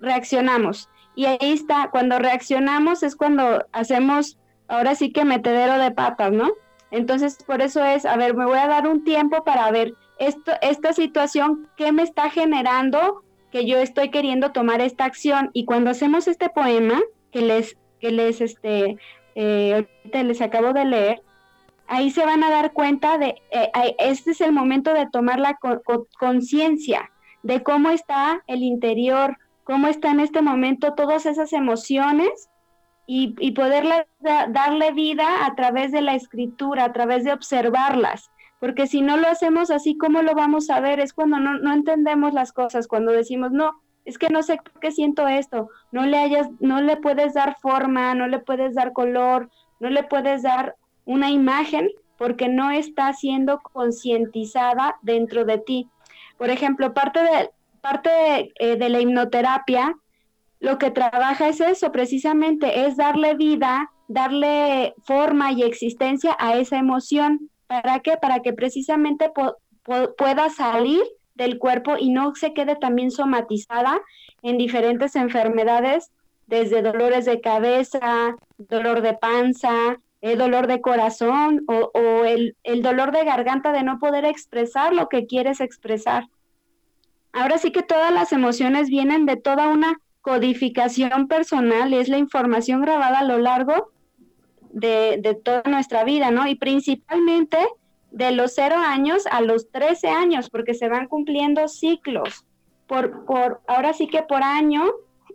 reaccionamos. 0.00 0.88
Y 1.14 1.26
ahí 1.26 1.52
está, 1.52 1.90
cuando 1.90 2.18
reaccionamos 2.18 3.02
es 3.02 3.14
cuando 3.14 3.66
hacemos, 3.72 4.38
ahora 4.68 4.94
sí 4.94 5.12
que 5.12 5.26
metedero 5.26 5.78
de 5.78 5.90
patas, 5.90 6.32
¿no? 6.32 6.50
Entonces, 6.90 7.36
por 7.46 7.60
eso 7.60 7.84
es, 7.84 8.06
a 8.06 8.16
ver, 8.16 8.34
me 8.34 8.46
voy 8.46 8.58
a 8.58 8.66
dar 8.66 8.88
un 8.88 9.04
tiempo 9.04 9.44
para 9.44 9.70
ver 9.70 9.94
esto, 10.18 10.52
esta 10.62 10.92
situación, 10.94 11.68
qué 11.76 11.92
me 11.92 12.02
está 12.02 12.30
generando 12.30 13.22
que 13.52 13.66
yo 13.66 13.78
estoy 13.78 14.10
queriendo 14.10 14.52
tomar 14.52 14.80
esta 14.80 15.04
acción. 15.04 15.50
Y 15.52 15.66
cuando 15.66 15.90
hacemos 15.90 16.26
este 16.26 16.48
poema, 16.48 17.00
que 17.32 17.42
les 17.42 17.76
que 18.00 18.10
les, 18.10 18.40
este, 18.40 18.96
eh, 19.34 19.86
les 20.12 20.40
acabo 20.40 20.72
de 20.72 20.84
leer, 20.84 21.22
ahí 21.86 22.10
se 22.10 22.24
van 22.24 22.42
a 22.44 22.50
dar 22.50 22.72
cuenta 22.72 23.18
de, 23.18 23.34
eh, 23.50 23.70
este 23.98 24.30
es 24.30 24.40
el 24.40 24.52
momento 24.52 24.94
de 24.94 25.06
tomar 25.06 25.38
la 25.38 25.58
conciencia 26.18 27.10
de 27.42 27.62
cómo 27.62 27.90
está 27.90 28.42
el 28.46 28.62
interior, 28.62 29.38
cómo 29.64 29.88
está 29.88 30.10
en 30.10 30.20
este 30.20 30.42
momento 30.42 30.94
todas 30.94 31.26
esas 31.26 31.52
emociones 31.52 32.48
y, 33.06 33.34
y 33.38 33.52
poderle 33.52 34.06
darle 34.20 34.92
vida 34.92 35.46
a 35.46 35.54
través 35.54 35.90
de 35.90 36.02
la 36.02 36.14
escritura, 36.14 36.84
a 36.84 36.92
través 36.92 37.24
de 37.24 37.32
observarlas. 37.32 38.30
Porque 38.60 38.86
si 38.86 39.00
no 39.00 39.16
lo 39.16 39.26
hacemos 39.26 39.70
así, 39.70 39.96
¿cómo 39.96 40.22
lo 40.22 40.34
vamos 40.34 40.68
a 40.68 40.80
ver? 40.80 41.00
Es 41.00 41.14
cuando 41.14 41.40
no, 41.40 41.58
no 41.58 41.72
entendemos 41.72 42.34
las 42.34 42.52
cosas, 42.52 42.86
cuando 42.86 43.10
decimos, 43.10 43.52
no, 43.52 43.80
es 44.10 44.18
que 44.18 44.28
no 44.28 44.42
sé 44.42 44.56
por 44.56 44.80
qué 44.80 44.90
siento 44.90 45.28
esto, 45.28 45.68
no 45.92 46.04
le 46.04 46.18
hayas, 46.18 46.48
no 46.58 46.80
le 46.82 46.96
puedes 46.96 47.34
dar 47.34 47.56
forma, 47.60 48.14
no 48.14 48.26
le 48.26 48.40
puedes 48.40 48.74
dar 48.74 48.92
color, 48.92 49.48
no 49.78 49.88
le 49.88 50.02
puedes 50.02 50.42
dar 50.42 50.74
una 51.04 51.30
imagen 51.30 51.88
porque 52.18 52.48
no 52.48 52.70
está 52.70 53.12
siendo 53.12 53.60
concientizada 53.60 54.96
dentro 55.02 55.44
de 55.44 55.58
ti. 55.58 55.88
Por 56.38 56.50
ejemplo, 56.50 56.92
parte 56.92 57.20
de, 57.22 57.50
parte 57.80 58.10
de, 58.10 58.52
eh, 58.58 58.76
de 58.76 58.88
la 58.88 59.00
hipnoterapia, 59.00 59.96
lo 60.58 60.76
que 60.78 60.90
trabaja 60.90 61.48
es 61.48 61.60
eso, 61.60 61.92
precisamente, 61.92 62.86
es 62.86 62.96
darle 62.96 63.34
vida, 63.34 63.90
darle 64.08 64.94
forma 65.04 65.52
y 65.52 65.62
existencia 65.62 66.36
a 66.38 66.56
esa 66.56 66.78
emoción. 66.78 67.48
¿Para 67.68 68.00
qué? 68.00 68.16
Para 68.20 68.40
que 68.40 68.52
precisamente 68.52 69.30
pueda 70.18 70.50
salir 70.50 71.02
del 71.40 71.58
cuerpo 71.58 71.96
y 71.98 72.10
no 72.10 72.34
se 72.34 72.52
quede 72.52 72.76
también 72.76 73.10
somatizada 73.10 73.98
en 74.42 74.58
diferentes 74.58 75.16
enfermedades, 75.16 76.10
desde 76.46 76.82
dolores 76.82 77.24
de 77.24 77.40
cabeza, 77.40 78.36
dolor 78.58 79.00
de 79.00 79.14
panza, 79.14 79.96
el 80.20 80.36
dolor 80.36 80.66
de 80.66 80.82
corazón 80.82 81.64
o, 81.66 82.24
el, 82.26 82.56
el 82.62 82.82
dolor 82.82 83.10
de 83.10 83.24
garganta 83.24 83.72
de 83.72 83.82
no 83.82 83.98
poder 83.98 84.26
expresar 84.26 84.92
lo 84.92 85.08
que 85.08 85.26
quieres 85.26 85.60
expresar. 85.60 86.24
Ahora 87.32 87.56
sí 87.56 87.72
que 87.72 87.82
todas 87.82 88.12
las 88.12 88.32
emociones 88.32 88.88
vienen 88.88 89.24
de 89.24 89.36
toda 89.36 89.68
una 89.68 89.98
codificación 90.20 91.26
personal, 91.26 91.94
es 91.94 92.08
la 92.08 92.18
información 92.18 92.82
grabada 92.82 93.20
a 93.20 93.24
lo 93.24 93.38
largo 93.38 93.92
de, 94.72 95.18
de 95.22 95.34
toda 95.34 95.62
nuestra 95.66 96.04
vida, 96.04 96.30
¿no? 96.30 96.46
Y 96.46 96.56
principalmente 96.56 97.56
de 98.10 98.32
los 98.32 98.54
0 98.54 98.76
años 98.76 99.26
a 99.30 99.40
los 99.40 99.70
13 99.70 100.08
años, 100.08 100.50
porque 100.50 100.74
se 100.74 100.88
van 100.88 101.06
cumpliendo 101.06 101.68
ciclos. 101.68 102.44
Por, 102.86 103.24
por, 103.24 103.60
ahora 103.68 103.92
sí 103.92 104.08
que 104.08 104.22
por 104.22 104.42
año 104.42 104.84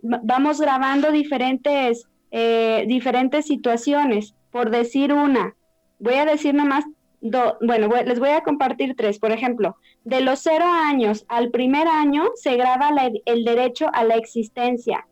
vamos 0.02 0.60
grabando 0.60 1.10
diferentes, 1.10 2.06
eh, 2.30 2.84
diferentes 2.86 3.46
situaciones. 3.46 4.34
Por 4.50 4.70
decir 4.70 5.12
una, 5.12 5.54
voy 5.98 6.14
a 6.14 6.26
decir 6.26 6.54
nomás, 6.54 6.84
do, 7.20 7.56
bueno, 7.60 7.88
les 8.04 8.18
voy 8.18 8.30
a 8.30 8.42
compartir 8.42 8.94
tres. 8.96 9.18
Por 9.18 9.32
ejemplo, 9.32 9.76
de 10.04 10.20
los 10.20 10.40
0 10.40 10.64
años 10.64 11.24
al 11.28 11.50
primer 11.50 11.88
año 11.88 12.24
se 12.34 12.56
graba 12.56 12.90
el 13.24 13.44
derecho 13.44 13.88
a 13.92 14.04
la 14.04 14.16
existencia. 14.16 15.06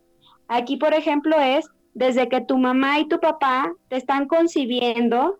Aquí, 0.49 0.77
por 0.77 0.95
ejemplo, 0.95 1.41
es 1.41 1.67
desde 1.95 2.29
que 2.29 2.41
tu 2.41 2.59
mamá 2.59 2.99
y 2.99 3.09
tu 3.09 3.19
papá 3.21 3.73
te 3.89 3.97
están 3.97 4.27
concibiendo, 4.27 5.39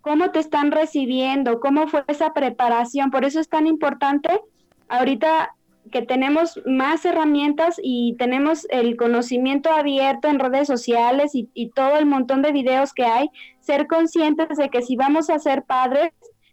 cómo 0.00 0.30
te 0.30 0.38
están 0.38 0.70
recibiendo, 0.70 1.60
cómo 1.60 1.88
fue 1.88 2.04
esa 2.08 2.32
preparación. 2.32 3.10
Por 3.10 3.24
eso 3.24 3.40
es 3.40 3.48
tan 3.48 3.66
importante 3.66 4.40
ahorita 4.88 5.54
que 5.90 6.02
tenemos 6.02 6.60
más 6.66 7.04
herramientas 7.04 7.80
y 7.82 8.14
tenemos 8.18 8.66
el 8.70 8.96
conocimiento 8.96 9.70
abierto 9.70 10.28
en 10.28 10.38
redes 10.38 10.68
sociales 10.68 11.32
y, 11.34 11.70
todo 11.74 11.96
el 11.96 12.06
montón 12.06 12.42
de 12.42 12.52
videos 12.52 12.92
que 12.92 13.04
hay, 13.04 13.30
ser 13.60 13.86
conscientes 13.86 14.56
de 14.56 14.68
que 14.68 14.82
si 14.82 14.96
vamos 14.96 15.30
a 15.30 15.38
ser 15.38 15.62
padres, 15.64 16.10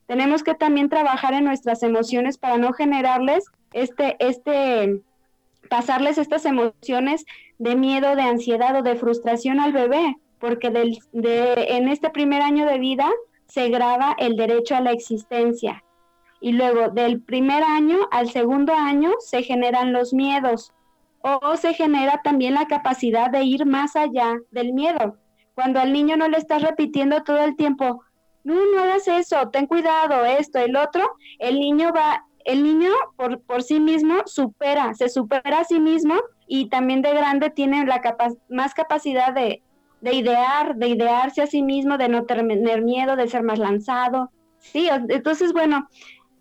tenemos 0.07 0.43
que 0.43 0.55
también 0.55 0.89
trabajar 0.89 1.33
en 1.33 1.43
nuestras 1.43 1.83
emociones 1.83 2.37
para 2.37 2.57
no 2.57 2.73
generarles 2.73 3.45
este, 3.73 4.15
este, 4.19 5.01
pasarles 5.69 6.17
estas 6.17 6.45
emociones 6.45 7.25
de 7.59 7.75
miedo, 7.75 8.15
de 8.15 8.21
ansiedad 8.21 8.77
o 8.77 8.83
de 8.83 8.95
frustración 8.95 9.59
al 9.59 9.73
bebé, 9.73 10.15
porque 10.39 10.69
del, 10.69 10.97
de, 11.11 11.53
en 11.69 11.89
este 11.89 12.09
primer 12.09 12.41
año 12.41 12.65
de 12.65 12.79
vida 12.79 13.09
se 13.47 13.69
graba 13.69 14.15
el 14.17 14.35
derecho 14.35 14.75
a 14.75 14.81
la 14.81 14.91
existencia. 14.91 15.83
Y 16.39 16.51
luego 16.51 16.89
del 16.89 17.21
primer 17.21 17.63
año 17.63 17.97
al 18.11 18.29
segundo 18.29 18.73
año 18.73 19.11
se 19.19 19.41
generan 19.43 19.93
los 19.93 20.13
miedos 20.13 20.73
o 21.21 21.57
se 21.57 21.73
genera 21.73 22.21
también 22.23 22.53
la 22.53 22.67
capacidad 22.67 23.29
de 23.31 23.43
ir 23.43 23.65
más 23.65 23.95
allá 23.95 24.37
del 24.51 24.73
miedo. 24.73 25.17
Cuando 25.55 25.79
al 25.79 25.91
niño 25.91 26.15
no 26.17 26.27
le 26.27 26.37
estás 26.37 26.61
repitiendo 26.61 27.23
todo 27.23 27.43
el 27.43 27.55
tiempo, 27.55 28.03
no, 28.43 28.55
no 28.73 28.81
hagas 28.81 29.07
eso, 29.07 29.49
ten 29.49 29.65
cuidado, 29.65 30.23
esto, 30.25 30.59
el 30.59 30.75
otro, 30.75 31.09
el 31.39 31.59
niño 31.59 31.91
va, 31.91 32.25
el 32.45 32.63
niño 32.63 32.91
por, 33.15 33.41
por 33.41 33.63
sí 33.63 33.79
mismo 33.79 34.21
supera, 34.25 34.93
se 34.93 35.09
supera 35.09 35.59
a 35.59 35.63
sí 35.63 35.79
mismo 35.79 36.15
y 36.47 36.69
también 36.69 37.01
de 37.01 37.13
grande 37.13 37.49
tiene 37.49 37.85
la 37.85 38.01
más 38.49 38.73
capacidad 38.73 39.33
de, 39.33 39.63
de 40.01 40.13
idear, 40.13 40.75
de 40.75 40.87
idearse 40.87 41.41
a 41.41 41.47
sí 41.47 41.61
mismo, 41.61 41.97
de 41.97 42.09
no 42.09 42.25
tener 42.25 42.81
miedo, 42.81 43.15
de 43.15 43.27
ser 43.27 43.43
más 43.43 43.59
lanzado. 43.59 44.31
Sí, 44.59 44.89
entonces, 44.91 45.53
bueno, 45.53 45.87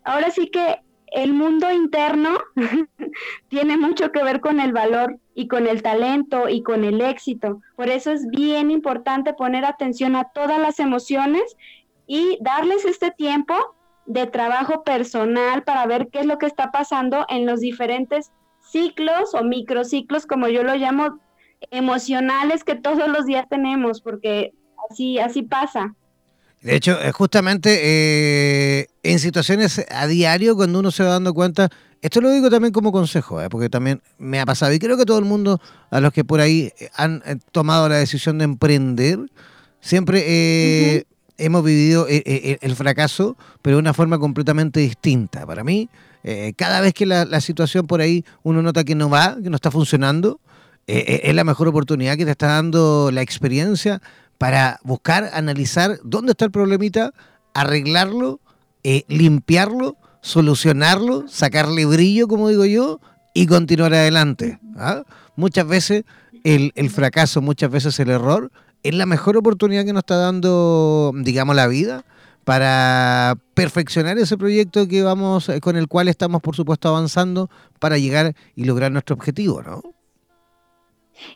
ahora 0.04 0.30
sí 0.30 0.48
que 0.48 0.80
el 1.12 1.32
mundo 1.32 1.70
interno 1.72 2.38
tiene 3.48 3.76
mucho 3.76 4.12
que 4.12 4.22
ver 4.22 4.40
con 4.40 4.61
el 4.61 4.72
valor 4.72 5.18
y 5.34 5.48
con 5.48 5.66
el 5.66 5.82
talento 5.82 6.48
y 6.48 6.62
con 6.62 6.84
el 6.84 7.00
éxito. 7.00 7.61
Por 7.76 7.88
eso 7.88 8.11
es 8.11 8.26
bien 8.28 8.70
importante 8.70 9.34
poner 9.34 9.64
atención 9.64 10.16
a 10.16 10.24
todas 10.24 10.59
las 10.59 10.80
emociones 10.80 11.57
y 12.07 12.38
darles 12.40 12.84
este 12.84 13.11
tiempo 13.11 13.54
de 14.07 14.26
trabajo 14.26 14.84
personal 14.84 15.62
para 15.64 15.86
ver 15.86 16.09
qué 16.09 16.20
es 16.20 16.26
lo 16.26 16.38
que 16.38 16.46
está 16.46 16.70
pasando 16.70 17.26
en 17.28 17.46
los 17.46 17.61
diferentes 17.61 18.32
ciclos 18.61 19.34
o 19.34 19.42
microciclos, 19.44 20.26
como 20.26 20.48
yo 20.48 20.62
lo 20.62 20.74
llamo, 20.74 21.18
emocionales 21.70 22.64
que 22.64 22.74
todos 22.74 23.09
los 23.09 23.26
días 23.26 23.46
tenemos, 23.48 24.00
porque 24.00 24.52
así, 24.90 25.18
así 25.18 25.42
pasa. 25.42 25.94
De 26.62 26.74
hecho, 26.74 27.00
eh, 27.00 27.12
justamente 27.12 27.78
eh, 27.80 28.88
en 29.02 29.18
situaciones 29.18 29.84
a 29.88 30.07
diario, 30.07 30.57
cuando 30.57 30.80
uno 30.80 30.90
se 30.90 31.04
va 31.04 31.11
dando 31.11 31.32
cuenta, 31.34 31.68
esto 32.02 32.20
lo 32.20 32.30
digo 32.30 32.50
también 32.50 32.72
como 32.72 32.92
consejo, 32.92 33.40
eh, 33.40 33.48
porque 33.48 33.68
también 33.68 34.02
me 34.18 34.40
ha 34.40 34.46
pasado, 34.46 34.72
y 34.72 34.78
creo 34.78 34.96
que 34.96 35.04
todo 35.04 35.18
el 35.18 35.24
mundo, 35.24 35.61
a 35.90 36.00
los 36.00 36.12
que 36.12 36.24
por 36.24 36.40
ahí 36.40 36.72
han 36.94 37.22
tomado 37.52 37.88
la 37.88 37.96
decisión 37.96 38.38
de 38.38 38.44
emprender, 38.44 39.18
siempre 39.80 41.07
hemos 41.38 41.62
vivido 41.62 42.07
el 42.09 42.76
fracaso, 42.76 43.36
pero 43.62 43.76
de 43.76 43.80
una 43.80 43.94
forma 43.94 44.18
completamente 44.18 44.80
distinta. 44.80 45.46
Para 45.46 45.62
mí, 45.62 45.88
cada 46.57 46.80
vez 46.80 46.94
que 46.94 47.07
la, 47.07 47.24
la 47.24 47.40
situación 47.40 47.86
por 47.86 48.00
ahí 48.00 48.24
uno 48.42 48.62
nota 48.62 48.82
que 48.82 48.96
no 48.96 49.09
va, 49.09 49.36
que 49.40 49.50
no 49.50 49.57
está 49.57 49.70
funcionando, 49.70 50.40
eh, 50.89 51.05
eh, 51.07 51.20
es 51.24 51.34
la 51.34 51.45
mejor 51.45 51.66
oportunidad 51.68 52.16
que 52.16 52.24
te 52.24 52.30
está 52.30 52.47
dando 52.47 53.11
la 53.12 53.22
experiencia 53.22 54.01
para 54.39 54.78
buscar, 54.84 55.30
analizar 55.32 55.99
dónde 56.05 56.32
está 56.32 56.45
el 56.45 56.51
problemita, 56.53 57.12
arreglarlo, 57.55 58.41
eh, 58.84 59.05
limpiarlo, 59.09 59.97
solucionarlo, 60.20 61.26
sacarle 61.28 61.87
brillo, 61.87 62.28
como 62.28 62.49
digo 62.49 62.64
yo, 62.66 63.01
y 63.34 63.47
continuar 63.47 63.95
adelante. 63.95 64.61
¿ah? 64.76 65.03
Muchas 65.34 65.66
veces 65.66 66.05
el, 66.45 66.72
el, 66.76 66.91
fracaso, 66.91 67.41
muchas 67.43 67.70
veces 67.70 67.99
el 67.99 68.11
error, 68.11 68.53
es 68.84 68.95
la 68.95 69.07
mejor 69.07 69.37
oportunidad 69.37 69.84
que 69.84 69.93
nos 69.93 70.03
está 70.03 70.16
dando, 70.16 71.12
digamos, 71.16 71.57
la 71.57 71.66
vida 71.66 72.05
para 72.45 73.37
perfeccionar 73.55 74.18
ese 74.18 74.39
proyecto 74.39 74.87
que 74.87 75.03
vamos, 75.03 75.51
con 75.61 75.74
el 75.74 75.89
cual 75.89 76.07
estamos, 76.07 76.41
por 76.43 76.55
supuesto, 76.55 76.89
avanzando 76.89 77.51
para 77.80 77.99
llegar 77.99 78.37
y 78.55 78.64
lograr 78.64 78.93
nuestro 78.93 79.16
objetivo, 79.16 79.62
¿no? 79.62 79.95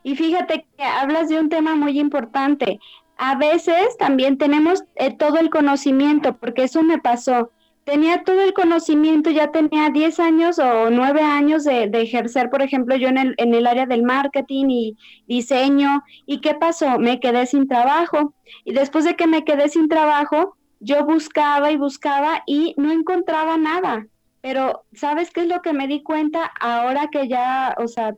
Y 0.02 0.16
fíjate 0.16 0.66
que 0.76 0.84
hablas 0.84 1.28
de 1.28 1.38
un 1.38 1.48
tema 1.48 1.74
muy 1.74 1.98
importante. 1.98 2.78
A 3.16 3.36
veces 3.36 3.96
también 3.98 4.38
tenemos 4.38 4.84
eh, 4.96 5.14
todo 5.14 5.38
el 5.38 5.50
conocimiento, 5.50 6.36
porque 6.36 6.64
eso 6.64 6.82
me 6.82 6.98
pasó. 6.98 7.50
Tenía 7.84 8.24
todo 8.24 8.40
el 8.42 8.52
conocimiento, 8.52 9.30
ya 9.30 9.50
tenía 9.50 9.90
10 9.90 10.20
años 10.20 10.58
o 10.58 10.90
9 10.90 11.22
años 11.22 11.64
de, 11.64 11.90
ejercer, 11.92 12.50
por 12.50 12.62
ejemplo, 12.62 12.94
yo 12.96 13.08
en 13.08 13.18
el, 13.18 13.34
en 13.38 13.52
el 13.54 13.66
área 13.66 13.86
del 13.86 14.02
marketing 14.02 14.66
y 14.70 14.96
diseño. 15.26 16.02
¿Y 16.26 16.40
qué 16.40 16.54
pasó? 16.54 16.98
Me 16.98 17.20
quedé 17.20 17.46
sin 17.46 17.68
trabajo. 17.68 18.34
Y 18.64 18.72
después 18.72 19.04
de 19.04 19.16
que 19.16 19.26
me 19.26 19.44
quedé 19.44 19.68
sin 19.68 19.88
trabajo, 19.88 20.56
yo 20.78 21.04
buscaba 21.04 21.70
y 21.70 21.76
buscaba 21.76 22.42
y 22.46 22.74
no 22.78 22.90
encontraba 22.90 23.56
nada. 23.56 24.06
Pero, 24.40 24.84
¿sabes 24.94 25.30
qué 25.30 25.42
es 25.42 25.48
lo 25.48 25.60
que 25.60 25.74
me 25.74 25.86
di 25.86 26.02
cuenta 26.02 26.50
ahora 26.58 27.08
que 27.12 27.28
ya, 27.28 27.74
o 27.78 27.86
sea, 27.86 28.14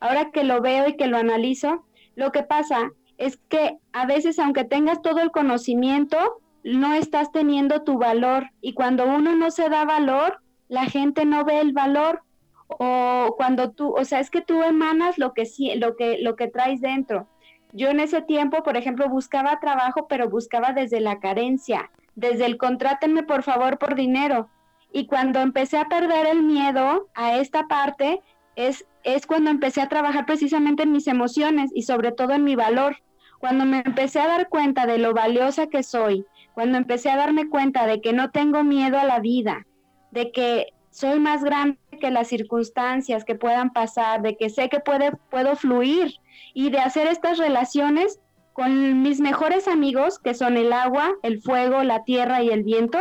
ahora 0.00 0.30
que 0.30 0.44
lo 0.44 0.60
veo 0.60 0.88
y 0.88 0.96
que 0.96 1.06
lo 1.06 1.18
analizo, 1.18 1.84
lo 2.16 2.32
que 2.32 2.42
pasa 2.42 2.90
es 3.18 3.38
que 3.48 3.78
a 3.92 4.06
veces 4.06 4.38
aunque 4.38 4.64
tengas 4.64 5.02
todo 5.02 5.20
el 5.20 5.30
conocimiento, 5.30 6.40
no 6.64 6.94
estás 6.94 7.32
teniendo 7.32 7.82
tu 7.82 7.98
valor 7.98 8.50
y 8.60 8.74
cuando 8.74 9.04
uno 9.04 9.34
no 9.36 9.50
se 9.50 9.68
da 9.68 9.84
valor, 9.84 10.40
la 10.68 10.86
gente 10.86 11.24
no 11.24 11.44
ve 11.44 11.60
el 11.60 11.72
valor 11.72 12.22
o 12.68 13.34
cuando 13.36 13.72
tú, 13.72 13.94
o 13.96 14.04
sea, 14.04 14.20
es 14.20 14.30
que 14.30 14.40
tú 14.40 14.62
emanas 14.62 15.18
lo 15.18 15.32
que 15.34 15.44
lo 15.76 15.96
que 15.96 16.18
lo 16.20 16.36
que 16.36 16.48
traes 16.48 16.80
dentro. 16.80 17.28
Yo 17.72 17.88
en 17.88 18.00
ese 18.00 18.22
tiempo, 18.22 18.62
por 18.62 18.76
ejemplo, 18.76 19.08
buscaba 19.08 19.60
trabajo, 19.60 20.06
pero 20.08 20.28
buscaba 20.28 20.72
desde 20.72 21.00
la 21.00 21.20
carencia, 21.20 21.90
desde 22.14 22.46
el 22.46 22.58
contrátenme 22.58 23.22
por 23.22 23.42
favor 23.42 23.78
por 23.78 23.94
dinero. 23.94 24.48
Y 24.92 25.06
cuando 25.06 25.40
empecé 25.40 25.78
a 25.78 25.88
perder 25.88 26.26
el 26.26 26.42
miedo 26.42 27.08
a 27.14 27.36
esta 27.36 27.68
parte, 27.68 28.20
es 28.56 28.86
es 29.04 29.26
cuando 29.26 29.50
empecé 29.50 29.80
a 29.80 29.88
trabajar 29.88 30.26
precisamente 30.26 30.82
en 30.82 30.92
mis 30.92 31.06
emociones 31.06 31.70
y 31.74 31.82
sobre 31.82 32.12
todo 32.12 32.32
en 32.32 32.44
mi 32.44 32.56
valor. 32.56 32.96
Cuando 33.38 33.64
me 33.64 33.82
empecé 33.84 34.20
a 34.20 34.28
dar 34.28 34.48
cuenta 34.48 34.86
de 34.86 34.98
lo 34.98 35.14
valiosa 35.14 35.66
que 35.68 35.82
soy, 35.82 36.26
cuando 36.52 36.76
empecé 36.76 37.10
a 37.10 37.16
darme 37.16 37.48
cuenta 37.48 37.86
de 37.86 38.00
que 38.00 38.12
no 38.12 38.30
tengo 38.30 38.64
miedo 38.64 38.98
a 38.98 39.04
la 39.04 39.20
vida, 39.20 39.66
de 40.10 40.30
que 40.30 40.66
soy 40.90 41.20
más 41.20 41.42
grande 41.42 41.78
que 42.00 42.10
las 42.10 42.28
circunstancias 42.28 43.24
que 43.24 43.34
puedan 43.34 43.72
pasar, 43.72 44.22
de 44.22 44.36
que 44.36 44.50
sé 44.50 44.68
que 44.68 44.80
puede, 44.80 45.12
puedo 45.30 45.56
fluir 45.56 46.14
y 46.52 46.70
de 46.70 46.80
hacer 46.80 47.06
estas 47.06 47.38
relaciones 47.38 48.20
con 48.52 49.02
mis 49.02 49.20
mejores 49.20 49.68
amigos, 49.68 50.18
que 50.18 50.34
son 50.34 50.56
el 50.56 50.72
agua, 50.72 51.12
el 51.22 51.40
fuego, 51.40 51.82
la 51.82 52.04
tierra 52.04 52.42
y 52.42 52.50
el 52.50 52.64
viento, 52.64 52.98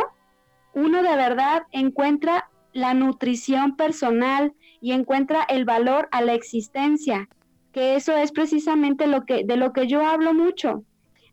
uno 0.74 1.02
de 1.02 1.16
verdad 1.16 1.64
encuentra 1.72 2.50
la 2.74 2.94
nutrición 2.94 3.76
personal, 3.76 4.54
y 4.82 4.92
encuentra 4.92 5.44
el 5.50 5.66
valor 5.66 6.08
a 6.12 6.22
la 6.22 6.34
existencia, 6.34 7.28
que 7.72 7.96
eso 7.96 8.16
es 8.16 8.32
precisamente 8.32 9.08
lo 9.08 9.26
que, 9.26 9.44
de 9.44 9.58
lo 9.58 9.74
que 9.74 9.88
yo 9.88 10.06
hablo 10.06 10.34
mucho, 10.34 10.84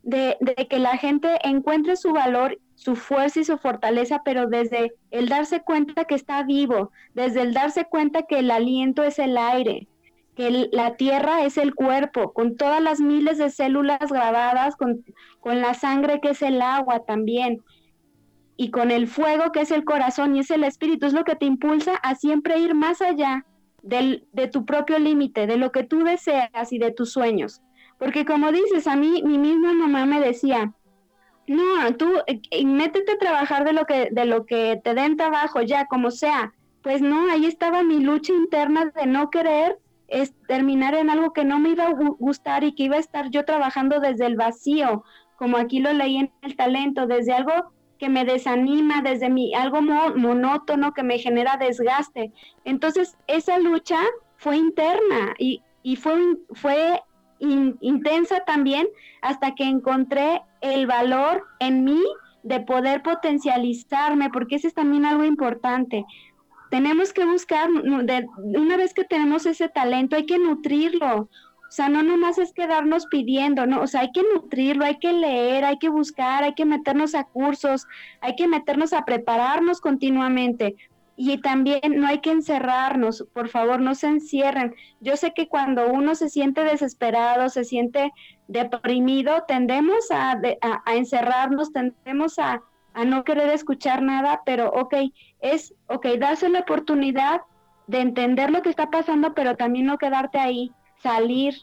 de, 0.02 0.36
de 0.40 0.66
que 0.68 0.78
la 0.78 0.96
gente 0.96 1.38
encuentre 1.42 1.96
su 1.96 2.12
valor, 2.12 2.58
su 2.74 2.94
fuerza 2.94 3.40
y 3.40 3.44
su 3.44 3.58
fortaleza, 3.58 4.22
pero 4.24 4.46
desde 4.46 4.92
el 5.10 5.28
darse 5.28 5.60
cuenta 5.60 6.04
que 6.04 6.14
está 6.14 6.42
vivo, 6.42 6.90
desde 7.14 7.42
el 7.42 7.54
darse 7.54 7.86
cuenta 7.86 8.22
que 8.22 8.38
el 8.38 8.50
aliento 8.50 9.02
es 9.02 9.18
el 9.18 9.36
aire, 9.36 9.88
que 10.36 10.68
la 10.70 10.96
tierra 10.96 11.44
es 11.44 11.56
el 11.56 11.74
cuerpo, 11.74 12.32
con 12.34 12.56
todas 12.56 12.82
las 12.82 13.00
miles 13.00 13.38
de 13.38 13.50
células 13.50 14.12
grabadas, 14.12 14.76
con, 14.76 15.02
con 15.40 15.60
la 15.62 15.72
sangre 15.72 16.20
que 16.20 16.30
es 16.30 16.42
el 16.42 16.60
agua 16.60 17.04
también, 17.06 17.62
y 18.56 18.70
con 18.70 18.90
el 18.90 19.06
fuego 19.06 19.52
que 19.52 19.60
es 19.60 19.70
el 19.70 19.84
corazón 19.84 20.34
y 20.34 20.40
es 20.40 20.50
el 20.50 20.64
espíritu, 20.64 21.06
es 21.06 21.12
lo 21.12 21.24
que 21.24 21.36
te 21.36 21.46
impulsa 21.46 21.96
a 21.96 22.14
siempre 22.14 22.58
ir 22.58 22.74
más 22.74 23.02
allá 23.02 23.44
del, 23.82 24.26
de 24.32 24.48
tu 24.48 24.64
propio 24.64 24.98
límite, 24.98 25.46
de 25.46 25.56
lo 25.56 25.72
que 25.72 25.84
tú 25.84 26.04
deseas 26.04 26.72
y 26.72 26.78
de 26.78 26.90
tus 26.90 27.12
sueños. 27.12 27.62
Porque 27.98 28.24
como 28.24 28.52
dices, 28.52 28.86
a 28.86 28.96
mí 28.96 29.22
mi 29.24 29.38
misma 29.38 29.72
mamá 29.72 30.06
me 30.06 30.20
decía, 30.20 30.72
no, 31.46 31.96
tú 31.96 32.10
eh, 32.26 32.64
métete 32.64 33.12
a 33.12 33.18
trabajar 33.18 33.64
de 33.64 33.72
lo 33.72 33.84
que, 33.84 34.08
de 34.10 34.24
lo 34.24 34.46
que 34.46 34.80
te 34.82 34.94
den 34.94 35.16
trabajo, 35.16 35.62
ya, 35.62 35.86
como 35.86 36.10
sea. 36.10 36.52
Pues 36.82 37.00
no, 37.02 37.30
ahí 37.30 37.46
estaba 37.46 37.82
mi 37.82 38.00
lucha 38.00 38.32
interna 38.32 38.92
de 38.94 39.06
no 39.06 39.30
querer 39.30 39.78
es 40.08 40.34
terminar 40.46 40.94
en 40.94 41.10
algo 41.10 41.32
que 41.32 41.44
no 41.44 41.58
me 41.58 41.70
iba 41.70 41.88
a 41.88 41.92
gustar 41.92 42.64
y 42.64 42.74
que 42.74 42.84
iba 42.84 42.96
a 42.96 43.00
estar 43.00 43.30
yo 43.30 43.44
trabajando 43.44 44.00
desde 44.00 44.26
el 44.26 44.36
vacío, 44.36 45.02
como 45.36 45.56
aquí 45.56 45.80
lo 45.80 45.92
leí 45.92 46.16
en 46.16 46.32
el 46.42 46.56
talento, 46.56 47.06
desde 47.06 47.32
algo 47.32 47.72
que 47.98 48.08
me 48.08 48.24
desanima, 48.24 49.02
desde 49.02 49.30
mi 49.30 49.54
algo 49.54 49.82
monótono 49.82 50.92
que 50.92 51.02
me 51.02 51.18
genera 51.18 51.56
desgaste. 51.56 52.32
Entonces, 52.64 53.16
esa 53.26 53.58
lucha 53.58 53.98
fue 54.36 54.56
interna 54.56 55.34
y, 55.38 55.62
y 55.82 55.96
fue, 55.96 56.18
fue 56.52 57.00
intensa 57.38 58.40
también 58.40 58.86
hasta 59.22 59.54
que 59.54 59.64
encontré 59.64 60.42
el 60.60 60.86
valor 60.86 61.44
en 61.60 61.84
mí 61.84 62.02
de 62.42 62.60
poder 62.60 63.02
potencializarme, 63.02 64.30
porque 64.30 64.56
ese 64.56 64.68
es 64.68 64.74
también 64.74 65.04
algo 65.04 65.24
importante. 65.24 66.04
Tenemos 66.70 67.12
que 67.12 67.24
buscar, 67.24 67.68
una 67.70 68.76
vez 68.76 68.94
que 68.94 69.04
tenemos 69.04 69.46
ese 69.46 69.68
talento, 69.68 70.16
hay 70.16 70.26
que 70.26 70.38
nutrirlo. 70.38 71.28
O 71.68 71.72
sea, 71.76 71.88
no 71.88 72.02
nomás 72.02 72.38
es 72.38 72.52
quedarnos 72.52 73.06
pidiendo, 73.06 73.66
¿no? 73.66 73.82
O 73.82 73.86
sea, 73.88 74.02
hay 74.02 74.12
que 74.12 74.22
nutrirlo, 74.22 74.84
hay 74.84 74.98
que 74.98 75.12
leer, 75.12 75.64
hay 75.64 75.78
que 75.78 75.88
buscar, 75.88 76.44
hay 76.44 76.54
que 76.54 76.64
meternos 76.64 77.14
a 77.16 77.24
cursos, 77.24 77.88
hay 78.20 78.36
que 78.36 78.46
meternos 78.46 78.92
a 78.92 79.04
prepararnos 79.04 79.80
continuamente. 79.80 80.76
Y 81.16 81.38
también 81.38 81.80
no 81.96 82.06
hay 82.06 82.20
que 82.20 82.30
encerrarnos, 82.30 83.26
por 83.32 83.48
favor, 83.48 83.80
no 83.80 83.94
se 83.94 84.06
encierren. 84.06 84.74
Yo 85.00 85.16
sé 85.16 85.32
que 85.34 85.48
cuando 85.48 85.88
uno 85.88 86.14
se 86.14 86.28
siente 86.28 86.62
desesperado, 86.62 87.48
se 87.48 87.64
siente 87.64 88.12
deprimido, 88.46 89.44
tendemos 89.48 90.10
a, 90.12 90.40
a, 90.60 90.94
encerrarnos, 90.94 91.72
tendemos 91.72 92.38
a, 92.38 92.62
a 92.94 93.04
no 93.04 93.24
querer 93.24 93.48
escuchar 93.50 94.02
nada, 94.02 94.42
pero 94.46 94.70
ok, 94.70 94.94
es, 95.40 95.74
ok, 95.88 96.06
darse 96.18 96.48
la 96.48 96.60
oportunidad 96.60 97.40
de 97.86 98.00
entender 98.02 98.50
lo 98.50 98.62
que 98.62 98.70
está 98.70 98.90
pasando, 98.90 99.34
pero 99.34 99.56
también 99.56 99.86
no 99.86 99.98
quedarte 99.98 100.38
ahí 100.38 100.70
salir. 101.02 101.54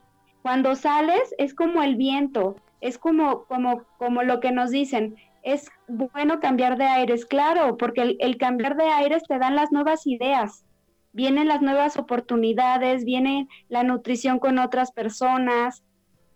Cuando 0.41 0.75
sales 0.75 1.34
es 1.38 1.53
como 1.53 1.84
el 1.84 1.95
viento, 1.95 2.55
es 2.81 2.97
como, 2.97 3.45
como, 3.45 3.84
como 3.97 4.23
lo 4.23 4.39
que 4.39 4.51
nos 4.51 4.71
dicen, 4.71 5.15
es 5.43 5.69
bueno 5.88 6.39
cambiar 6.39 6.77
de 6.77 6.86
aires, 6.86 7.25
claro, 7.25 7.77
porque 7.77 8.15
el, 8.19 8.38
cambiar 8.38 8.75
de 8.75 8.86
aires 8.86 9.23
te 9.27 9.39
dan 9.39 9.55
las 9.55 9.71
nuevas 9.71 10.07
ideas, 10.07 10.65
vienen 11.11 11.47
las 11.47 11.61
nuevas 11.61 11.97
oportunidades, 11.97 13.05
viene 13.05 13.47
la 13.69 13.84
nutrición 13.84 14.39
con 14.39 14.57
otras 14.57 14.91
personas. 14.91 15.84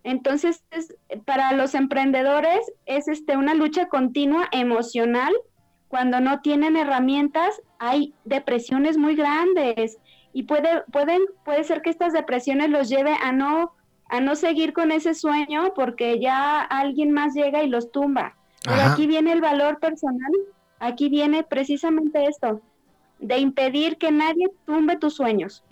Entonces, 0.03 0.63
para 1.25 1.53
los 1.53 1.73
emprendedores 1.73 2.59
es 2.85 3.07
este, 3.07 3.37
una 3.37 3.53
lucha 3.53 3.87
continua 3.87 4.47
emocional. 4.51 5.33
Cuando 5.87 6.19
no 6.19 6.41
tienen 6.41 6.75
herramientas, 6.75 7.61
hay 7.79 8.13
depresiones 8.25 8.97
muy 8.97 9.15
grandes 9.15 9.97
y 10.34 10.43
puede, 10.43 10.84
pueden, 10.91 11.21
puede 11.45 11.63
ser 11.63 11.82
que 11.82 11.89
estas 11.89 12.13
depresiones 12.13 12.69
los 12.69 12.89
lleve 12.89 13.15
a 13.21 13.32
no, 13.32 13.73
a 14.09 14.19
no 14.19 14.36
seguir 14.36 14.73
con 14.73 14.91
ese 14.91 15.13
sueño 15.13 15.73
porque 15.75 16.19
ya 16.19 16.61
alguien 16.61 17.11
más 17.11 17.34
llega 17.34 17.63
y 17.63 17.69
los 17.69 17.91
tumba. 17.91 18.36
Pero 18.63 18.82
aquí 18.82 19.07
viene 19.07 19.32
el 19.32 19.39
valor 19.39 19.80
personal, 19.80 20.32
aquí 20.80 21.09
viene 21.09 21.43
precisamente 21.43 22.25
esto, 22.25 22.61
de 23.19 23.38
impedir 23.38 23.97
que 23.97 24.11
nadie 24.11 24.47
tumbe 24.65 24.97
tus 24.97 25.15
sueños. 25.15 25.63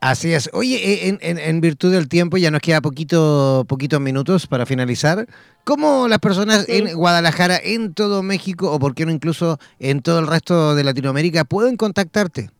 Así 0.00 0.32
es. 0.32 0.50
Oye, 0.52 0.76
eh, 0.76 1.08
en, 1.08 1.18
en, 1.20 1.38
en, 1.38 1.60
virtud 1.60 1.92
del 1.92 2.08
tiempo, 2.08 2.36
ya 2.36 2.50
nos 2.50 2.60
queda 2.60 2.80
poquito, 2.80 3.64
poquitos 3.68 4.00
minutos 4.00 4.48
para 4.48 4.66
finalizar. 4.66 5.28
¿Cómo 5.62 6.08
las 6.08 6.18
personas 6.18 6.68
en 6.68 6.94
Guadalajara, 6.96 7.56
en 7.62 7.94
todo 7.94 8.22
México, 8.24 8.72
o 8.72 8.80
por 8.80 8.96
qué 8.96 9.06
no 9.06 9.12
incluso 9.12 9.58
en 9.78 10.02
todo 10.02 10.18
el 10.18 10.26
resto 10.26 10.74
de 10.74 10.82
Latinoamérica, 10.82 11.44
pueden 11.44 11.76
contactarte? 11.76 12.50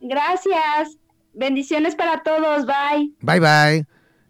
Gracias. 0.00 0.98
Bendiciones 1.34 1.94
para 1.94 2.22
todos. 2.22 2.66
Bye. 2.66 3.12
Bye, 3.20 3.40
bye. 3.40 3.86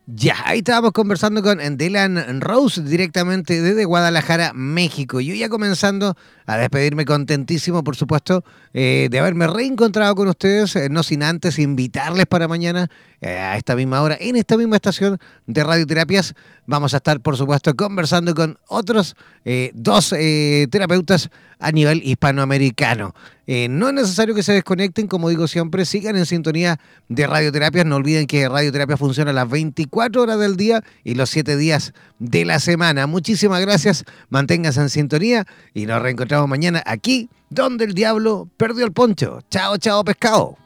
Ya, 0.06 0.36
ahí 0.44 0.58
estábamos 0.58 0.92
conversando 0.92 1.42
con 1.42 1.58
Dylan 1.76 2.40
Rose 2.40 2.82
directamente 2.82 3.62
desde 3.62 3.84
Guadalajara, 3.84 4.52
México. 4.52 5.20
Yo 5.20 5.34
ya 5.34 5.48
comenzando 5.48 6.16
a 6.46 6.56
despedirme 6.56 7.04
contentísimo, 7.04 7.84
por 7.84 7.96
supuesto, 7.96 8.44
eh, 8.74 9.08
de 9.10 9.18
haberme 9.18 9.46
reencontrado 9.46 10.14
con 10.14 10.28
ustedes, 10.28 10.76
eh, 10.76 10.88
no 10.88 11.02
sin 11.02 11.22
antes 11.22 11.58
invitarles 11.58 12.26
para 12.26 12.48
mañana 12.48 12.88
eh, 13.20 13.38
a 13.38 13.56
esta 13.56 13.76
misma 13.76 14.02
hora, 14.02 14.16
en 14.20 14.36
esta 14.36 14.56
misma 14.56 14.76
estación 14.76 15.18
de 15.46 15.64
radioterapias. 15.64 16.34
Vamos 16.66 16.94
a 16.94 16.98
estar, 16.98 17.20
por 17.20 17.36
supuesto, 17.36 17.74
conversando 17.74 18.34
con 18.34 18.58
otros 18.68 19.16
dos 19.74 20.14
terapeutas 20.70 21.28
a 21.58 21.72
nivel 21.72 22.00
hispanoamericano. 22.04 23.14
no 23.46 23.88
es 23.88 23.94
necesario 23.94 24.36
que 24.36 24.44
se 24.44 24.52
desconecten, 24.52 25.08
como 25.08 25.28
digo 25.28 25.48
siempre, 25.48 25.84
sigan 25.84 26.16
en 26.16 26.24
sintonía 26.24 26.78
de 27.08 27.26
radioterapias. 27.26 27.84
No 27.84 27.96
olviden 27.96 28.28
que 28.28 28.48
radioterapia 28.48 28.96
funciona 28.96 29.32
las 29.32 29.48
24 29.50 30.22
horas 30.22 30.38
del 30.38 30.56
día 30.56 30.84
y 31.02 31.16
los 31.16 31.30
7 31.30 31.56
días 31.56 31.92
de 32.20 32.44
la 32.44 32.60
semana. 32.60 33.08
Muchísimas 33.08 33.60
gracias, 33.60 34.04
manténganse 34.28 34.80
en 34.80 34.88
sintonía 34.88 35.44
y 35.74 35.86
nos 35.86 36.00
reencontramos 36.00 36.31
mañana 36.40 36.82
aquí, 36.86 37.28
donde 37.50 37.84
el 37.84 37.94
diablo 37.94 38.48
perdió 38.56 38.84
el 38.84 38.92
poncho. 38.92 39.40
Chao, 39.50 39.76
chao, 39.76 40.04
pescado. 40.04 40.56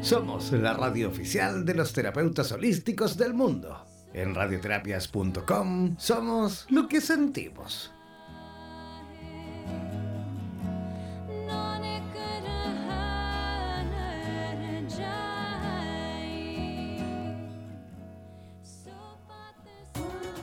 Somos 0.00 0.52
la 0.52 0.74
radio 0.74 1.08
oficial 1.08 1.64
de 1.64 1.74
los 1.74 1.92
terapeutas 1.92 2.52
holísticos 2.52 3.16
del 3.16 3.34
mundo. 3.34 3.86
En 4.12 4.34
radioterapias.com 4.34 5.96
somos 5.96 6.66
lo 6.68 6.86
que 6.86 7.00
sentimos. 7.00 7.92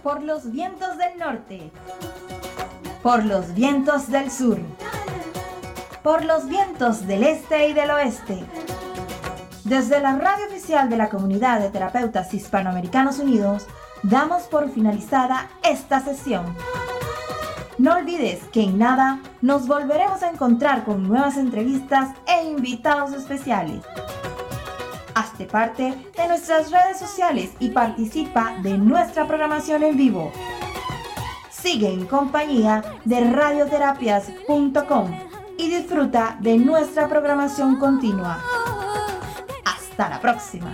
Por 0.04 0.24
los 0.24 0.52
vientos 0.52 0.98
del 0.98 1.18
norte. 1.20 1.72
Por 3.04 3.26
los 3.26 3.54
vientos 3.54 4.10
del 4.10 4.32
sur. 4.32 4.58
Por 6.04 6.26
los 6.26 6.48
vientos 6.48 7.06
del 7.06 7.24
este 7.24 7.68
y 7.68 7.74
del 7.74 7.92
oeste 7.92 8.46
desde 9.70 10.00
la 10.00 10.16
radio 10.16 10.48
oficial 10.48 10.90
de 10.90 10.98
la 10.98 11.10
Comunidad 11.10 11.60
de 11.60 11.70
Terapeutas 11.70 12.34
Hispanoamericanos 12.34 13.20
Unidos, 13.20 13.68
damos 14.02 14.44
por 14.44 14.68
finalizada 14.72 15.48
esta 15.62 16.00
sesión. 16.00 16.56
No 17.80 17.96
olvides 17.96 18.44
que 18.52 18.64
en 18.64 18.78
nada 18.78 19.22
nos 19.42 19.66
volveremos 19.66 20.22
a 20.22 20.30
encontrar 20.30 20.84
con 20.84 21.08
nuevas 21.08 21.38
entrevistas 21.38 22.10
e 22.28 22.44
invitados 22.44 23.14
especiales. 23.14 23.82
Hazte 25.16 25.46
parte 25.46 25.96
de 26.18 26.28
nuestras 26.28 26.72
redes 26.72 27.00
sociales 27.00 27.52
y 27.58 27.70
participa 27.70 28.58
de 28.62 28.78
nuestra 28.78 29.26
programación 29.26 29.84
en 29.84 29.96
vivo. 29.96 30.30
Sigue 31.50 31.88
en 31.88 32.06
compañía 32.06 32.84
de 33.06 33.32
radioterapias.com 33.32 35.12
y 35.58 35.70
disfruta 35.70 36.38
de 36.42 36.58
nuestra 36.58 37.08
programación 37.08 37.78
continua. 37.78 38.44
Hasta 39.64 40.10
la 40.10 40.20
próxima. 40.20 40.74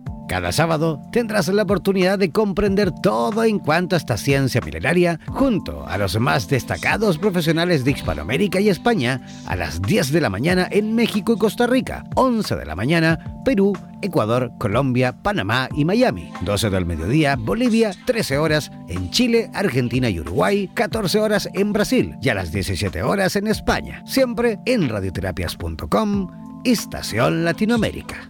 Cada 0.31 0.53
sábado 0.53 1.01
tendrás 1.11 1.49
la 1.49 1.63
oportunidad 1.63 2.17
de 2.17 2.31
comprender 2.31 2.93
todo 2.93 3.43
en 3.43 3.59
cuanto 3.59 3.95
a 3.95 3.97
esta 3.97 4.15
ciencia 4.15 4.61
milenaria 4.61 5.19
junto 5.27 5.85
a 5.85 5.97
los 5.97 6.17
más 6.21 6.47
destacados 6.47 7.17
profesionales 7.17 7.83
de 7.83 7.91
Hispanoamérica 7.91 8.61
y 8.61 8.69
España 8.69 9.19
a 9.45 9.57
las 9.57 9.81
10 9.81 10.13
de 10.13 10.21
la 10.21 10.29
mañana 10.29 10.69
en 10.71 10.95
México 10.95 11.33
y 11.33 11.37
Costa 11.37 11.67
Rica, 11.67 12.05
11 12.15 12.55
de 12.55 12.65
la 12.65 12.77
mañana 12.77 13.19
Perú, 13.43 13.77
Ecuador, 14.01 14.53
Colombia, 14.57 15.21
Panamá 15.21 15.67
y 15.75 15.83
Miami, 15.83 16.31
12 16.43 16.69
del 16.69 16.85
mediodía 16.85 17.35
Bolivia, 17.35 17.91
13 18.05 18.37
horas 18.37 18.71
en 18.87 19.11
Chile, 19.11 19.51
Argentina 19.53 20.09
y 20.09 20.21
Uruguay, 20.21 20.69
14 20.73 21.19
horas 21.19 21.49
en 21.53 21.73
Brasil 21.73 22.15
y 22.21 22.29
a 22.29 22.35
las 22.35 22.53
17 22.53 23.03
horas 23.03 23.35
en 23.35 23.47
España, 23.47 24.01
siempre 24.05 24.59
en 24.65 24.87
radioterapias.com, 24.87 26.61
Estación 26.63 27.43
Latinoamérica. 27.43 28.29